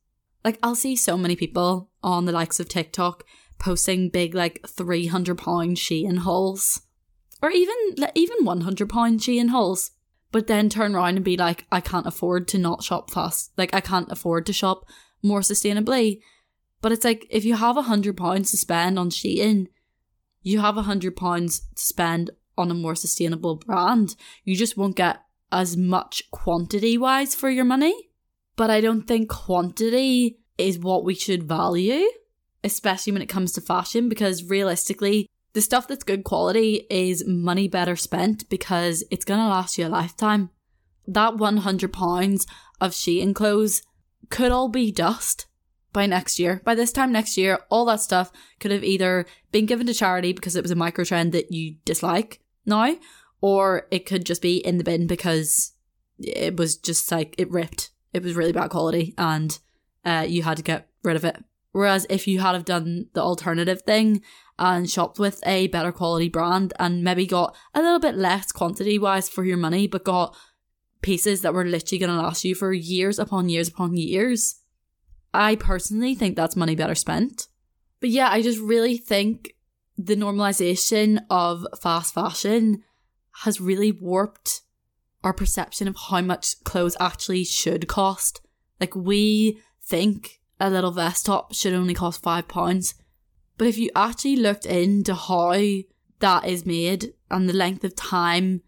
Like, 0.44 0.58
I'll 0.62 0.74
see 0.74 0.94
so 0.94 1.16
many 1.16 1.36
people 1.36 1.88
on 2.02 2.26
the 2.26 2.32
likes 2.32 2.60
of 2.60 2.68
TikTok 2.68 3.24
posting 3.58 4.10
big, 4.10 4.34
like, 4.34 4.60
£300 4.66 5.08
Shein 5.08 6.18
hauls, 6.18 6.82
or 7.40 7.50
even, 7.50 7.74
even 8.14 8.44
£100 8.44 8.76
Shein 8.76 9.48
hauls 9.48 9.92
but 10.32 10.48
then 10.48 10.68
turn 10.68 10.94
around 10.94 11.16
and 11.16 11.24
be 11.24 11.38
like, 11.38 11.64
I 11.72 11.80
can't 11.80 12.06
afford 12.06 12.46
to 12.48 12.58
not 12.58 12.82
shop 12.82 13.10
fast. 13.10 13.52
Like, 13.56 13.72
I 13.72 13.80
can't 13.80 14.12
afford 14.12 14.44
to 14.46 14.52
shop 14.52 14.84
more 15.22 15.40
sustainably. 15.40 16.20
But 16.82 16.92
it's 16.92 17.04
like, 17.04 17.26
if 17.30 17.44
you 17.46 17.54
have 17.54 17.78
a 17.78 17.82
hundred 17.82 18.18
pounds 18.18 18.50
to 18.50 18.58
spend 18.58 18.98
on 18.98 19.08
Shein, 19.08 19.68
you 20.42 20.60
have 20.60 20.76
a 20.76 20.82
hundred 20.82 21.16
pounds 21.16 21.60
to 21.76 21.82
spend 21.82 22.30
on 22.58 22.70
a 22.70 22.74
more 22.74 22.94
sustainable 22.94 23.56
brand. 23.56 24.14
You 24.44 24.54
just 24.56 24.76
won't 24.76 24.96
get 24.96 25.22
as 25.50 25.76
much 25.76 26.30
quantity 26.30 26.98
wise 26.98 27.34
for 27.34 27.48
your 27.48 27.64
money. 27.64 28.10
But 28.56 28.68
I 28.68 28.82
don't 28.82 29.06
think 29.08 29.30
quantity 29.30 30.40
is 30.58 30.78
what 30.78 31.04
we 31.04 31.14
should 31.14 31.44
value. 31.44 32.04
especially 32.64 33.12
when 33.12 33.22
it 33.22 33.28
comes 33.28 33.52
to 33.52 33.60
fashion, 33.60 34.08
because 34.08 34.44
realistically, 34.44 35.28
the 35.52 35.60
stuff 35.60 35.88
that's 35.88 36.04
good 36.04 36.24
quality 36.24 36.86
is 36.88 37.26
money 37.26 37.68
better 37.68 37.96
spent 37.96 38.48
because 38.48 39.04
it's 39.10 39.24
going 39.24 39.40
to 39.40 39.46
last 39.46 39.76
you 39.76 39.86
a 39.86 39.88
lifetime. 39.88 40.50
That 41.06 41.34
£100 41.34 42.46
of 42.80 42.92
Shein 42.92 43.34
clothes 43.34 43.82
could 44.30 44.52
all 44.52 44.68
be 44.68 44.92
dust 44.92 45.46
by 45.92 46.06
next 46.06 46.38
year. 46.38 46.60
By 46.64 46.74
this 46.74 46.92
time 46.92 47.12
next 47.12 47.36
year, 47.36 47.60
all 47.68 47.84
that 47.86 48.00
stuff 48.00 48.32
could 48.60 48.70
have 48.70 48.84
either 48.84 49.26
been 49.50 49.66
given 49.66 49.86
to 49.86 49.94
charity 49.94 50.32
because 50.32 50.56
it 50.56 50.62
was 50.62 50.70
a 50.70 50.76
micro 50.76 51.04
trend 51.04 51.32
that 51.32 51.52
you 51.52 51.76
dislike 51.84 52.40
now, 52.64 52.96
or 53.40 53.86
it 53.90 54.06
could 54.06 54.24
just 54.24 54.42
be 54.42 54.56
in 54.56 54.78
the 54.78 54.84
bin 54.84 55.06
because 55.06 55.72
it 56.18 56.56
was 56.56 56.76
just 56.76 57.10
like 57.10 57.34
it 57.38 57.50
ripped. 57.50 57.90
It 58.12 58.22
was 58.22 58.34
really 58.34 58.52
bad 58.52 58.70
quality 58.70 59.14
and 59.18 59.58
uh, 60.04 60.26
you 60.28 60.42
had 60.42 60.56
to 60.58 60.62
get 60.62 60.88
rid 61.02 61.16
of 61.16 61.24
it. 61.24 61.42
Whereas 61.72 62.06
if 62.10 62.28
you 62.28 62.40
had 62.40 62.52
have 62.52 62.66
done 62.66 63.06
the 63.14 63.22
alternative 63.22 63.82
thing 63.82 64.22
and 64.58 64.88
shopped 64.88 65.18
with 65.18 65.40
a 65.46 65.68
better 65.68 65.90
quality 65.90 66.28
brand 66.28 66.74
and 66.78 67.02
maybe 67.02 67.26
got 67.26 67.56
a 67.74 67.80
little 67.80 67.98
bit 67.98 68.14
less 68.14 68.52
quantity 68.52 68.98
wise 68.98 69.28
for 69.28 69.44
your 69.44 69.56
money, 69.56 69.86
but 69.86 70.04
got 70.04 70.36
pieces 71.00 71.40
that 71.40 71.54
were 71.54 71.64
literally 71.64 71.98
going 71.98 72.10
to 72.10 72.22
last 72.22 72.44
you 72.44 72.54
for 72.54 72.72
years 72.72 73.18
upon 73.18 73.48
years 73.48 73.68
upon 73.68 73.96
years, 73.96 74.60
I 75.34 75.56
personally 75.56 76.14
think 76.14 76.36
that's 76.36 76.56
money 76.56 76.74
better 76.74 76.94
spent. 76.94 77.48
But 78.00 78.10
yeah, 78.10 78.28
I 78.30 78.42
just 78.42 78.60
really 78.60 78.96
think 78.96 79.54
the 79.96 80.16
normalization 80.16 81.24
of 81.30 81.66
fast 81.80 82.14
fashion 82.14 82.82
has 83.42 83.60
really 83.60 83.92
warped 83.92 84.62
our 85.24 85.32
perception 85.32 85.88
of 85.88 85.96
how 86.08 86.20
much 86.20 86.62
clothes 86.64 86.96
actually 87.00 87.44
should 87.44 87.88
cost. 87.88 88.40
Like 88.80 88.96
we 88.96 89.60
think 89.82 90.40
a 90.58 90.68
little 90.68 90.90
vest 90.90 91.26
top 91.26 91.54
should 91.54 91.72
only 91.72 91.94
cost 91.94 92.22
five 92.22 92.48
pounds. 92.48 92.94
But 93.56 93.68
if 93.68 93.78
you 93.78 93.90
actually 93.94 94.36
looked 94.36 94.66
into 94.66 95.14
how 95.14 95.52
that 96.18 96.46
is 96.46 96.66
made 96.66 97.14
and 97.30 97.48
the 97.48 97.52
length 97.52 97.84
of 97.84 97.94
time 97.94 98.62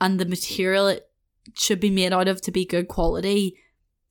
and 0.00 0.18
the 0.18 0.26
material 0.26 0.86
it 0.86 1.08
should 1.54 1.80
be 1.80 1.90
made 1.90 2.12
out 2.12 2.28
of 2.28 2.40
to 2.42 2.50
be 2.50 2.64
good 2.64 2.88
quality, 2.88 3.56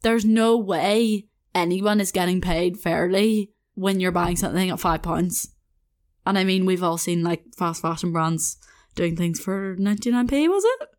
there's 0.01 0.25
no 0.25 0.57
way 0.57 1.27
anyone 1.55 1.99
is 1.99 2.11
getting 2.11 2.41
paid 2.41 2.77
fairly 2.77 3.51
when 3.73 3.99
you're 3.99 4.11
buying 4.11 4.35
something 4.35 4.69
at 4.69 4.79
five 4.79 5.01
pounds. 5.01 5.49
And 6.25 6.37
I 6.37 6.43
mean, 6.43 6.65
we've 6.65 6.83
all 6.83 6.97
seen 6.97 7.23
like 7.23 7.43
fast 7.57 7.81
fashion 7.81 8.11
brands 8.11 8.57
doing 8.95 9.15
things 9.15 9.39
for 9.39 9.75
99p, 9.77 10.47
was 10.47 10.63
it? 10.65 10.89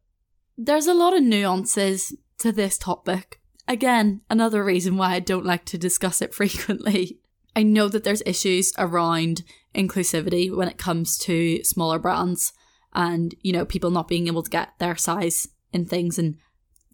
There's 0.56 0.86
a 0.86 0.94
lot 0.94 1.14
of 1.14 1.22
nuances 1.22 2.14
to 2.38 2.52
this 2.52 2.78
topic. 2.78 3.40
Again, 3.68 4.22
another 4.30 4.64
reason 4.64 4.96
why 4.96 5.14
I 5.14 5.20
don't 5.20 5.44
like 5.44 5.64
to 5.66 5.78
discuss 5.78 6.22
it 6.22 6.34
frequently. 6.34 7.20
I 7.54 7.62
know 7.62 7.88
that 7.88 8.04
there's 8.04 8.22
issues 8.26 8.72
around 8.78 9.42
inclusivity 9.74 10.54
when 10.54 10.68
it 10.68 10.78
comes 10.78 11.18
to 11.18 11.62
smaller 11.64 11.98
brands 11.98 12.52
and, 12.94 13.34
you 13.42 13.52
know, 13.52 13.64
people 13.64 13.90
not 13.90 14.08
being 14.08 14.26
able 14.26 14.42
to 14.42 14.50
get 14.50 14.78
their 14.78 14.96
size 14.96 15.48
in 15.72 15.86
things 15.86 16.18
and 16.18 16.36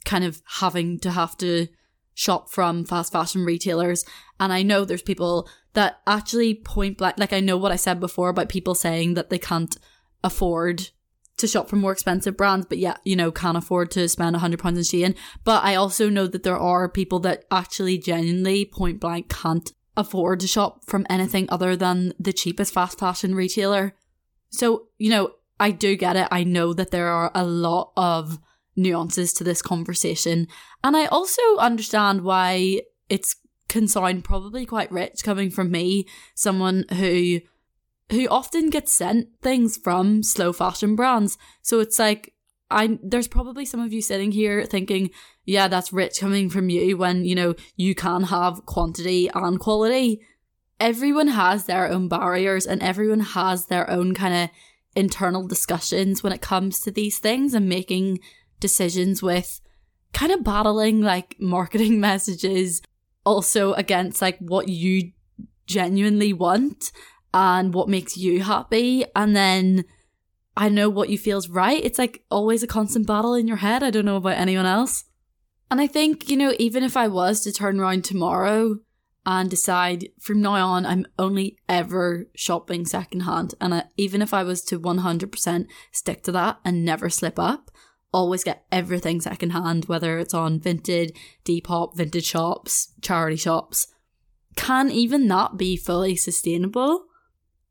kind 0.04 0.24
of 0.24 0.42
having 0.58 0.98
to 1.00 1.10
have 1.10 1.36
to 1.38 1.68
shop 2.14 2.50
from 2.50 2.84
fast 2.84 3.12
fashion 3.12 3.44
retailers. 3.44 4.04
And 4.38 4.52
I 4.52 4.62
know 4.62 4.84
there's 4.84 5.02
people 5.02 5.48
that 5.74 6.00
actually 6.06 6.54
point 6.54 6.98
blank, 6.98 7.18
like 7.18 7.32
I 7.32 7.40
know 7.40 7.56
what 7.56 7.72
I 7.72 7.76
said 7.76 8.00
before 8.00 8.28
about 8.28 8.48
people 8.48 8.74
saying 8.74 9.14
that 9.14 9.30
they 9.30 9.38
can't 9.38 9.76
afford 10.22 10.90
to 11.38 11.48
shop 11.48 11.68
from 11.68 11.80
more 11.80 11.92
expensive 11.92 12.36
brands, 12.36 12.66
but 12.66 12.78
yeah, 12.78 12.96
you 13.04 13.16
know, 13.16 13.32
can't 13.32 13.56
afford 13.56 13.90
to 13.92 14.08
spend 14.08 14.36
a 14.36 14.38
hundred 14.38 14.60
pounds 14.60 14.78
in 14.78 14.84
Shein. 15.00 15.16
But 15.44 15.64
I 15.64 15.74
also 15.74 16.08
know 16.08 16.26
that 16.26 16.42
there 16.42 16.58
are 16.58 16.88
people 16.88 17.18
that 17.20 17.44
actually 17.50 17.98
genuinely 17.98 18.64
point 18.64 19.00
blank 19.00 19.28
can't 19.28 19.72
afford 19.96 20.40
to 20.40 20.46
shop 20.46 20.84
from 20.86 21.06
anything 21.10 21.46
other 21.50 21.76
than 21.76 22.12
the 22.18 22.32
cheapest 22.32 22.72
fast 22.72 22.98
fashion 22.98 23.34
retailer. 23.34 23.94
So, 24.50 24.88
you 24.98 25.10
know, 25.10 25.32
I 25.58 25.70
do 25.70 25.96
get 25.96 26.16
it. 26.16 26.28
I 26.30 26.44
know 26.44 26.72
that 26.74 26.90
there 26.90 27.08
are 27.08 27.30
a 27.34 27.44
lot 27.44 27.92
of 27.96 28.38
nuances 28.76 29.32
to 29.34 29.44
this 29.44 29.62
conversation. 29.62 30.48
And 30.82 30.96
I 30.96 31.06
also 31.06 31.42
understand 31.58 32.22
why 32.22 32.82
it's 33.08 33.36
can 33.68 33.88
sound 33.88 34.22
probably 34.22 34.66
quite 34.66 34.92
rich 34.92 35.24
coming 35.24 35.50
from 35.50 35.70
me, 35.70 36.06
someone 36.34 36.84
who 36.92 37.40
who 38.10 38.28
often 38.28 38.68
gets 38.68 38.92
sent 38.92 39.28
things 39.40 39.78
from 39.78 40.22
slow 40.22 40.52
fashion 40.52 40.94
brands. 40.94 41.38
So 41.62 41.80
it's 41.80 41.98
like 41.98 42.34
I 42.70 42.98
there's 43.02 43.28
probably 43.28 43.64
some 43.64 43.80
of 43.80 43.92
you 43.92 44.02
sitting 44.02 44.32
here 44.32 44.64
thinking, 44.64 45.10
yeah, 45.44 45.68
that's 45.68 45.92
rich 45.92 46.20
coming 46.20 46.50
from 46.50 46.68
you 46.68 46.96
when, 46.96 47.24
you 47.24 47.34
know, 47.34 47.54
you 47.76 47.94
can 47.94 48.24
have 48.24 48.66
quantity 48.66 49.30
and 49.34 49.58
quality. 49.58 50.20
Everyone 50.78 51.28
has 51.28 51.64
their 51.64 51.88
own 51.88 52.08
barriers 52.08 52.66
and 52.66 52.82
everyone 52.82 53.20
has 53.20 53.66
their 53.66 53.88
own 53.88 54.14
kind 54.14 54.34
of 54.34 54.50
internal 54.94 55.46
discussions 55.46 56.22
when 56.22 56.32
it 56.32 56.42
comes 56.42 56.80
to 56.80 56.90
these 56.90 57.18
things 57.18 57.54
and 57.54 57.68
making 57.68 58.18
decisions 58.62 59.22
with 59.22 59.60
kind 60.14 60.32
of 60.32 60.42
battling 60.42 61.02
like 61.02 61.36
marketing 61.38 62.00
messages 62.08 62.80
also 63.24 63.74
against 63.74 64.22
like 64.22 64.38
what 64.38 64.68
you 64.68 65.12
genuinely 65.66 66.32
want 66.32 66.90
and 67.34 67.74
what 67.74 67.88
makes 67.88 68.16
you 68.16 68.42
happy 68.42 69.04
and 69.14 69.36
then 69.36 69.84
I 70.56 70.68
know 70.68 70.90
what 70.90 71.08
you 71.08 71.16
feels 71.16 71.48
right. 71.48 71.82
It's 71.82 71.98
like 71.98 72.24
always 72.30 72.62
a 72.62 72.66
constant 72.66 73.06
battle 73.06 73.34
in 73.34 73.48
your 73.48 73.58
head. 73.58 73.82
I 73.82 73.90
don't 73.90 74.04
know 74.04 74.16
about 74.16 74.36
anyone 74.36 74.66
else. 74.66 75.04
And 75.70 75.80
I 75.80 75.86
think, 75.86 76.28
you 76.28 76.36
know, 76.36 76.52
even 76.58 76.82
if 76.82 76.96
I 76.96 77.08
was 77.08 77.40
to 77.42 77.52
turn 77.52 77.80
around 77.80 78.04
tomorrow 78.04 78.76
and 79.24 79.48
decide 79.48 80.08
from 80.20 80.42
now 80.42 80.68
on 80.68 80.84
I'm 80.84 81.06
only 81.18 81.56
ever 81.68 82.28
shopping 82.34 82.84
secondhand, 82.84 83.54
and 83.60 83.74
I, 83.74 83.84
even 83.96 84.20
if 84.20 84.34
I 84.34 84.42
was 84.42 84.62
to 84.64 84.78
100% 84.78 85.66
stick 85.90 86.22
to 86.24 86.32
that 86.32 86.58
and 86.64 86.84
never 86.84 87.08
slip 87.08 87.38
up, 87.38 87.70
always 88.12 88.44
get 88.44 88.64
everything 88.70 89.20
secondhand, 89.20 89.86
whether 89.86 90.18
it's 90.18 90.34
on 90.34 90.60
Vinted, 90.60 91.16
Depop, 91.44 91.96
vintage 91.96 92.26
shops, 92.26 92.92
charity 93.00 93.36
shops, 93.36 93.88
can 94.56 94.90
even 94.90 95.28
that 95.28 95.56
be 95.56 95.76
fully 95.76 96.16
sustainable? 96.16 97.06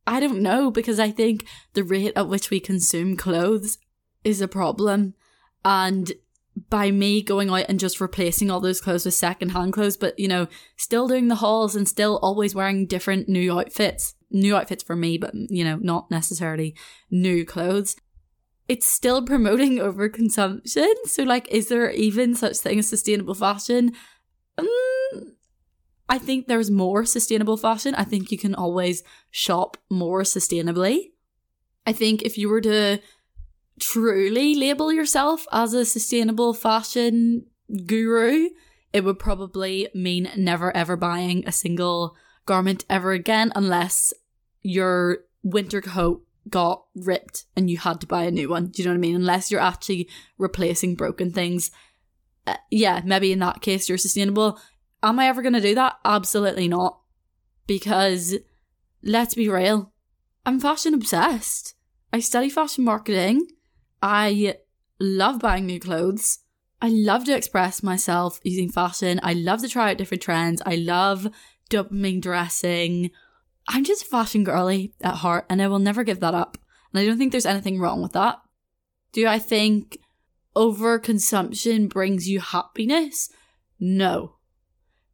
I 0.08 0.20
don't 0.20 0.42
know 0.42 0.72
because 0.72 1.00
I 1.00 1.12
think 1.12 1.46
the 1.74 1.84
rate 1.84 2.14
at 2.16 2.28
which 2.28 2.50
we 2.50 2.60
consume 2.60 3.16
clothes 3.16 3.78
is 4.24 4.42
a 4.42 4.48
problem. 4.48 5.14
And 5.64 6.12
by 6.70 6.92
me 6.92 7.22
going 7.22 7.50
out 7.50 7.66
and 7.70 7.80
just 7.80 8.02
replacing 8.02 8.52
all 8.52 8.60
those 8.60 8.82
clothes 8.82 9.06
with 9.06 9.14
secondhand 9.14 9.74
clothes, 9.74 9.98
but 9.98 10.18
you 10.20 10.28
know, 10.28 10.48
still 10.76 11.08
doing 11.08 11.28
the 11.28 11.36
hauls 11.36 11.76
and 11.76 11.88
still 11.88 12.20
always 12.22 12.56
wearing 12.56 12.88
different 12.88 13.30
new 13.30 13.58
outfits, 13.58 14.16
new 14.30 14.56
outfits 14.56 14.84
for 14.84 14.96
me, 14.96 15.18
but 15.18 15.34
you 15.34 15.64
know, 15.64 15.78
not 15.78 16.10
necessarily 16.12 16.76
new 17.10 17.46
clothes. 17.46 17.96
It's 18.68 18.88
still 18.88 19.24
promoting 19.24 19.78
overconsumption. 19.78 20.93
So, 21.05 21.24
like, 21.24 21.47
is 21.49 21.68
there 21.68 21.91
even 21.91 22.36
such 22.36 22.57
thing 22.57 22.80
as 22.80 22.88
sustainable 22.88 23.34
fashion? 23.34 23.93
Um, 24.57 24.68
I 26.09 26.18
think 26.18 26.47
there's 26.47 26.70
more 26.70 27.05
sustainable 27.05 27.57
fashion. 27.57 27.95
I 27.95 28.03
think 28.03 28.32
you 28.32 28.38
can 28.38 28.53
always 28.53 29.03
shop 29.30 29.78
more 29.89 30.24
sustainably. 30.24 31.12
I 31.86 31.93
think 31.93 32.22
if 32.22 32.38
you 32.38 32.49
were 32.49 32.62
to 32.62 32.99
truly 33.80 34.55
label 34.55 34.91
yourself 34.91 35.45
as 35.51 35.74
a 35.74 35.86
sustainable 35.86 36.53
fashion 36.53 37.45
guru, 37.86 38.49
it 38.93 39.03
would 39.03 39.20
probably 39.20 39.88
mean 39.93 40.30
never 40.36 40.76
ever 40.76 40.95
buying 40.95 41.43
a 41.47 41.51
single 41.51 42.16
garment 42.45 42.86
ever 42.89 43.14
again 43.14 43.51
unless 43.55 44.14
your 44.62 45.20
winter 45.43 45.82
coat 45.82 46.24
got 46.50 46.86
ripped 46.96 47.46
and 47.56 47.70
you 47.70 47.78
had 47.78 48.02
to 48.02 48.08
buy 48.08 48.24
a 48.24 48.32
new 48.32 48.50
one. 48.50 48.68
Do 48.68 48.82
you 48.82 48.88
know 48.88 48.94
what 48.94 48.98
I 48.98 49.02
mean? 49.02 49.16
Unless 49.16 49.52
you're 49.52 49.62
actually 49.62 50.10
replacing 50.38 50.96
broken 50.96 51.32
things. 51.32 51.72
Uh, 52.48 52.56
yeah, 52.70 53.02
maybe 53.06 53.32
in 53.32 53.39
that 53.39 53.62
case 53.62 53.88
you're 53.88 53.98
sustainable. 53.98 54.60
Am 55.04 55.20
I 55.20 55.28
ever 55.28 55.42
going 55.42 55.54
to 55.54 55.62
do 55.62 55.76
that? 55.76 55.98
Absolutely 56.04 56.68
not. 56.68 57.00
Because 57.68 58.36
let's 59.04 59.36
be 59.36 59.50
real, 59.50 59.94
I'm 60.46 60.60
fashion 60.60 60.94
obsessed. 60.94 61.76
I 62.12 62.20
study 62.20 62.50
fashion 62.50 62.84
marketing. 62.84 63.48
I 64.02 64.56
love 65.00 65.39
buying 65.39 65.66
new 65.66 65.80
clothes. 65.80 66.39
I 66.82 66.89
love 66.89 67.26
to 67.26 67.36
express 67.36 67.84
myself 67.84 68.39
using 68.44 68.70
fashion. 68.70 69.20
I 69.22 69.34
love 69.34 69.62
to 69.62 69.70
try 69.70 69.92
out 69.92 69.98
different 69.98 70.24
trends. 70.24 70.62
I 70.66 70.76
love 70.76 71.28
dopamine 71.70 72.22
dressing. 72.22 73.12
I'm 73.72 73.84
just 73.84 74.04
a 74.04 74.08
fashion 74.08 74.44
girly 74.44 74.94
at 75.02 75.16
heart 75.16 75.46
and 75.50 75.62
I 75.62 75.68
will 75.68 75.80
never 75.80 76.04
give 76.04 76.20
that 76.20 76.36
up. 76.36 76.58
And 76.94 77.02
I 77.02 77.06
don't 77.06 77.18
think 77.18 77.32
there's 77.32 77.46
anything 77.46 77.80
wrong 77.80 78.02
with 78.02 78.12
that. 78.14 78.40
Do 79.14 79.26
I 79.28 79.40
think 79.40 79.98
overconsumption 80.56 81.90
brings 81.90 82.28
you 82.28 82.40
happiness? 82.40 83.30
No 83.80 84.36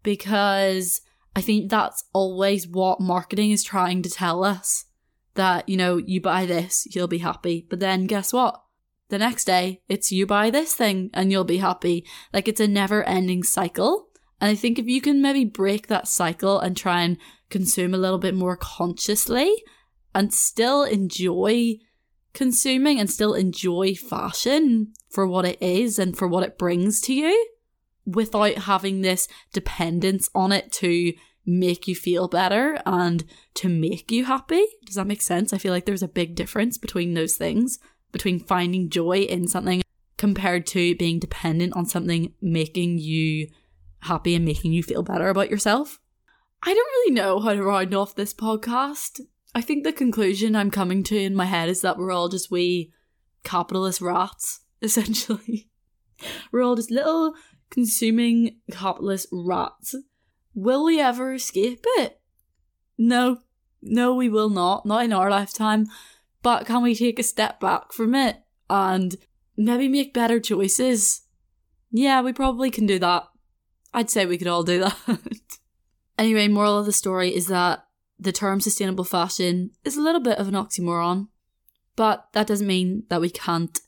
because 0.08 1.02
I 1.36 1.42
think 1.42 1.70
that's 1.70 2.06
always 2.14 2.66
what 2.66 3.02
marketing 3.02 3.52
is 3.52 3.62
trying 3.62 4.02
to 4.04 4.10
tell 4.10 4.46
us 4.46 4.86
that, 5.34 5.68
you 5.68 5.76
know, 5.76 5.98
you 5.98 6.22
buy 6.22 6.46
this, 6.46 6.88
you'll 6.96 7.10
be 7.10 7.18
happy. 7.18 7.68
But 7.70 7.82
then 7.82 8.08
guess 8.08 8.32
what? 8.32 8.64
The 9.10 9.18
next 9.18 9.44
day, 9.44 9.82
it's 9.90 10.10
you 10.10 10.26
buy 10.26 10.50
this 10.50 10.74
thing 10.74 11.10
and 11.14 11.30
you'll 11.30 11.44
be 11.44 11.58
happy. 11.58 12.06
Like 12.32 12.48
it's 12.48 12.62
a 12.62 12.70
never 12.70 13.04
ending 13.04 13.44
cycle. 13.44 14.07
And 14.40 14.52
I 14.52 14.56
think 14.56 14.78
if 14.78 14.88
you 14.88 15.02
can 15.02 15.22
maybe 15.22 15.46
break 15.46 15.88
that 15.88 16.08
cycle 16.08 16.60
and 16.60 16.78
try 16.78 17.02
and 17.02 17.18
consume 17.50 17.94
a 17.94 17.98
little 17.98 18.20
bit 18.20 18.36
more 18.36 18.58
consciously 18.58 19.52
and 20.14 20.34
still 20.34 20.84
enjoy 20.84 21.76
consuming 22.34 23.00
and 23.00 23.10
still 23.10 23.34
enjoy 23.34 23.96
fashion 23.96 24.94
for 25.10 25.26
what 25.26 25.46
it 25.46 25.58
is 25.62 25.98
and 25.98 26.16
for 26.16 26.28
what 26.28 26.44
it 26.44 26.58
brings 26.58 27.02
to 27.02 27.14
you 27.14 27.48
without 28.06 28.56
having 28.60 29.02
this 29.02 29.28
dependence 29.54 30.30
on 30.36 30.52
it 30.52 30.72
to 30.72 31.14
make 31.46 31.88
you 31.88 31.96
feel 31.96 32.28
better 32.28 32.80
and 32.86 33.24
to 33.56 33.70
make 33.70 34.12
you 34.12 34.26
happy. 34.26 34.64
Does 34.86 34.96
that 34.96 35.08
make 35.08 35.22
sense? 35.22 35.52
I 35.52 35.58
feel 35.58 35.74
like 35.74 35.86
there's 35.86 36.04
a 36.04 36.08
big 36.08 36.36
difference 36.36 36.78
between 36.78 37.14
those 37.14 37.36
things, 37.36 37.80
between 38.12 38.40
finding 38.40 38.90
joy 38.90 39.20
in 39.22 39.48
something 39.48 39.82
compared 40.18 40.66
to 40.68 40.96
being 40.96 41.20
dependent 41.20 41.74
on 41.76 41.86
something 41.86 42.34
making 42.42 42.98
you 42.98 43.48
happy 44.02 44.36
and 44.36 44.46
making 44.46 44.74
you 44.74 44.84
feel 44.84 45.04
better 45.04 45.30
about 45.30 45.50
yourself. 45.50 46.00
I 46.64 46.74
don't 46.74 46.86
really 46.86 47.14
know 47.14 47.40
how 47.40 47.54
to 47.54 47.64
round 47.64 47.94
off 47.94 48.16
this 48.16 48.34
podcast. 48.34 49.22
I 49.54 49.62
think 49.62 49.84
the 49.84 49.94
conclusion 49.94 50.56
I'm 50.56 50.72
coming 50.72 51.04
to 51.04 51.18
in 51.18 51.36
my 51.36 51.46
head 51.46 51.70
is 51.70 51.82
that 51.82 51.98
we're 51.98 52.12
all 52.12 52.30
just 52.30 52.52
wee 52.52 52.94
capitalist 53.44 54.02
rats, 54.02 54.62
essentially. 54.82 55.70
we're 56.52 56.64
all 56.64 56.76
just 56.76 56.92
little 56.92 57.34
consuming 57.70 58.58
capitalist 58.72 59.28
rats. 59.32 59.96
Will 60.54 60.86
we 60.86 61.00
ever 61.00 61.34
escape 61.34 61.86
it? 61.98 62.20
No. 62.98 63.40
No, 63.82 64.16
we 64.16 64.28
will 64.28 64.50
not. 64.50 64.86
Not 64.86 65.06
in 65.06 65.14
our 65.14 65.30
lifetime. 65.30 65.88
But 66.42 66.66
can 66.66 66.82
we 66.82 66.96
take 66.96 67.20
a 67.20 67.24
step 67.24 67.60
back 67.60 67.94
from 67.94 68.16
it 68.16 68.38
and 68.70 69.16
maybe 69.56 69.88
make 69.88 70.14
better 70.14 70.40
choices? 70.40 71.22
Yeah, 71.92 72.22
we 72.22 72.34
probably 72.34 72.72
can 72.72 72.86
do 72.86 73.00
that. 73.00 73.28
I'd 73.94 74.10
say 74.10 74.26
we 74.26 74.38
could 74.38 74.48
all 74.48 74.64
do 74.64 74.80
that. 74.80 74.98
anyway, 76.18 76.48
moral 76.48 76.78
of 76.78 76.86
the 76.86 76.92
story 76.92 77.36
is 77.36 77.48
that 77.48 77.86
the 78.20 78.32
term 78.32 78.60
sustainable 78.60 79.04
fashion 79.04 79.72
is 79.84 79.98
a 79.98 80.02
little 80.02 80.22
bit 80.22 80.38
of 80.38 80.48
an 80.48 80.54
oxymoron, 80.54 81.28
but 81.96 82.28
that 82.34 82.48
doesn't 82.48 82.68
mean 82.68 83.04
that 83.10 83.22
we 83.22 83.30
can't 83.30 83.80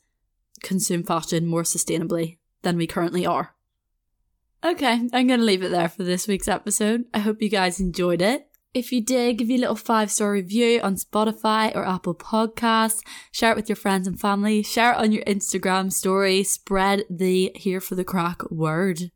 consume 0.62 1.02
fashion 1.02 1.46
more 1.46 1.62
sustainably 1.62 2.38
than 2.62 2.76
we 2.76 2.86
currently 2.86 3.26
are. 3.26 3.54
Okay, 4.62 4.92
I'm 5.12 5.26
going 5.26 5.40
to 5.40 5.46
leave 5.46 5.62
it 5.62 5.70
there 5.70 5.88
for 5.88 6.04
this 6.04 6.28
week's 6.28 6.48
episode. 6.48 7.04
I 7.14 7.20
hope 7.20 7.40
you 7.40 7.48
guys 7.48 7.80
enjoyed 7.80 8.20
it. 8.20 8.46
If 8.72 8.92
you 8.92 9.02
did, 9.02 9.38
give 9.38 9.50
you 9.50 9.56
a 9.56 9.60
little 9.60 9.74
five 9.74 10.10
star 10.10 10.32
review 10.32 10.80
on 10.80 10.94
Spotify 10.94 11.74
or 11.74 11.84
Apple 11.84 12.14
Podcasts. 12.14 13.00
Share 13.32 13.50
it 13.50 13.56
with 13.56 13.68
your 13.68 13.76
friends 13.76 14.06
and 14.06 14.20
family. 14.20 14.62
Share 14.62 14.92
it 14.92 14.98
on 14.98 15.12
your 15.12 15.24
Instagram 15.24 15.92
story. 15.92 16.44
Spread 16.44 17.04
the 17.10 17.50
here 17.56 17.80
for 17.80 17.96
the 17.96 18.04
Craic 18.04 18.48
word. 18.50 19.10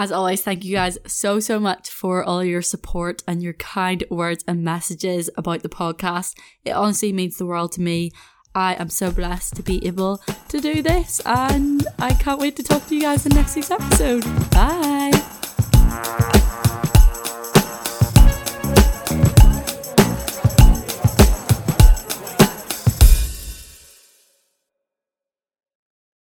As 0.00 0.12
always, 0.12 0.42
thank 0.42 0.64
you 0.64 0.76
guys 0.76 0.96
so, 1.08 1.40
so 1.40 1.58
much 1.58 1.90
for 1.90 2.22
all 2.22 2.44
your 2.44 2.62
support 2.62 3.24
and 3.26 3.42
your 3.42 3.54
kind 3.54 4.04
words 4.10 4.44
and 4.46 4.62
messages 4.62 5.28
about 5.36 5.64
the 5.64 5.68
podcast. 5.68 6.38
It 6.64 6.70
honestly 6.70 7.12
means 7.12 7.36
the 7.36 7.46
world 7.46 7.72
to 7.72 7.80
me. 7.80 8.12
I 8.54 8.74
am 8.74 8.90
so 8.90 9.10
blessed 9.10 9.56
to 9.56 9.62
be 9.64 9.84
able 9.84 10.18
to 10.50 10.60
do 10.60 10.82
this, 10.82 11.20
and 11.26 11.84
I 11.98 12.14
can't 12.14 12.38
wait 12.38 12.54
to 12.58 12.62
talk 12.62 12.86
to 12.86 12.94
you 12.94 13.00
guys 13.00 13.26
in 13.26 13.34
next 13.34 13.56
week's 13.56 13.72
episode. 13.72 14.22
Bye. 14.52 15.10